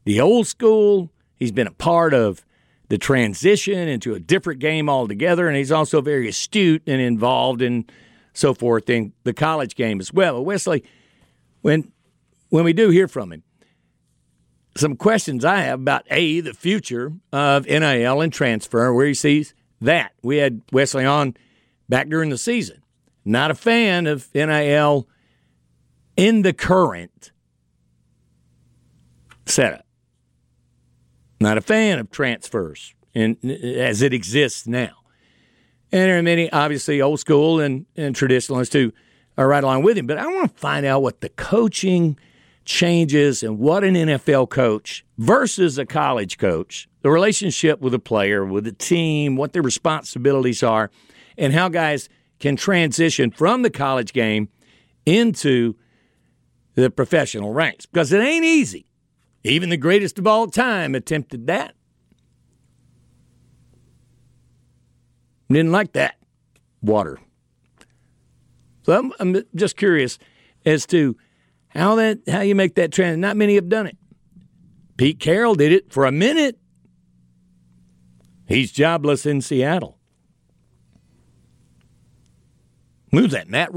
the 0.05 0.19
old 0.19 0.47
school, 0.47 1.11
he's 1.35 1.51
been 1.51 1.67
a 1.67 1.71
part 1.71 2.13
of 2.13 2.45
the 2.89 2.97
transition 2.97 3.87
into 3.87 4.15
a 4.15 4.19
different 4.19 4.59
game 4.59 4.89
altogether, 4.89 5.47
and 5.47 5.55
he's 5.55 5.71
also 5.71 6.01
very 6.01 6.27
astute 6.27 6.81
and 6.87 6.99
involved 6.99 7.61
in 7.61 7.85
so 8.33 8.53
forth 8.53 8.89
in 8.89 9.13
the 9.23 9.33
college 9.33 9.75
game 9.75 9.99
as 9.99 10.11
well. 10.11 10.35
But 10.35 10.43
Wesley, 10.43 10.83
when 11.61 11.91
when 12.49 12.63
we 12.63 12.73
do 12.73 12.89
hear 12.89 13.07
from 13.07 13.31
him, 13.31 13.43
some 14.75 14.95
questions 14.95 15.45
I 15.45 15.61
have 15.61 15.79
about 15.79 16.03
a 16.09 16.41
the 16.41 16.53
future 16.53 17.13
of 17.31 17.65
NIL 17.65 18.21
and 18.21 18.33
transfer, 18.33 18.93
where 18.93 19.05
he 19.05 19.13
sees 19.13 19.53
that. 19.81 20.13
We 20.23 20.37
had 20.37 20.61
Wesley 20.71 21.05
on 21.05 21.35
back 21.87 22.09
during 22.09 22.29
the 22.29 22.37
season. 22.37 22.81
Not 23.25 23.51
a 23.51 23.55
fan 23.55 24.07
of 24.07 24.33
NIL 24.33 25.07
in 26.19 26.41
the 26.41 26.51
current 26.51 27.31
setup. 29.45 29.85
Not 31.39 31.57
a 31.57 31.61
fan 31.61 31.97
of 31.97 32.11
transfers 32.11 32.93
in, 33.13 33.37
as 33.41 34.01
it 34.01 34.13
exists 34.13 34.67
now. 34.67 34.91
And 35.93 36.01
there 36.01 36.19
are 36.19 36.21
many, 36.21 36.51
obviously, 36.51 37.01
old 37.01 37.21
school 37.21 37.61
and, 37.61 37.85
and 37.95 38.13
traditionalists 38.13 38.73
who 38.73 38.91
are 39.37 39.47
right 39.47 39.63
along 39.63 39.83
with 39.83 39.97
him. 39.97 40.07
But 40.07 40.17
I 40.17 40.27
want 40.27 40.53
to 40.53 40.59
find 40.59 40.85
out 40.85 41.01
what 41.01 41.21
the 41.21 41.29
coaching 41.29 42.17
changes 42.65 43.41
and 43.41 43.57
what 43.57 43.85
an 43.85 43.93
NFL 43.93 44.49
coach 44.49 45.05
versus 45.17 45.77
a 45.77 45.85
college 45.85 46.37
coach, 46.37 46.89
the 47.01 47.09
relationship 47.09 47.79
with 47.79 47.93
a 47.93 47.99
player, 47.99 48.45
with 48.45 48.67
a 48.67 48.73
team, 48.73 49.37
what 49.37 49.53
their 49.53 49.61
responsibilities 49.61 50.63
are, 50.63 50.91
and 51.37 51.53
how 51.53 51.69
guys 51.69 52.09
can 52.39 52.57
transition 52.57 53.31
from 53.31 53.61
the 53.61 53.69
college 53.69 54.11
game 54.11 54.49
into 55.05 55.75
the 56.79 56.89
professional 56.89 57.53
ranks. 57.53 57.85
Because 57.85 58.11
it 58.11 58.19
ain't 58.19 58.45
easy. 58.45 58.85
Even 59.43 59.69
the 59.69 59.77
greatest 59.77 60.19
of 60.19 60.27
all 60.27 60.47
time 60.47 60.95
attempted 60.95 61.47
that. 61.47 61.75
Didn't 65.49 65.71
like 65.71 65.93
that 65.93 66.15
water. 66.81 67.19
So 68.83 68.97
I'm, 68.97 69.13
I'm 69.19 69.43
just 69.55 69.77
curious 69.77 70.19
as 70.65 70.85
to 70.87 71.17
how 71.69 71.95
that 71.95 72.19
how 72.27 72.41
you 72.41 72.55
make 72.55 72.75
that 72.75 72.91
trend. 72.91 73.21
Not 73.21 73.37
many 73.37 73.55
have 73.55 73.69
done 73.69 73.87
it. 73.87 73.97
Pete 74.97 75.19
Carroll 75.19 75.55
did 75.55 75.71
it 75.71 75.91
for 75.91 76.05
a 76.05 76.11
minute. 76.11 76.59
He's 78.47 78.71
jobless 78.71 79.25
in 79.25 79.41
Seattle. 79.41 79.97
Who's 83.11 83.31
that? 83.31 83.49
Matt 83.49 83.73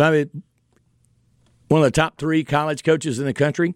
Probably 0.00 0.30
one 1.68 1.82
of 1.82 1.84
the 1.84 1.90
top 1.90 2.16
three 2.16 2.42
college 2.42 2.82
coaches 2.84 3.18
in 3.18 3.26
the 3.26 3.34
country. 3.34 3.74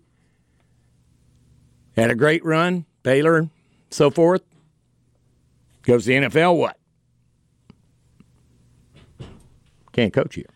Had 1.97 2.11
a 2.11 2.14
great 2.14 2.43
run, 2.43 2.87
Baylor, 3.03 3.51
so 3.91 4.09
forth. 4.09 4.41
Goes 5.83 6.05
to 6.05 6.18
the 6.18 6.27
NFL, 6.27 6.57
what? 6.57 6.79
Can't 9.93 10.14
coach 10.14 10.37
here. 10.37 10.47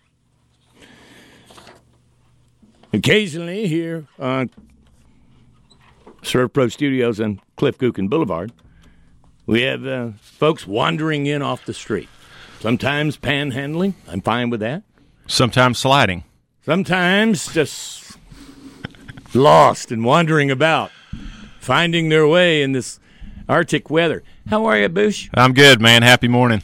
Occasionally 2.94 3.66
here 3.66 4.06
on 4.18 4.48
Serve 6.22 6.50
Pro 6.50 6.68
Studios 6.68 7.20
and 7.20 7.40
Cliff 7.58 7.76
Gookin 7.76 8.08
Boulevard, 8.08 8.52
we 9.44 9.60
have 9.64 9.86
uh, 9.86 10.12
folks 10.22 10.66
wandering 10.66 11.26
in 11.26 11.42
off 11.42 11.66
the 11.66 11.74
street. 11.74 12.08
Sometimes 12.58 13.18
panhandling. 13.18 13.92
I'm 14.08 14.22
fine 14.22 14.48
with 14.48 14.60
that. 14.60 14.84
Sometimes 15.28 15.78
sliding. 15.78 16.24
Sometimes 16.64 17.52
just 17.52 18.16
lost 19.34 19.92
and 19.92 20.04
wandering 20.04 20.50
about, 20.50 20.90
finding 21.60 22.08
their 22.08 22.26
way 22.26 22.62
in 22.62 22.72
this 22.72 22.98
Arctic 23.48 23.90
weather. 23.90 24.22
How 24.48 24.64
are 24.64 24.78
you, 24.78 24.88
Boosh? 24.88 25.28
I'm 25.34 25.52
good, 25.52 25.80
man. 25.80 26.02
Happy 26.02 26.28
morning. 26.28 26.62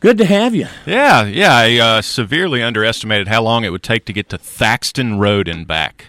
Good 0.00 0.18
to 0.18 0.24
have 0.24 0.54
you. 0.54 0.68
Yeah, 0.86 1.24
yeah. 1.24 1.54
I 1.54 1.76
uh, 1.78 2.02
severely 2.02 2.62
underestimated 2.62 3.28
how 3.28 3.42
long 3.42 3.64
it 3.64 3.70
would 3.70 3.82
take 3.82 4.06
to 4.06 4.12
get 4.12 4.28
to 4.30 4.38
Thaxton 4.38 5.18
Road 5.18 5.46
and 5.46 5.66
back. 5.66 6.06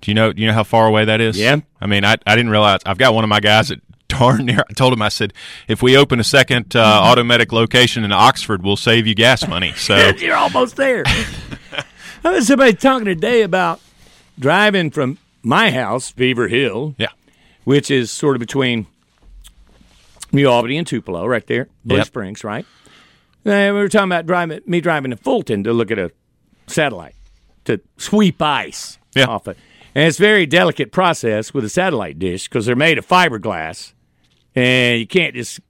Do 0.00 0.10
you 0.10 0.14
know? 0.14 0.32
Do 0.32 0.40
you 0.40 0.48
know 0.48 0.54
how 0.54 0.64
far 0.64 0.86
away 0.86 1.04
that 1.04 1.20
is? 1.20 1.38
Yeah. 1.38 1.58
I 1.80 1.86
mean, 1.86 2.04
I, 2.04 2.16
I 2.26 2.36
didn't 2.36 2.50
realize. 2.50 2.80
I've 2.86 2.98
got 2.98 3.14
one 3.14 3.24
of 3.24 3.28
my 3.28 3.40
guys 3.40 3.70
at 3.70 3.80
darn 4.18 4.46
near. 4.46 4.64
I 4.68 4.72
told 4.72 4.92
him, 4.92 5.02
I 5.02 5.08
said, 5.08 5.32
if 5.68 5.82
we 5.82 5.96
open 5.96 6.20
a 6.20 6.24
second 6.24 6.74
uh, 6.76 7.14
mm-hmm. 7.16 7.54
Location 7.54 8.04
in 8.04 8.12
Oxford, 8.12 8.62
we'll 8.62 8.76
save 8.76 9.06
you 9.06 9.14
gas 9.14 9.46
money. 9.46 9.72
So 9.84 9.96
you're 9.96 10.36
almost 10.36 10.76
there. 10.76 11.04
I 12.24 12.30
was 12.30 12.46
somebody 12.46 12.72
talking 12.74 13.04
today 13.04 13.42
about 13.42 13.80
driving 14.38 14.90
from 14.90 15.18
my 15.42 15.70
house, 15.70 16.10
Beaver 16.12 16.48
Hill, 16.48 16.94
Yeah. 16.98 17.08
which 17.64 17.90
is 17.90 18.10
sort 18.10 18.34
of 18.36 18.40
between 18.40 18.86
New 20.32 20.48
Albany 20.48 20.78
and 20.78 20.86
Tupelo, 20.86 21.26
right 21.26 21.46
there, 21.46 21.68
Blue 21.84 21.98
Yep. 21.98 22.06
Springs, 22.06 22.44
right? 22.44 22.64
And 23.44 23.74
we 23.74 23.80
were 23.82 23.88
talking 23.88 24.08
about 24.08 24.26
driving 24.26 24.60
me 24.66 24.80
driving 24.80 25.10
to 25.10 25.16
Fulton 25.16 25.64
to 25.64 25.72
look 25.72 25.90
at 25.90 25.98
a 25.98 26.10
satellite 26.66 27.14
to 27.66 27.80
sweep 27.98 28.40
ice 28.40 28.98
Yeah. 29.14 29.26
off 29.26 29.46
it. 29.48 29.58
And 29.94 30.08
it's 30.08 30.18
a 30.18 30.22
very 30.22 30.46
delicate 30.46 30.90
process 30.92 31.54
with 31.54 31.64
a 31.64 31.68
satellite 31.68 32.18
dish 32.18 32.48
because 32.48 32.66
they're 32.66 32.74
made 32.74 32.98
of 32.98 33.06
fiberglass, 33.06 33.92
and 34.54 35.00
you 35.00 35.06
can't 35.06 35.34
just 35.34 35.60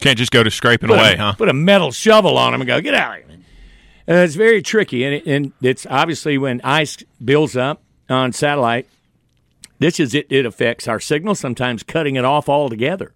Can't 0.00 0.18
just 0.18 0.32
go 0.32 0.42
to 0.42 0.50
scraping 0.50 0.90
away, 0.90 1.14
a, 1.14 1.16
huh? 1.18 1.32
Put 1.34 1.48
a 1.48 1.52
metal 1.54 1.92
shovel 1.92 2.36
on 2.38 2.52
them 2.52 2.60
and 2.60 2.68
go, 2.68 2.80
get 2.80 2.94
out 2.94 3.18
of 3.20 3.26
here. 3.28 3.38
Uh, 4.08 4.24
it's 4.24 4.34
very 4.34 4.62
tricky, 4.62 5.04
and, 5.04 5.14
it, 5.14 5.26
and 5.26 5.52
it's 5.62 5.86
obviously 5.88 6.36
when 6.38 6.60
ice 6.64 6.96
builds 7.24 7.56
up 7.56 7.82
on 8.08 8.32
satellite, 8.32 8.88
this 9.78 10.00
is 10.00 10.14
it. 10.14 10.26
It 10.30 10.44
affects 10.44 10.88
our 10.88 10.98
signal, 11.00 11.34
sometimes 11.34 11.82
cutting 11.82 12.16
it 12.16 12.24
off 12.24 12.48
altogether. 12.48 13.12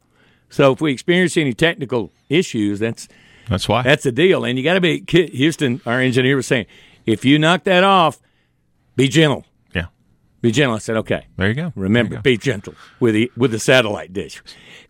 So 0.51 0.72
if 0.72 0.80
we 0.80 0.92
experience 0.92 1.36
any 1.36 1.53
technical 1.53 2.12
issues, 2.28 2.78
that's 2.78 3.09
That's 3.49 3.68
why. 3.68 3.82
that's 3.82 4.05
the 4.05 4.12
deal. 4.12 4.45
And 4.45 4.57
you 4.57 4.62
got 4.62 4.74
to 4.74 4.80
be 4.80 5.05
Houston. 5.09 5.80
Our 5.84 6.01
engineer 6.01 6.36
was 6.36 6.47
saying, 6.47 6.66
if 7.07 7.24
you 7.24 7.38
knock 7.38 7.64
that 7.64 7.82
off, 7.82 8.20
be 8.95 9.09
gentle. 9.09 9.45
Yeah. 9.74 9.86
Be 10.42 10.53
gentle. 10.53 10.76
I 10.76 10.78
said, 10.78 10.97
okay. 10.99 11.26
There 11.36 11.49
you 11.49 11.55
go. 11.55 11.72
Remember, 11.74 12.20
be 12.20 12.36
gentle 12.38 12.74
with 13.01 13.14
the 13.14 13.32
with 13.36 13.51
the 13.51 13.59
satellite 13.59 14.12
dish. 14.12 14.40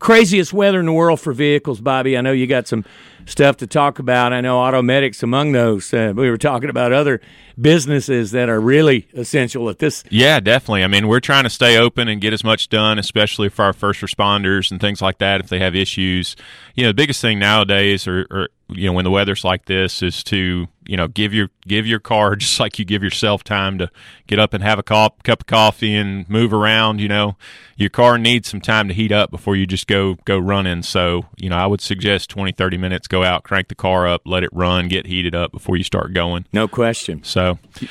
Craziest 0.05 0.53
weather 0.53 0.81
in 0.81 0.85
the 0.85 0.93
world 0.93 1.19
for 1.19 1.33
vehicles, 1.33 1.81
Bobby. 1.81 2.15
I 2.19 2.21
know 2.21 2.33
you 2.33 2.47
got 2.47 2.69
some 2.69 2.85
stuff 3.25 3.57
to 3.57 3.67
talk 3.67 3.99
about. 3.99 4.35
I 4.35 4.43
know 4.43 4.59
Automedics 4.59 5.23
among 5.23 5.53
those. 5.53 5.95
Uh, 5.95 6.13
we 6.15 6.29
were 6.29 6.37
talking 6.37 6.69
about 6.69 6.93
other 6.93 7.23
businesses 7.61 8.31
that 8.33 8.49
are 8.49 8.61
really 8.61 9.09
essential 9.15 9.69
at 9.69 9.79
this. 9.79 10.05
Yeah, 10.11 10.41
definitely. 10.41 10.85
I 10.85 10.89
mean, 10.89 11.09
we're 11.09 11.21
trying 11.21 11.45
to 11.45 11.51
stay 11.51 11.77
open 11.77 12.09
and 12.09 12.21
get 12.21 12.33
as 12.33 12.45
much 12.45 12.69
done, 12.69 12.99
especially 12.99 13.49
for 13.49 13.65
our 13.65 13.73
first 13.73 14.01
responders 14.01 14.71
and 14.71 14.81
things 14.81 15.01
like 15.01 15.19
that. 15.19 15.41
If 15.41 15.49
they 15.49 15.59
have 15.61 15.75
issues, 15.75 16.37
you 16.75 16.85
know, 16.85 16.91
the 16.91 16.95
biggest 16.95 17.21
thing 17.21 17.39
nowadays, 17.39 18.07
or, 18.07 18.27
or 18.31 18.49
you 18.69 18.87
know, 18.87 18.93
when 18.93 19.05
the 19.05 19.11
weather's 19.11 19.45
like 19.45 19.67
this, 19.67 20.03
is 20.03 20.23
to 20.25 20.67
you 20.87 20.97
know 20.97 21.09
give 21.09 21.33
your 21.33 21.51
give 21.67 21.87
your 21.87 21.99
car 21.99 22.37
just 22.37 22.59
like 22.61 22.79
you 22.79 22.85
give 22.85 23.03
yourself 23.03 23.45
time 23.45 23.79
to 23.79 23.91
get 24.27 24.39
up 24.39 24.55
and 24.55 24.63
have 24.63 24.79
a 24.79 24.83
cup 24.83 25.23
cup 25.23 25.43
of 25.43 25.47
coffee 25.47 25.95
and 25.95 26.29
move 26.29 26.53
around. 26.53 27.01
You 27.01 27.09
know, 27.09 27.37
your 27.77 27.91
car 27.91 28.19
needs 28.19 28.49
some 28.49 28.61
time 28.61 28.89
to 28.89 28.95
heat 28.95 29.13
up 29.13 29.31
before 29.31 29.57
you 29.57 29.67
just 29.67 29.87
go 29.87 30.15
go 30.25 30.39
running. 30.39 30.83
So 30.83 31.27
you 31.37 31.51
know, 31.51 31.57
I 31.57 31.67
would 31.67 31.81
suggest 31.81 32.31
20, 32.31 32.53
30 32.53 32.79
minutes. 32.79 33.09
Go 33.09 33.23
out, 33.23 33.45
crank 33.45 33.69
the 33.69 33.75
car 33.75 34.07
up, 34.07 34.23
let 34.25 34.43
it 34.43 34.51
run, 34.53 34.89
get 34.89 35.07
heated 35.07 35.35
up 35.35 35.53
before 35.53 35.77
you 35.77 35.85
start 35.85 36.13
going. 36.13 36.47
No 36.53 36.67
question. 36.69 37.23
So 37.23 37.44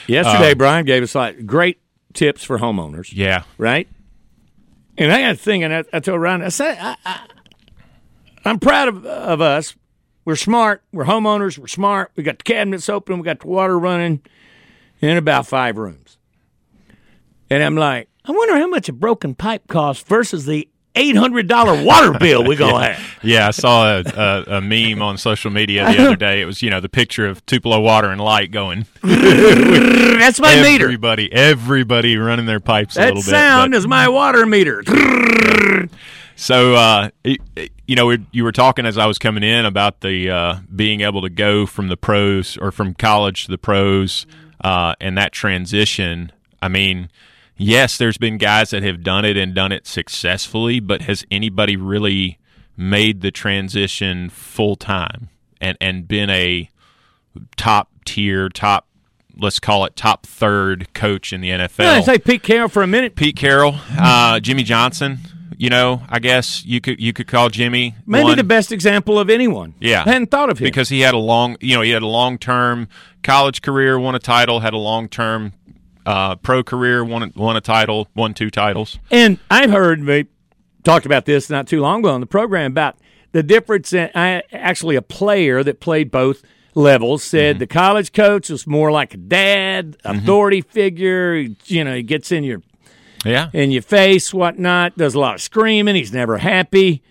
Yesterday, 0.08 0.52
uh, 0.52 0.56
Brian 0.56 0.86
gave 0.86 1.04
us 1.04 1.16
like 1.16 1.46
great 1.46 1.80
tips 2.14 2.44
for 2.44 2.58
homeowners. 2.58 3.12
yeah, 3.14 3.44
right? 3.58 3.88
And 4.98 5.12
I 5.12 5.22
got 5.22 5.30
to 5.30 5.36
think, 5.36 5.64
and 5.64 5.74
I, 5.74 5.84
I 5.92 6.00
told 6.00 6.22
Ryan, 6.22 6.44
I 6.44 6.50
said, 6.50 6.78
I, 6.80 6.96
I, 7.06 7.28
I'm 8.46 8.60
proud 8.60 8.90
of, 8.90 9.06
of 9.06 9.42
us. 9.42 9.76
We're 10.26 10.36
smart. 10.36 10.84
We're 10.92 11.06
homeowners. 11.06 11.58
We're 11.58 11.68
smart. 11.68 12.12
We 12.16 12.24
got 12.24 12.38
the 12.38 12.44
cabinets 12.44 12.88
open. 12.90 13.18
We 13.18 13.26
got 13.26 13.40
the 13.40 13.48
water 13.48 13.78
running 13.78 14.22
in 15.02 15.18
about 15.18 15.48
five 15.48 15.78
rooms. 15.78 16.18
And 17.50 17.62
I'm 17.62 17.76
like, 17.76 18.08
I 18.24 18.32
wonder 18.32 18.56
how 18.58 18.68
much 18.68 18.88
a 18.88 18.94
broken 18.94 19.36
pipe 19.36 19.68
costs 19.68 20.04
versus 20.04 20.46
the 20.46 20.70
$800 20.96 21.86
water 21.86 22.18
bill 22.20 22.44
we're 22.46 22.58
going 22.58 22.74
to 22.76 22.80
yeah. 22.82 22.94
have. 22.94 23.24
Yeah, 23.24 23.48
I 23.48 23.52
saw 23.52 23.98
a, 23.98 24.04
a, 24.06 24.44
a 24.58 24.62
meme 24.62 25.02
on 25.02 25.18
social 25.18 25.50
media 25.52 25.86
the 25.86 26.02
other 26.04 26.16
day. 26.16 26.42
It 26.42 26.46
was, 26.46 26.62
you 26.62 26.70
know, 26.70 26.80
the 26.80 26.90
picture 26.90 27.26
of 27.28 27.46
Tupelo 27.46 27.80
Water 27.80 28.10
and 28.12 28.22
Light 28.22 28.52
going. 28.52 28.86
That's 29.02 30.40
my 30.40 30.62
meter. 30.62 30.86
Everybody, 30.86 31.32
everybody 31.32 32.18
running 32.18 32.46
their 32.46 32.60
pipes 32.60 32.96
a 32.96 33.00
That 33.00 33.06
little 33.16 33.22
bit. 33.24 33.30
sound 33.30 33.72
but- 33.72 33.78
is 33.78 33.88
my 33.88 34.08
water 34.08 34.46
meter. 34.46 34.84
So, 36.36 36.74
uh, 36.74 37.10
it- 37.24 37.42
it- 37.56 37.72
you 37.88 37.96
know, 37.96 38.18
you 38.32 38.44
were 38.44 38.52
talking 38.52 38.88
as 38.88 38.98
I 38.98 39.06
was 39.06 39.20
coming 39.20 39.44
in 39.44 39.66
about 39.66 40.02
the 40.02 40.32
uh, 40.32 40.56
being 40.76 41.02
able 41.02 41.22
to 41.22 41.30
go 41.30 41.68
from 41.68 41.90
the 41.90 41.96
pros 41.98 42.58
or 42.58 42.72
from 42.72 42.96
college 42.96 43.46
to 43.46 43.52
the 43.52 43.58
pros 43.60 44.26
uh, 44.64 44.96
and 45.00 45.16
that 45.18 45.32
transition. 45.32 46.32
I 46.62 46.70
mean, 46.70 47.10
yes, 47.58 47.98
there's 47.98 48.18
been 48.18 48.38
guys 48.38 48.72
that 48.72 48.84
have 48.84 49.04
done 49.04 49.26
it 49.26 49.38
and 49.38 49.54
done 49.54 49.72
it 49.72 49.88
successfully, 49.88 50.80
but 50.80 51.04
has 51.04 51.26
anybody 51.32 51.76
really 51.76 52.40
made 52.76 53.22
the 53.22 53.32
transition 53.32 54.30
full 54.30 54.76
time 54.76 55.30
and, 55.62 55.78
and 55.80 56.08
been 56.08 56.30
a 56.30 56.70
top 57.56 57.90
tier, 58.06 58.50
top, 58.50 58.88
let's 59.38 59.60
call 59.60 59.86
it 59.86 59.96
top 59.96 60.26
third 60.26 60.94
coach 60.94 61.34
in 61.34 61.42
the 61.42 61.50
NFL? 61.50 61.86
I 61.86 62.02
say 62.02 62.18
Pete 62.20 62.44
Carroll 62.44 62.70
for 62.70 62.84
a 62.84 62.88
minute. 62.88 63.16
Pete 63.16 63.36
Carroll, 63.36 63.76
uh, 63.98 64.40
Jimmy 64.40 64.64
Johnson. 64.64 65.20
You 65.56 65.70
know, 65.70 66.02
I 66.10 66.18
guess 66.20 66.66
you 66.66 66.82
could 66.82 67.00
you 67.00 67.14
could 67.14 67.28
call 67.28 67.48
Jimmy 67.50 67.96
Maybe 68.08 68.24
one- 68.24 68.38
the 68.38 68.44
best 68.44 68.72
example 68.72 69.20
of 69.20 69.30
anyone. 69.30 69.76
Yeah, 69.80 70.04
I 70.06 70.12
hadn't 70.12 70.32
thought 70.32 70.50
of 70.50 70.58
him. 70.58 70.66
because 70.66 70.90
he 70.90 71.02
had 71.02 71.14
a 71.14 71.20
long, 71.20 71.58
you 71.62 71.76
know, 71.76 71.82
he 71.82 71.92
had 71.92 72.02
a 72.02 72.08
long 72.08 72.40
term 72.40 72.88
college 73.22 73.62
career, 73.62 73.98
won 74.00 74.16
a 74.16 74.20
title, 74.20 74.62
had 74.62 74.74
a 74.74 74.78
long 74.80 75.08
term 75.08 75.54
uh, 76.06 76.36
pro 76.36 76.64
career, 76.64 77.04
won 77.04 77.32
won 77.36 77.56
a 77.56 77.62
title, 77.62 78.08
won 78.16 78.34
two 78.34 78.50
titles. 78.50 79.00
And 79.12 79.40
I've 79.50 79.72
heard 79.72 80.04
we 80.04 80.28
talked 80.84 81.06
about 81.06 81.26
this 81.26 81.50
not 81.50 81.68
too 81.68 81.82
long 81.82 82.00
ago 82.00 82.10
on 82.10 82.20
the 82.20 82.28
program 82.28 82.72
about 82.72 82.98
the 83.32 83.44
difference 83.44 83.94
in 83.94 84.10
I, 84.14 84.44
actually 84.52 84.96
a 84.96 85.02
player 85.02 85.64
that 85.64 85.80
played 85.80 86.12
both 86.12 86.44
levels 86.76 87.24
said 87.24 87.60
the 87.60 87.68
college 87.68 88.14
coach 88.14 88.50
was 88.50 88.66
more 88.66 88.92
like 88.92 89.14
a 89.14 89.18
dad, 89.18 89.98
authority 90.04 90.62
figure. 90.62 91.36
You 91.66 91.84
know, 91.84 91.96
he 91.96 92.04
gets 92.04 92.32
in 92.32 92.44
your 92.44 92.62
Yeah, 93.26 93.50
in 93.54 93.72
your 93.72 93.82
face, 93.82 94.34
whatnot, 94.34 94.98
does 94.98 95.16
a 95.16 95.20
lot 95.20 95.36
of 95.36 95.42
screaming. 95.42 95.96
He's 95.96 96.12
never 96.14 96.38
happy. 96.38 97.02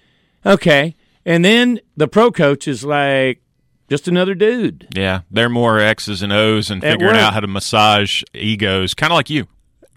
Okay. 0.44 0.96
And 1.24 1.44
then 1.44 1.80
the 1.96 2.08
pro 2.08 2.32
coach 2.32 2.66
is 2.66 2.84
like 2.84 3.40
just 3.88 4.08
another 4.08 4.34
dude. 4.34 4.88
yeah, 4.94 5.20
they're 5.30 5.48
more 5.48 5.78
X's 5.78 6.22
and 6.22 6.32
O's 6.32 6.70
and 6.70 6.82
At 6.84 6.92
figuring 6.92 7.14
work. 7.14 7.22
out 7.22 7.34
how 7.34 7.40
to 7.40 7.46
massage 7.46 8.22
egos, 8.34 8.94
kind 8.94 9.12
of 9.12 9.16
like 9.16 9.28
you. 9.30 9.46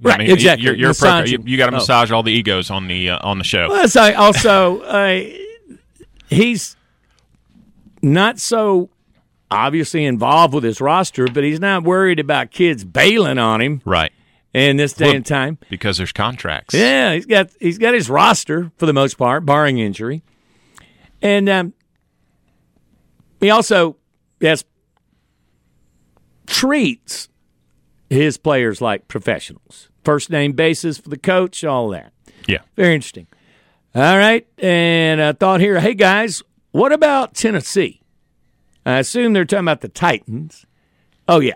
Right, 0.02 0.20
exactly. 0.30 0.66
You're, 0.66 0.76
you're 0.76 1.26
you, 1.26 1.42
you 1.46 1.58
got 1.58 1.68
to 1.68 1.72
Oh. 1.72 1.78
massage 1.78 2.12
all 2.12 2.22
the 2.22 2.32
egos 2.34 2.70
on 2.70 2.88
the 2.88 3.12
uh, 3.12 3.20
on 3.24 3.38
the 3.38 3.46
show. 3.46 3.70
Well, 3.70 3.88
so 3.88 4.14
also, 4.16 4.82
uh, 4.82 5.24
he's 6.30 6.76
not 8.02 8.40
so 8.40 8.90
obviously 9.50 10.04
involved 10.06 10.54
with 10.54 10.64
his 10.66 10.82
roster, 10.82 11.28
but 11.28 11.44
he's 11.44 11.60
not 11.62 11.84
worried 11.84 12.20
about 12.20 12.52
kids 12.52 12.84
bailing 12.84 13.38
on 13.38 13.62
him 13.62 13.82
Right, 13.86 14.12
in 14.54 14.76
this 14.78 14.92
day 14.94 15.06
Well, 15.06 15.16
and 15.16 15.26
time. 15.26 15.58
because 15.70 15.98
there's 15.98 16.12
contracts. 16.12 16.74
Yeah, 16.74 17.14
he's 17.14 17.26
got 17.26 17.50
he's 17.62 17.78
got 17.78 17.94
his 17.94 18.10
roster 18.10 18.72
for 18.78 18.86
the 18.86 18.94
most 18.94 19.18
part, 19.18 19.46
barring 19.46 19.78
injury, 19.78 20.24
and 21.22 21.48
um, 21.48 21.74
he 23.40 23.50
also 23.50 23.98
yes 24.40 24.64
treats 26.48 27.30
his 28.10 28.38
players 28.38 28.82
like 28.82 29.08
professionals. 29.08 29.90
First 30.04 30.30
name 30.30 30.54
basis 30.54 30.98
for 30.98 31.10
the 31.10 31.18
coach, 31.18 31.64
all 31.64 31.90
that. 31.90 32.14
Yeah. 32.48 32.60
Very 32.76 32.94
interesting. 32.94 33.28
All 33.96 34.18
right. 34.18 34.46
And 34.60 35.22
I 35.22 35.32
thought 35.32 35.62
here, 35.62 35.80
hey, 35.80 35.94
guys, 35.94 36.44
what 36.72 36.92
about 36.92 37.34
Tennessee? 37.34 38.02
I 38.86 39.00
assume 39.00 39.34
they're 39.34 39.46
talking 39.46 39.66
about 39.66 39.82
the 39.82 39.90
Titans. 39.90 40.66
Oh, 41.28 41.40
yeah. 41.40 41.56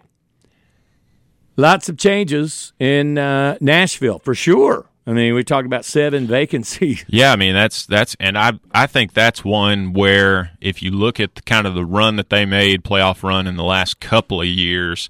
Lots 1.58 1.90
of 1.90 1.98
changes 1.98 2.74
in 2.80 3.18
uh, 3.18 3.58
Nashville 3.62 4.20
for 4.20 4.34
sure. 4.34 4.90
I 5.10 5.14
mean, 5.14 5.34
we 5.34 5.44
talked 5.44 5.66
about 5.66 5.86
seven 5.86 6.28
vacancies. 6.28 7.04
Yeah, 7.10 7.32
I 7.34 7.36
mean 7.36 7.56
that's 7.56 7.88
that's 7.88 8.16
and 8.20 8.38
I 8.38 8.54
I 8.72 8.86
think 8.86 9.14
that's 9.14 9.44
one 9.44 9.94
where 9.94 10.52
if 10.62 10.84
you 10.84 10.92
look 10.92 11.20
at 11.20 11.34
the, 11.34 11.42
kind 11.42 11.66
of 11.66 11.74
the 11.74 11.84
run 11.86 12.16
that 12.18 12.30
they 12.30 12.46
made, 12.46 12.84
playoff 12.84 13.24
run 13.24 13.48
in 13.48 13.56
the 13.58 13.64
last 13.64 14.00
couple 14.00 14.40
of 14.42 14.48
years, 14.48 15.10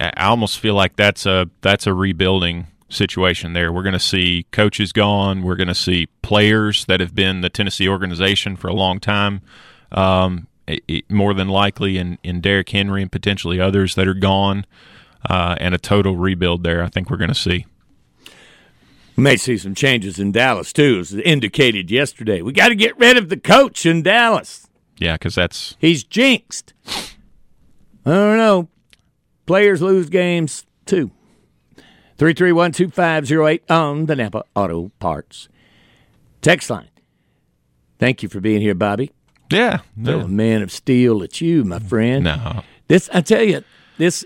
I 0.00 0.24
almost 0.24 0.58
feel 0.58 0.74
like 0.74 0.96
that's 0.96 1.26
a 1.26 1.48
that's 1.60 1.86
a 1.86 1.94
rebuilding 1.94 2.66
situation 2.88 3.52
there. 3.52 3.72
We're 3.72 3.84
going 3.84 3.92
to 3.92 4.00
see 4.00 4.46
coaches 4.50 4.92
gone. 4.92 5.42
We're 5.44 5.54
going 5.56 5.68
to 5.68 5.74
see 5.76 6.06
players 6.22 6.84
that 6.86 6.98
have 6.98 7.14
been 7.14 7.40
the 7.42 7.50
Tennessee 7.50 7.88
organization 7.88 8.56
for 8.56 8.66
a 8.68 8.74
long 8.74 8.98
time. 8.98 9.42
Um, 9.92 10.48
it, 10.66 10.82
it- 10.88 11.10
more 11.10 11.34
than 11.34 11.48
likely, 11.48 11.98
in 11.98 12.18
in 12.24 12.40
Derrick 12.40 12.70
Henry 12.70 13.00
and 13.02 13.12
potentially 13.12 13.60
others 13.60 13.94
that 13.94 14.08
are 14.08 14.14
gone, 14.14 14.66
uh, 15.30 15.54
and 15.60 15.72
a 15.72 15.78
total 15.78 16.16
rebuild 16.16 16.64
there. 16.64 16.82
I 16.82 16.88
think 16.88 17.10
we're 17.10 17.16
going 17.16 17.28
to 17.28 17.34
see. 17.34 17.66
May 19.16 19.36
see 19.36 19.56
some 19.56 19.74
changes 19.74 20.18
in 20.18 20.32
Dallas, 20.32 20.72
too, 20.72 20.98
as 21.00 21.14
indicated 21.14 21.90
yesterday. 21.90 22.42
We 22.42 22.52
got 22.52 22.68
to 22.68 22.74
get 22.74 22.98
rid 22.98 23.16
of 23.16 23.28
the 23.30 23.36
coach 23.38 23.86
in 23.86 24.02
Dallas. 24.02 24.68
Yeah, 24.98 25.14
because 25.14 25.34
that's 25.34 25.76
He's 25.78 26.04
jinxed. 26.04 26.74
I 26.86 28.10
don't 28.10 28.36
know. 28.36 28.68
Players 29.46 29.80
lose 29.82 30.08
games 30.08 30.66
too. 30.86 31.10
331 32.18 32.72
2508 32.72 33.70
on 33.70 34.06
the 34.06 34.16
Napa 34.16 34.44
Auto 34.54 34.90
Parts. 34.98 35.48
Text 36.40 36.70
line. 36.70 36.88
Thank 37.98 38.22
you 38.22 38.28
for 38.28 38.40
being 38.40 38.60
here, 38.60 38.74
Bobby. 38.74 39.12
yeah. 39.50 39.80
Throw 40.02 40.20
a 40.20 40.28
man 40.28 40.62
of 40.62 40.70
steel 40.72 41.22
at 41.22 41.40
you, 41.40 41.64
my 41.64 41.78
friend. 41.78 42.24
No. 42.24 42.62
This 42.88 43.08
I 43.12 43.20
tell 43.20 43.42
you, 43.42 43.64
this 43.98 44.24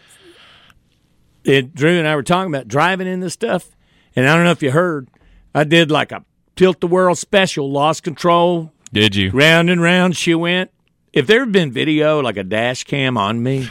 it, 1.44 1.74
Drew 1.74 1.98
and 1.98 2.06
I 2.06 2.14
were 2.16 2.22
talking 2.22 2.52
about 2.52 2.68
driving 2.68 3.06
in 3.06 3.20
this 3.20 3.32
stuff, 3.32 3.70
and 4.16 4.28
I 4.28 4.34
don't 4.34 4.44
know 4.44 4.50
if 4.50 4.62
you 4.62 4.70
heard, 4.70 5.08
I 5.54 5.64
did 5.64 5.90
like 5.90 6.12
a 6.12 6.24
tilt 6.56 6.80
the 6.80 6.86
world 6.86 7.18
special, 7.18 7.70
lost 7.70 8.02
control. 8.02 8.72
Did 8.92 9.14
you? 9.16 9.30
Round 9.30 9.70
and 9.70 9.80
round 9.80 10.16
she 10.16 10.34
went. 10.34 10.70
If 11.12 11.26
there 11.26 11.40
had 11.40 11.52
been 11.52 11.72
video 11.72 12.20
like 12.20 12.36
a 12.36 12.44
dash 12.44 12.84
cam 12.84 13.16
on 13.16 13.42
me, 13.42 13.68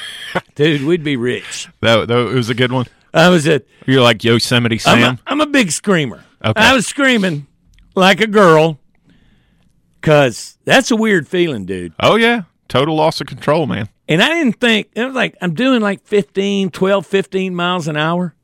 dude, 0.54 0.84
we'd 0.84 1.02
be 1.04 1.16
rich. 1.16 1.68
That, 1.80 2.08
that 2.08 2.14
was 2.14 2.50
a 2.50 2.54
good 2.54 2.72
one. 2.72 2.86
I 3.12 3.28
was 3.28 3.46
at. 3.48 3.64
You're 3.86 4.02
like 4.02 4.22
Yosemite 4.22 4.78
Sam. 4.78 4.98
I'm 4.98 5.14
a, 5.14 5.18
I'm 5.26 5.40
a 5.40 5.46
big 5.46 5.72
screamer. 5.72 6.22
Okay. 6.44 6.60
I 6.60 6.74
was 6.74 6.86
screaming 6.86 7.46
like 7.94 8.20
a 8.20 8.26
girl 8.26 8.78
because 10.00 10.58
that's 10.64 10.90
a 10.90 10.96
weird 10.96 11.26
feeling, 11.26 11.64
dude. 11.64 11.92
oh 11.98 12.16
yeah, 12.16 12.42
total 12.68 12.94
loss 12.94 13.20
of 13.20 13.26
control, 13.26 13.66
man. 13.66 13.88
And 14.08 14.22
I 14.22 14.28
didn't 14.28 14.60
think, 14.60 14.90
it 14.94 15.04
was 15.04 15.14
like, 15.14 15.36
I'm 15.42 15.54
doing 15.54 15.80
like 15.80 16.06
15, 16.06 16.70
12, 16.70 17.06
15 17.06 17.54
miles 17.56 17.88
an 17.88 17.96
hour. 17.96 18.35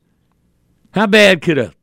How 0.93 1.07
bad 1.07 1.41
could 1.41 1.57
a 1.57 1.73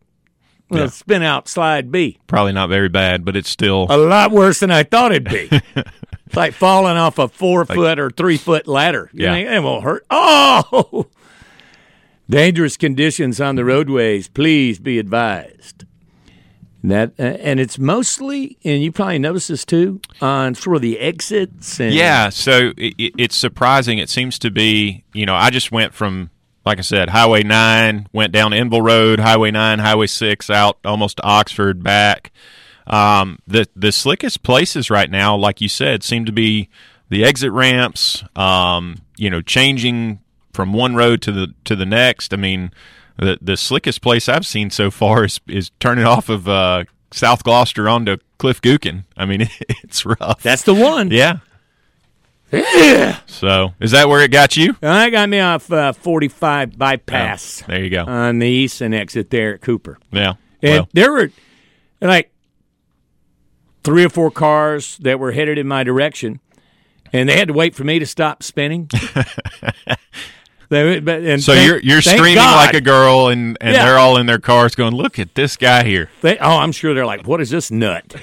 well, 0.68 0.82
Yeah. 0.84 0.86
spin 0.88 1.22
out 1.22 1.48
slide 1.48 1.90
be? 1.90 2.18
Probably 2.26 2.52
not 2.52 2.68
very 2.68 2.88
bad, 2.88 3.24
but 3.24 3.36
it's 3.36 3.50
still 3.50 3.86
A 3.90 3.96
lot 3.98 4.30
worse 4.30 4.60
than 4.60 4.70
I 4.70 4.84
thought 4.84 5.10
it'd 5.12 5.24
be. 5.28 5.48
it's 5.76 6.36
like 6.36 6.52
falling 6.54 6.96
off 6.96 7.18
a 7.18 7.26
four 7.28 7.64
foot 7.64 7.98
or 7.98 8.10
three 8.10 8.36
foot 8.36 8.68
ladder. 8.68 9.10
You 9.12 9.24
Yeah. 9.26 9.56
it 9.56 9.62
won't 9.62 9.82
hurt. 9.84 10.06
Oh! 10.10 11.08
Dangerous 12.28 12.76
conditions 12.76 13.40
on 13.40 13.56
the 13.56 13.64
roadways. 13.64 14.28
Please 14.28 14.78
be 14.78 14.98
advised. 15.00 15.84
That 16.84 17.12
uh, 17.18 17.22
and 17.24 17.58
it's 17.60 17.78
mostly, 17.78 18.56
and 18.64 18.82
you 18.82 18.90
probably 18.92 19.18
noticed 19.18 19.48
this 19.48 19.64
too, 19.66 20.00
on 20.22 20.54
sort 20.54 20.76
of 20.76 20.82
the 20.82 20.98
exits. 21.00 21.78
And, 21.80 21.92
Yeah, 21.92 22.28
so 22.30 22.72
it, 22.76 22.94
it- 22.96 23.14
it's 23.18 23.36
surprising. 23.36 23.98
It 23.98 24.08
seems 24.08 24.38
to 24.38 24.50
be, 24.50 25.04
you 25.12 25.26
know, 25.26 25.34
I 25.34 25.50
just 25.50 25.72
went 25.72 25.92
from, 25.92 26.30
like 26.70 26.78
I 26.78 26.82
said, 26.82 27.08
Highway 27.10 27.42
9, 27.42 28.06
went 28.12 28.32
down 28.32 28.52
Enville 28.52 28.80
Road, 28.80 29.18
Highway 29.18 29.50
9, 29.50 29.80
Highway 29.80 30.06
6, 30.06 30.50
out 30.50 30.78
almost 30.84 31.16
to 31.16 31.24
Oxford, 31.24 31.82
back. 31.82 32.30
Um, 32.86 33.40
the, 33.44 33.68
the 33.74 33.90
slickest 33.90 34.44
places 34.44 34.88
right 34.88 35.10
now, 35.10 35.34
like 35.34 35.60
you 35.60 35.68
said, 35.68 36.04
seem 36.04 36.26
to 36.26 36.32
be 36.32 36.68
the 37.08 37.24
exit 37.24 37.50
ramps, 37.50 38.22
um, 38.36 38.98
you 39.16 39.28
know, 39.30 39.42
changing 39.42 40.20
from 40.52 40.72
one 40.72 40.94
road 40.94 41.22
to 41.22 41.32
the 41.32 41.52
to 41.64 41.74
the 41.74 41.86
next. 41.86 42.32
I 42.32 42.36
mean, 42.36 42.70
the 43.16 43.36
the 43.42 43.56
slickest 43.56 44.00
place 44.00 44.28
I've 44.28 44.46
seen 44.46 44.70
so 44.70 44.92
far 44.92 45.24
is 45.24 45.40
is 45.48 45.72
turning 45.80 46.04
off 46.04 46.28
of 46.28 46.48
uh, 46.48 46.84
South 47.10 47.42
Gloster 47.42 47.88
onto 47.88 48.18
Cliff 48.38 48.62
Gookin. 48.62 49.06
I 49.16 49.26
mean, 49.26 49.40
it's 49.68 50.06
rough. 50.06 50.40
That's 50.42 50.62
the 50.62 50.74
one. 50.74 51.10
Yeah. 51.10 51.38
Yeah. 52.52 53.18
So 53.26 53.74
is 53.80 53.92
that 53.92 54.08
where 54.08 54.22
it 54.22 54.30
got 54.30 54.56
you? 54.56 54.74
That 54.80 55.10
got 55.10 55.28
me 55.28 55.38
off 55.40 55.70
uh, 55.72 55.92
45 55.92 56.76
bypass 56.78 57.62
There 57.66 57.82
you 57.84 57.90
go. 57.90 58.04
on 58.04 58.38
the 58.40 58.46
eastern 58.48 58.92
exit 58.94 59.30
there 59.30 59.54
at 59.54 59.60
Cooper. 59.60 59.98
yeah. 60.10 60.34
And 60.62 60.72
Well, 60.72 60.88
there 60.92 61.12
were 61.12 61.30
like 62.00 62.32
three 63.84 64.04
or 64.04 64.08
four 64.10 64.30
cars 64.30 64.98
that 64.98 65.18
were 65.18 65.32
headed 65.32 65.58
in 65.58 65.66
my 65.68 65.84
direction, 65.84 66.40
and 67.12 67.28
they 67.28 67.36
had 67.38 67.48
to 67.48 67.54
wait 67.54 67.74
for 67.74 67.84
me 67.84 67.98
to 67.98 68.06
stop 68.06 68.42
spinning. 68.42 68.88
They- 70.68 71.00
but- 71.00 71.22
and 71.24 71.42
so 71.42 71.52
thank- 71.54 71.66
you're 71.66 71.80
you're 71.80 72.00
screaming 72.00 72.36
God. 72.36 72.54
like 72.66 72.74
a 72.76 72.80
girl, 72.80 73.26
and 73.26 73.58
and 73.60 73.74
Yeah. 73.74 73.84
they're 73.84 73.98
all 73.98 74.16
in 74.18 74.26
their 74.26 74.38
cars 74.38 74.76
going, 74.76 74.94
"Look 74.94 75.18
at 75.18 75.34
this 75.34 75.56
guy 75.56 75.82
here." 75.82 76.10
They, 76.20 76.38
oh, 76.38 76.58
I'm 76.58 76.70
sure 76.70 76.94
they're 76.94 77.04
like, 77.06 77.26
"What 77.26 77.40
is 77.40 77.50
this 77.50 77.72
nut?" 77.72 78.14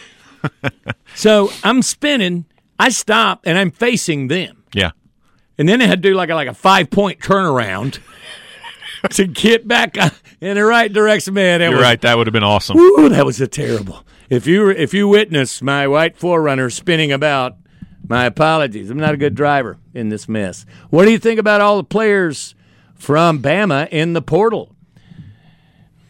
so 1.16 1.52
I'm 1.66 1.82
spinning. 1.82 2.46
I 2.80 2.90
stop 2.90 3.42
and 3.46 3.58
I'm 3.58 3.72
facing 3.72 4.28
them, 4.28 4.64
Yeah. 4.74 4.92
and 5.58 5.68
then 5.68 5.82
I 5.82 5.86
had 5.86 6.02
to 6.04 6.10
do 6.10 6.16
like 6.16 6.30
a, 6.30 6.36
like 6.36 6.48
a 6.48 6.54
five 6.54 6.90
point 6.90 7.20
turnaround 7.20 8.00
to 9.12 9.26
get 9.28 9.68
back 9.68 9.98
uh, 9.98 10.10
in 10.42 10.56
the 10.56 10.64
right 10.66 10.92
direction. 10.92 11.34
Man, 11.34 11.62
You're 11.62 11.72
was, 11.72 11.82
right. 11.82 12.00
That 12.02 12.18
would 12.18 12.28
have 12.28 12.34
been 12.34 12.44
awesome. 12.44 12.78
Woo, 12.78 13.10
that 13.10 13.26
was 13.26 13.42
a 13.42 13.48
terrible. 13.48 14.04
If 14.30 14.46
you 14.46 14.70
if 14.70 14.94
you 14.94 15.08
witness 15.08 15.62
my 15.62 15.88
white 15.88 16.18
4Runner 16.20 16.72
spinning 16.72 17.12
about, 17.12 17.56
my 18.08 18.26
apologies. 18.26 18.90
I'm 18.90 18.98
not 18.98 19.14
a 19.14 19.18
good 19.18 19.36
driver 19.36 19.78
in 19.94 20.10
this 20.10 20.28
mess. 20.30 20.66
What 20.90 21.06
do 21.06 21.12
you 21.12 21.18
think 21.20 21.40
about 21.40 21.62
all 21.62 21.78
the 21.78 21.84
players 21.84 22.56
from 22.96 23.42
Bama 23.42 23.88
in 23.90 24.14
the 24.14 24.22
portal? 24.22 24.76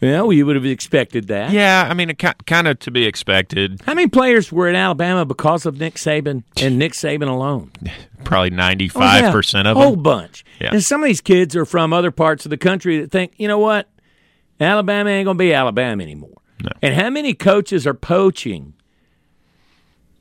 Well, 0.00 0.32
you 0.32 0.46
would 0.46 0.54
have 0.54 0.64
expected 0.64 1.26
that. 1.26 1.50
Yeah, 1.50 1.86
I 1.90 1.94
mean, 1.94 2.08
it 2.10 2.18
kind 2.46 2.68
of 2.68 2.78
to 2.80 2.90
be 2.92 3.04
expected. 3.04 3.80
How 3.84 3.94
many 3.94 4.06
players 4.06 4.52
were 4.52 4.68
in 4.68 4.76
Alabama 4.76 5.24
because 5.24 5.66
of 5.66 5.80
Nick 5.80 5.94
Saban 5.94 6.44
and 6.60 6.78
Nick 6.78 6.92
Saban 6.92 7.28
alone? 7.28 7.72
Probably 8.24 8.52
Oh, 8.52 8.56
ninety 8.56 8.84
yeah. 8.86 8.90
five 8.92 9.32
percent 9.32 9.66
of 9.66 9.74
them. 9.76 9.82
A 9.82 9.86
whole 9.86 9.96
bunch. 9.96 10.44
Yeah. 10.60 10.70
And 10.72 10.84
some 10.84 11.02
of 11.02 11.08
these 11.08 11.20
kids 11.20 11.56
are 11.56 11.64
from 11.64 11.92
other 11.92 12.10
parts 12.12 12.46
of 12.46 12.50
the 12.50 12.56
country 12.56 13.00
that 13.00 13.10
think, 13.10 13.32
you 13.38 13.48
know 13.48 13.58
what, 13.58 13.88
Alabama 14.60 15.10
ain't 15.10 15.24
gonna 15.26 15.36
be 15.38 15.52
Alabama 15.52 16.02
anymore. 16.02 16.30
And 16.82 16.94
how 16.94 17.10
many 17.10 17.34
coaches 17.34 17.86
are 17.86 17.94
poaching 17.94 18.74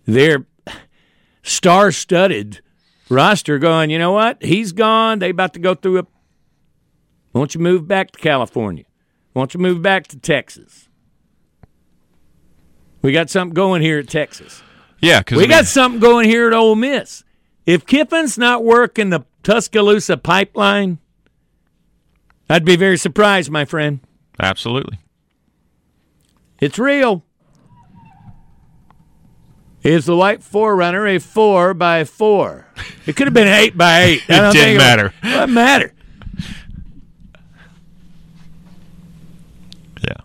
their 0.06 0.46
star-studded 1.44 2.62
roster, 3.10 3.58
going, 3.58 3.90
you 3.90 3.98
know 4.00 4.12
what, 4.12 4.42
he's 4.44 4.72
gone. 4.72 5.20
They 5.20 5.30
about 5.32 5.54
to 5.54 5.60
go 5.60 5.74
through 5.76 6.00
a. 6.00 6.08
Won't 7.34 7.56
you 7.56 7.62
move 7.62 7.88
back 7.88 8.12
to 8.12 8.20
California? 8.20 8.86
Won't 9.38 9.54
you 9.54 9.60
move 9.60 9.84
back 9.84 10.08
to 10.08 10.18
Texas? 10.18 10.90
We 13.04 13.12
got 13.12 13.30
something 13.30 13.54
going 13.54 13.84
here 13.84 14.00
at 14.00 14.08
Texas. 14.08 14.64
Yeah, 15.00 15.20
because 15.20 15.38
We 15.38 15.46
got 15.46 15.68
something 15.68 16.00
going 16.00 16.28
here 16.28 16.48
at 16.48 16.54
Ole 16.54 16.74
Miss. 16.74 17.24
If 17.64 17.86
Kiffin's 17.86 18.40
not 18.40 18.64
working 18.64 19.12
the 19.12 19.26
Tuscaloosa 19.44 20.18
pipeline, 20.18 20.98
I'd 22.50 22.66
be 22.66 22.76
very 22.78 22.98
surprised, 22.98 23.52
my 23.52 23.64
friend. 23.64 24.00
absolutely. 24.40 24.98
It's 26.60 26.80
real. 26.80 27.24
Is 29.84 30.08
the 30.08 30.16
white 30.18 30.40
4Runner 30.42 31.16
a 31.16 31.20
four 31.20 31.76
by 31.76 32.06
four? 32.06 32.66
It 33.06 33.16
could 33.16 33.28
have 33.28 33.36
been 33.36 33.48
eight 33.48 33.78
by 33.78 34.02
eight. 34.02 34.24
It 34.28 34.52
didn't 34.54 34.78
matter. 34.78 35.14
It 35.22 35.30
doesn't 35.30 35.54
matter. 35.54 35.94
Yeah. 40.04 40.18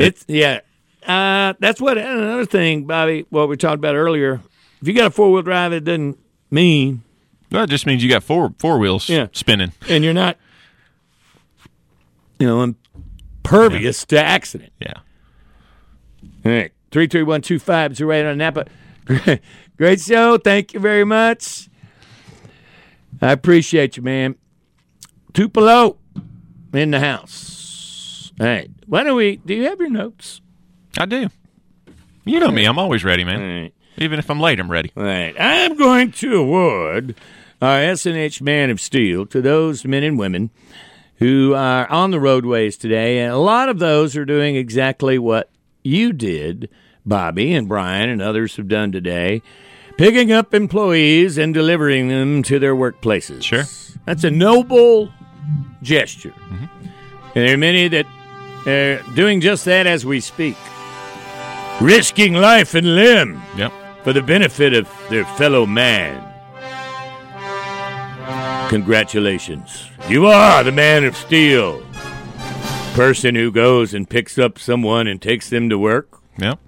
It's 0.00 0.24
yeah. 0.28 0.60
Uh, 1.06 1.54
that's 1.58 1.80
what 1.80 1.96
another 1.98 2.44
thing, 2.44 2.84
Bobby. 2.86 3.26
What 3.30 3.48
we 3.48 3.56
talked 3.56 3.74
about 3.76 3.94
earlier. 3.94 4.40
If 4.82 4.88
you 4.88 4.94
got 4.94 5.06
a 5.06 5.10
four 5.10 5.30
wheel 5.32 5.42
drive, 5.42 5.72
it 5.72 5.84
doesn't 5.84 6.18
mean 6.50 7.02
Well, 7.50 7.64
it 7.64 7.70
just 7.70 7.86
means 7.86 8.02
you 8.02 8.08
got 8.10 8.22
four 8.22 8.54
four 8.58 8.78
wheels 8.78 9.08
Yeah. 9.08 9.28
spinning. 9.32 9.72
and 9.88 10.04
you're 10.04 10.14
not, 10.14 10.36
you 12.38 12.46
know, 12.46 12.62
impervious 12.62 14.04
to 14.06 14.22
accident. 14.22 14.72
Yeah. 14.80 14.94
All 16.44 16.52
right, 16.52 16.72
three 16.90 17.06
three 17.06 17.22
one 17.22 17.42
two 17.42 17.58
five 17.58 17.96
zero 17.96 18.12
eight 18.12 18.26
on 18.26 18.38
Napa. 18.38 18.66
Great 19.76 20.00
show. 20.00 20.36
Thank 20.38 20.74
you 20.74 20.80
very 20.80 21.04
much. 21.04 21.68
I 23.22 23.32
appreciate 23.32 23.96
you, 23.96 24.02
man. 24.02 24.36
Tupelo 25.34 25.96
in 26.72 26.90
the 26.90 27.00
house. 27.00 28.32
All 28.40 28.46
right. 28.46 28.70
Why 28.90 29.04
don't 29.04 29.16
we? 29.16 29.36
Do 29.36 29.54
you 29.54 29.64
have 29.66 29.78
your 29.78 29.88
notes? 29.88 30.40
I 30.98 31.06
do. 31.06 31.28
You 32.24 32.40
know 32.40 32.50
me. 32.50 32.64
I'm 32.64 32.76
always 32.76 33.04
ready, 33.04 33.22
man. 33.22 33.62
Right. 33.62 33.74
Even 33.98 34.18
if 34.18 34.28
I'm 34.28 34.40
late, 34.40 34.58
I'm 34.58 34.68
ready. 34.68 34.90
All 34.96 35.04
right. 35.04 35.32
I'm 35.38 35.76
going 35.76 36.10
to 36.10 36.34
award 36.34 37.14
uh, 37.62 37.66
our 37.66 37.78
SNH 37.78 38.42
Man 38.42 38.68
of 38.68 38.80
Steel 38.80 39.26
to 39.26 39.40
those 39.40 39.84
men 39.84 40.02
and 40.02 40.18
women 40.18 40.50
who 41.18 41.54
are 41.54 41.88
on 41.88 42.10
the 42.10 42.18
roadways 42.18 42.76
today. 42.76 43.20
And 43.20 43.32
a 43.32 43.38
lot 43.38 43.68
of 43.68 43.78
those 43.78 44.16
are 44.16 44.24
doing 44.24 44.56
exactly 44.56 45.20
what 45.20 45.50
you 45.84 46.12
did, 46.12 46.68
Bobby 47.06 47.54
and 47.54 47.68
Brian 47.68 48.08
and 48.08 48.20
others 48.20 48.56
have 48.56 48.66
done 48.66 48.90
today 48.90 49.40
picking 49.98 50.32
up 50.32 50.52
employees 50.52 51.38
and 51.38 51.54
delivering 51.54 52.08
them 52.08 52.42
to 52.42 52.58
their 52.58 52.74
workplaces. 52.74 53.44
Sure. 53.44 53.62
That's 54.04 54.24
a 54.24 54.30
noble 54.32 55.12
gesture. 55.80 56.34
And 56.48 56.68
there 57.34 57.54
are 57.54 57.58
many 57.58 57.86
that 57.86 58.06
doing 58.64 59.40
just 59.40 59.64
that 59.64 59.86
as 59.86 60.04
we 60.06 60.20
speak, 60.20 60.56
risking 61.80 62.34
life 62.34 62.74
and 62.74 62.94
limb 62.94 63.40
Yep. 63.56 63.72
for 64.04 64.12
the 64.12 64.22
benefit 64.22 64.74
of 64.74 64.88
their 65.08 65.24
fellow 65.24 65.66
man. 65.66 66.26
Congratulations. 68.68 69.88
You 70.08 70.26
are 70.26 70.62
the 70.62 70.72
man 70.72 71.04
of 71.04 71.16
steel. 71.16 71.82
Person 72.94 73.34
who 73.34 73.50
goes 73.50 73.94
and 73.94 74.08
picks 74.08 74.38
up 74.38 74.58
someone 74.58 75.06
and 75.06 75.20
takes 75.20 75.48
them 75.48 75.68
to 75.70 75.78
work. 75.78 76.18
Yep. 76.38 76.58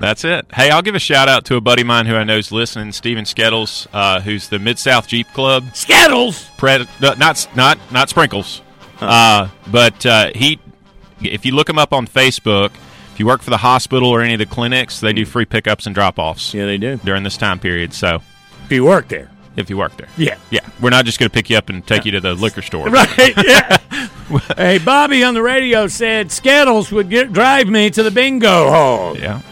That's 0.00 0.24
it. 0.24 0.46
Hey, 0.54 0.70
I'll 0.70 0.82
give 0.82 0.94
a 0.94 0.98
shout 1.00 1.28
out 1.28 1.44
to 1.46 1.56
a 1.56 1.60
buddy 1.60 1.82
of 1.82 1.86
mine 1.88 2.06
who 2.06 2.16
I 2.16 2.24
know 2.24 2.38
is 2.38 2.50
listening, 2.50 2.90
Steven 2.92 3.24
Skettles, 3.26 3.86
uh, 3.92 4.20
who's 4.20 4.48
the 4.48 4.58
Mid 4.58 4.78
South 4.78 5.06
Jeep 5.06 5.26
Club. 5.34 5.64
Skettles. 5.74 6.48
Pred- 6.56 6.88
not 7.18 7.46
not 7.54 7.78
not 7.92 8.08
sprinkles, 8.08 8.62
uh, 9.00 9.48
but 9.70 10.04
uh, 10.06 10.30
he. 10.34 10.58
If 11.22 11.44
you 11.44 11.54
look 11.54 11.66
them 11.66 11.78
up 11.78 11.92
on 11.92 12.06
Facebook, 12.06 12.70
if 13.12 13.18
you 13.18 13.26
work 13.26 13.42
for 13.42 13.50
the 13.50 13.58
hospital 13.58 14.08
or 14.08 14.22
any 14.22 14.34
of 14.34 14.38
the 14.38 14.46
clinics, 14.46 15.00
they 15.00 15.12
do 15.12 15.22
mm. 15.22 15.28
free 15.28 15.44
pickups 15.44 15.86
and 15.86 15.94
drop 15.94 16.18
offs. 16.18 16.54
Yeah, 16.54 16.66
they 16.66 16.78
do. 16.78 16.96
during 17.04 17.22
this 17.22 17.36
time 17.36 17.58
period. 17.58 17.92
So 17.92 18.20
If 18.64 18.72
you 18.72 18.84
work 18.84 19.08
there. 19.08 19.30
if 19.56 19.68
you 19.68 19.76
work 19.76 19.96
there, 19.96 20.08
Yeah. 20.16 20.36
yeah, 20.50 20.60
we're 20.80 20.90
not 20.90 21.04
just 21.04 21.18
going 21.18 21.28
to 21.28 21.34
pick 21.34 21.50
you 21.50 21.56
up 21.56 21.68
and 21.68 21.86
take 21.86 22.04
you 22.04 22.12
to 22.12 22.20
the 22.20 22.34
liquor 22.34 22.62
store. 22.62 22.88
Right. 22.90 23.34
Yeah. 23.36 23.76
hey, 24.56 24.78
Bobby 24.78 25.24
on 25.24 25.34
the 25.34 25.42
radio 25.42 25.86
said 25.88 26.30
Skittles 26.30 26.90
would 26.92 27.10
get, 27.10 27.32
drive 27.32 27.68
me 27.68 27.90
to 27.90 28.02
the 28.02 28.10
bingo 28.10 28.70
hall. 28.70 29.18
Yeah. 29.18 29.42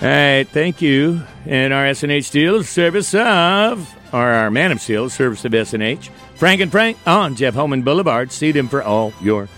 All 0.00 0.08
right, 0.08 0.44
thank 0.44 0.80
you. 0.82 1.22
And 1.46 1.72
our 1.72 1.84
SNH 1.86 2.24
Steel 2.24 2.62
service 2.64 3.14
of, 3.14 3.94
or 4.12 4.20
our 4.20 4.50
Man 4.50 4.70
of 4.72 4.80
Steel 4.80 5.08
service 5.08 5.44
of 5.44 5.52
SNH, 5.52 6.08
Frank 6.36 6.60
and 6.60 6.70
Frank 6.70 6.98
on 7.06 7.34
Jeff 7.34 7.54
Holman 7.54 7.82
Boulevard. 7.82 8.30
See 8.30 8.52
them 8.52 8.68
for 8.68 8.82
all 8.82 9.12
your 9.22 9.48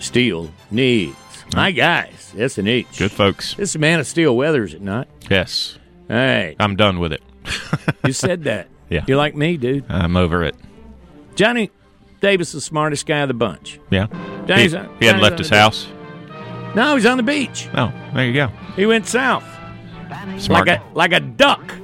steel 0.00 0.50
needs. 0.70 1.16
My 1.54 1.70
guys, 1.70 2.32
SNH. 2.36 2.98
Good 2.98 3.10
folks. 3.12 3.54
This 3.54 3.70
is 3.70 3.78
Man 3.78 4.00
of 4.00 4.06
Steel 4.06 4.36
weather, 4.36 4.64
is 4.64 4.74
it 4.74 4.82
not? 4.82 5.08
Yes. 5.30 5.78
All 6.10 6.16
right. 6.16 6.54
I'm 6.60 6.76
done 6.76 6.98
with 6.98 7.12
it. 7.12 7.22
you 8.06 8.12
said 8.12 8.44
that. 8.44 8.68
Yeah. 8.90 9.04
You're 9.06 9.18
like 9.18 9.36
me, 9.36 9.58
dude. 9.58 9.84
I'm 9.90 10.16
over 10.16 10.42
it. 10.44 10.54
Johnny 11.34 11.70
Davis, 12.22 12.52
the 12.52 12.60
smartest 12.62 13.04
guy 13.04 13.18
of 13.18 13.28
the 13.28 13.34
bunch. 13.34 13.78
Yeah. 13.90 14.06
Johnny's 14.46 14.72
he, 14.72 14.78
on- 14.78 14.96
he 14.98 15.04
hadn't 15.04 15.20
Johnny's 15.20 15.22
left 15.22 15.38
his 15.38 15.50
house. 15.50 15.86
No, 16.74 16.94
he's 16.96 17.04
on 17.04 17.18
the 17.18 17.22
beach. 17.22 17.68
Oh, 17.74 17.92
there 18.14 18.26
you 18.26 18.32
go. 18.32 18.46
He 18.76 18.86
went 18.86 19.06
south. 19.06 19.44
Smart. 20.38 20.66
Like 20.66 20.80
a, 20.80 20.82
like 20.94 21.12
a 21.12 21.20
duck. 21.20 21.60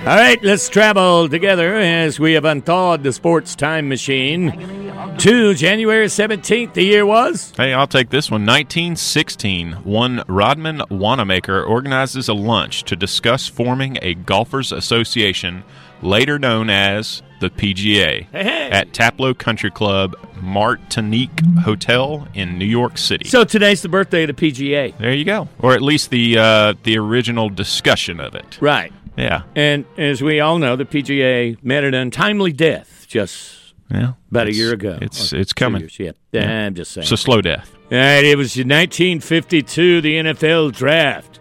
All 0.00 0.16
right, 0.16 0.38
let's 0.42 0.68
travel 0.68 1.30
together 1.30 1.74
as 1.76 2.20
we 2.20 2.34
have 2.34 2.44
unthawed 2.44 3.02
the 3.02 3.14
sports 3.14 3.54
time 3.54 3.88
machine 3.88 4.85
to 5.18 5.54
January 5.54 6.06
17th. 6.06 6.74
The 6.74 6.82
year 6.82 7.06
was? 7.06 7.52
Hey, 7.56 7.72
I'll 7.72 7.86
take 7.86 8.10
this 8.10 8.30
one. 8.30 8.42
1916, 8.42 9.72
one 9.84 10.22
Rodman 10.28 10.82
Wanamaker 10.90 11.62
organizes 11.62 12.28
a 12.28 12.34
lunch 12.34 12.82
to 12.84 12.96
discuss 12.96 13.46
forming 13.48 13.98
a 14.02 14.14
golfers 14.14 14.72
association, 14.72 15.64
later 16.02 16.38
known 16.38 16.68
as 16.70 17.22
the 17.40 17.50
PGA, 17.50 18.26
Hey, 18.32 18.44
hey. 18.44 18.70
at 18.70 18.92
Taplow 18.92 19.36
Country 19.36 19.70
Club, 19.70 20.14
Martinique 20.40 21.40
Hotel 21.64 22.26
in 22.34 22.58
New 22.58 22.64
York 22.66 22.98
City. 22.98 23.28
So 23.28 23.44
today's 23.44 23.82
the 23.82 23.88
birthday 23.88 24.24
of 24.24 24.34
the 24.36 24.50
PGA. 24.50 24.96
there 24.98 25.12
you 25.14 25.24
go, 25.24 25.48
or 25.58 25.72
at 25.74 25.82
least 25.82 26.10
the 26.10 26.38
uh, 26.38 26.74
the 26.82 26.96
original 26.98 27.48
discussion 27.50 28.20
of 28.20 28.34
it. 28.34 28.58
Right. 28.60 28.92
Yeah, 29.18 29.44
And 29.54 29.86
as 29.96 30.20
we 30.22 30.40
all 30.40 30.58
know, 30.58 30.76
the 30.76 30.84
PGA 30.84 31.56
met 31.64 31.84
an 31.84 31.94
untimely 31.94 32.52
death 32.52 33.06
just 33.08 33.55
yeah. 33.90 34.12
about 34.30 34.46
a 34.48 34.52
year 34.54 34.72
ago. 34.72 34.98
It's 35.00 35.32
it's 35.32 35.52
coming. 35.52 35.82
years, 35.82 35.98
Yeah. 36.32 36.66
I'm 36.66 36.74
just 36.74 36.92
saying. 36.92 37.02
It's 37.04 37.12
a 37.12 37.16
slow 37.16 37.40
death. 37.40 37.72
All 37.92 37.98
right, 37.98 38.24
it 38.24 38.36
was 38.36 38.56
1952, 38.56 40.00
the 40.00 40.14
NFL 40.16 40.72
draft. 40.72 41.38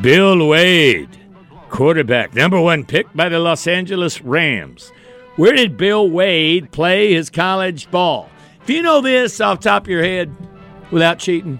Bill 0.00 0.46
Wade, 0.48 1.10
quarterback, 1.68 2.34
number 2.34 2.60
one 2.60 2.84
pick 2.84 3.06
by 3.14 3.28
the 3.28 3.38
Los 3.38 3.66
Angeles 3.66 4.22
Rams. 4.22 4.92
Where 5.36 5.52
did 5.52 5.76
Bill 5.76 6.08
Wade 6.08 6.72
play 6.72 7.12
his 7.12 7.30
college 7.30 7.90
ball? 7.90 8.30
If 8.62 8.70
you 8.70 8.82
know 8.82 9.00
this 9.00 9.40
off 9.40 9.60
the 9.60 9.68
top 9.68 9.84
of 9.84 9.88
your 9.88 10.02
head 10.02 10.34
without 10.90 11.18
cheating, 11.18 11.58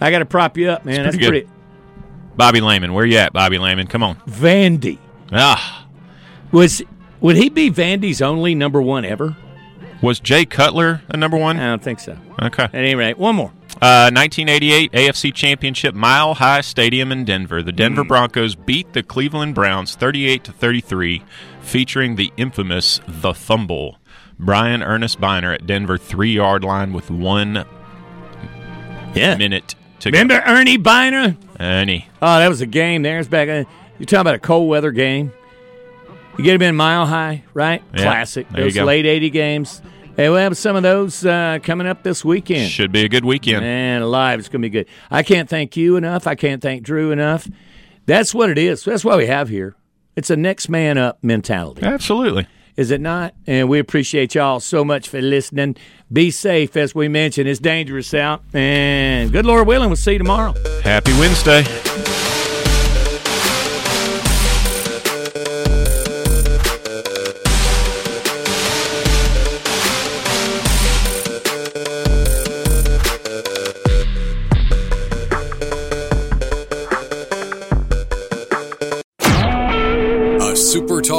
I 0.00 0.10
got 0.10 0.20
to 0.20 0.26
prop 0.26 0.56
you 0.56 0.68
up, 0.70 0.84
man. 0.84 1.00
It's 1.00 1.04
That's 1.04 1.16
pretty 1.16 1.28
pretty. 1.28 1.46
good. 1.46 2.36
Bobby 2.36 2.60
Lehman, 2.60 2.92
where 2.94 3.04
you 3.04 3.18
at, 3.18 3.32
Bobby 3.32 3.58
Lehman? 3.58 3.86
Come 3.86 4.02
on. 4.02 4.16
Vandy. 4.28 4.98
Ah, 5.32 5.86
Was 6.52 6.82
would 7.20 7.36
he 7.36 7.48
be 7.48 7.70
Vandy's 7.70 8.20
only 8.22 8.54
number 8.54 8.80
one 8.82 9.04
ever? 9.04 9.36
was 10.02 10.18
Jay 10.18 10.46
Cutler 10.46 11.02
a 11.10 11.16
number 11.18 11.36
one? 11.36 11.58
I 11.58 11.66
don't 11.66 11.82
think 11.82 12.00
so. 12.00 12.16
Okay. 12.40 12.62
At 12.64 12.74
any 12.74 12.94
rate, 12.94 13.18
one 13.18 13.34
more. 13.36 13.52
Uh, 13.82 14.10
1988 14.12 14.92
AFC 14.92 15.32
Championship, 15.34 15.94
Mile 15.94 16.34
High 16.34 16.62
Stadium 16.62 17.12
in 17.12 17.24
Denver. 17.26 17.62
The. 17.62 17.70
Denver 17.72 18.04
Broncos 18.04 18.54
beat 18.54 18.92
the 18.94 19.02
Cleveland 19.02 19.54
Browns 19.54 19.94
38 19.94 20.44
to 20.44 20.52
33, 20.52 21.22
featuring 21.60 22.16
the 22.16 22.32
infamous 22.38 23.00
The 23.06 23.34
Fumble. 23.34 23.98
Brian 24.38 24.82
Earnest 24.82 25.20
Byner 25.20 25.52
at 25.52 25.66
Denver 25.66 25.98
three 25.98 26.32
yard 26.32 26.64
line 26.64 26.92
with 26.94 27.10
one 27.10 27.64
Yeah. 29.14 29.36
minute 29.36 29.74
to 30.00 30.10
Remember 30.10 30.42
Ernie 30.46 30.76
Byner? 30.78 31.36
Ernie. 31.58 32.08
Oh, 32.22 32.38
that 32.38 32.48
was 32.48 32.60
a 32.62 32.66
game 32.66 33.02
there. 33.02 33.18
It's 33.18 33.28
back. 33.28 33.48
in- 33.48 33.66
You're 33.98 34.06
talking 34.06 34.20
about 34.22 34.34
a 34.34 34.38
cold 34.38 34.68
weather 34.68 34.92
game. 34.92 35.32
You 36.40 36.44
get 36.44 36.54
him 36.54 36.62
in 36.62 36.74
mile 36.74 37.04
high, 37.04 37.44
right? 37.52 37.82
Yeah, 37.94 38.02
Classic. 38.02 38.48
Those 38.48 38.74
late 38.74 39.04
80 39.04 39.28
games. 39.28 39.82
Hey, 40.16 40.30
we'll 40.30 40.38
have 40.38 40.56
some 40.56 40.74
of 40.74 40.82
those 40.82 41.22
uh, 41.22 41.58
coming 41.62 41.86
up 41.86 42.02
this 42.02 42.24
weekend. 42.24 42.70
Should 42.70 42.92
be 42.92 43.04
a 43.04 43.10
good 43.10 43.26
weekend. 43.26 43.60
Man, 43.60 44.00
alive, 44.00 44.38
it's 44.38 44.48
going 44.48 44.62
to 44.62 44.64
be 44.66 44.70
good. 44.70 44.86
I 45.10 45.22
can't 45.22 45.50
thank 45.50 45.76
you 45.76 45.96
enough. 45.96 46.26
I 46.26 46.36
can't 46.36 46.62
thank 46.62 46.82
Drew 46.82 47.10
enough. 47.10 47.46
That's 48.06 48.34
what 48.34 48.48
it 48.48 48.56
is. 48.56 48.84
That's 48.84 49.04
what 49.04 49.18
we 49.18 49.26
have 49.26 49.50
here. 49.50 49.76
It's 50.16 50.30
a 50.30 50.36
next 50.36 50.70
man 50.70 50.96
up 50.96 51.18
mentality. 51.22 51.82
Absolutely. 51.82 52.46
Is 52.74 52.90
it 52.90 53.02
not? 53.02 53.34
And 53.46 53.68
we 53.68 53.78
appreciate 53.78 54.34
y'all 54.34 54.60
so 54.60 54.82
much 54.82 55.10
for 55.10 55.20
listening. 55.20 55.76
Be 56.10 56.30
safe, 56.30 56.74
as 56.74 56.94
we 56.94 57.06
mentioned. 57.08 57.50
It's 57.50 57.60
dangerous 57.60 58.14
out. 58.14 58.42
And 58.54 59.30
good 59.30 59.44
Lord 59.44 59.66
willing, 59.66 59.90
we'll 59.90 59.96
see 59.96 60.12
you 60.12 60.18
tomorrow. 60.18 60.54
Happy 60.82 61.12
Wednesday. 61.18 61.64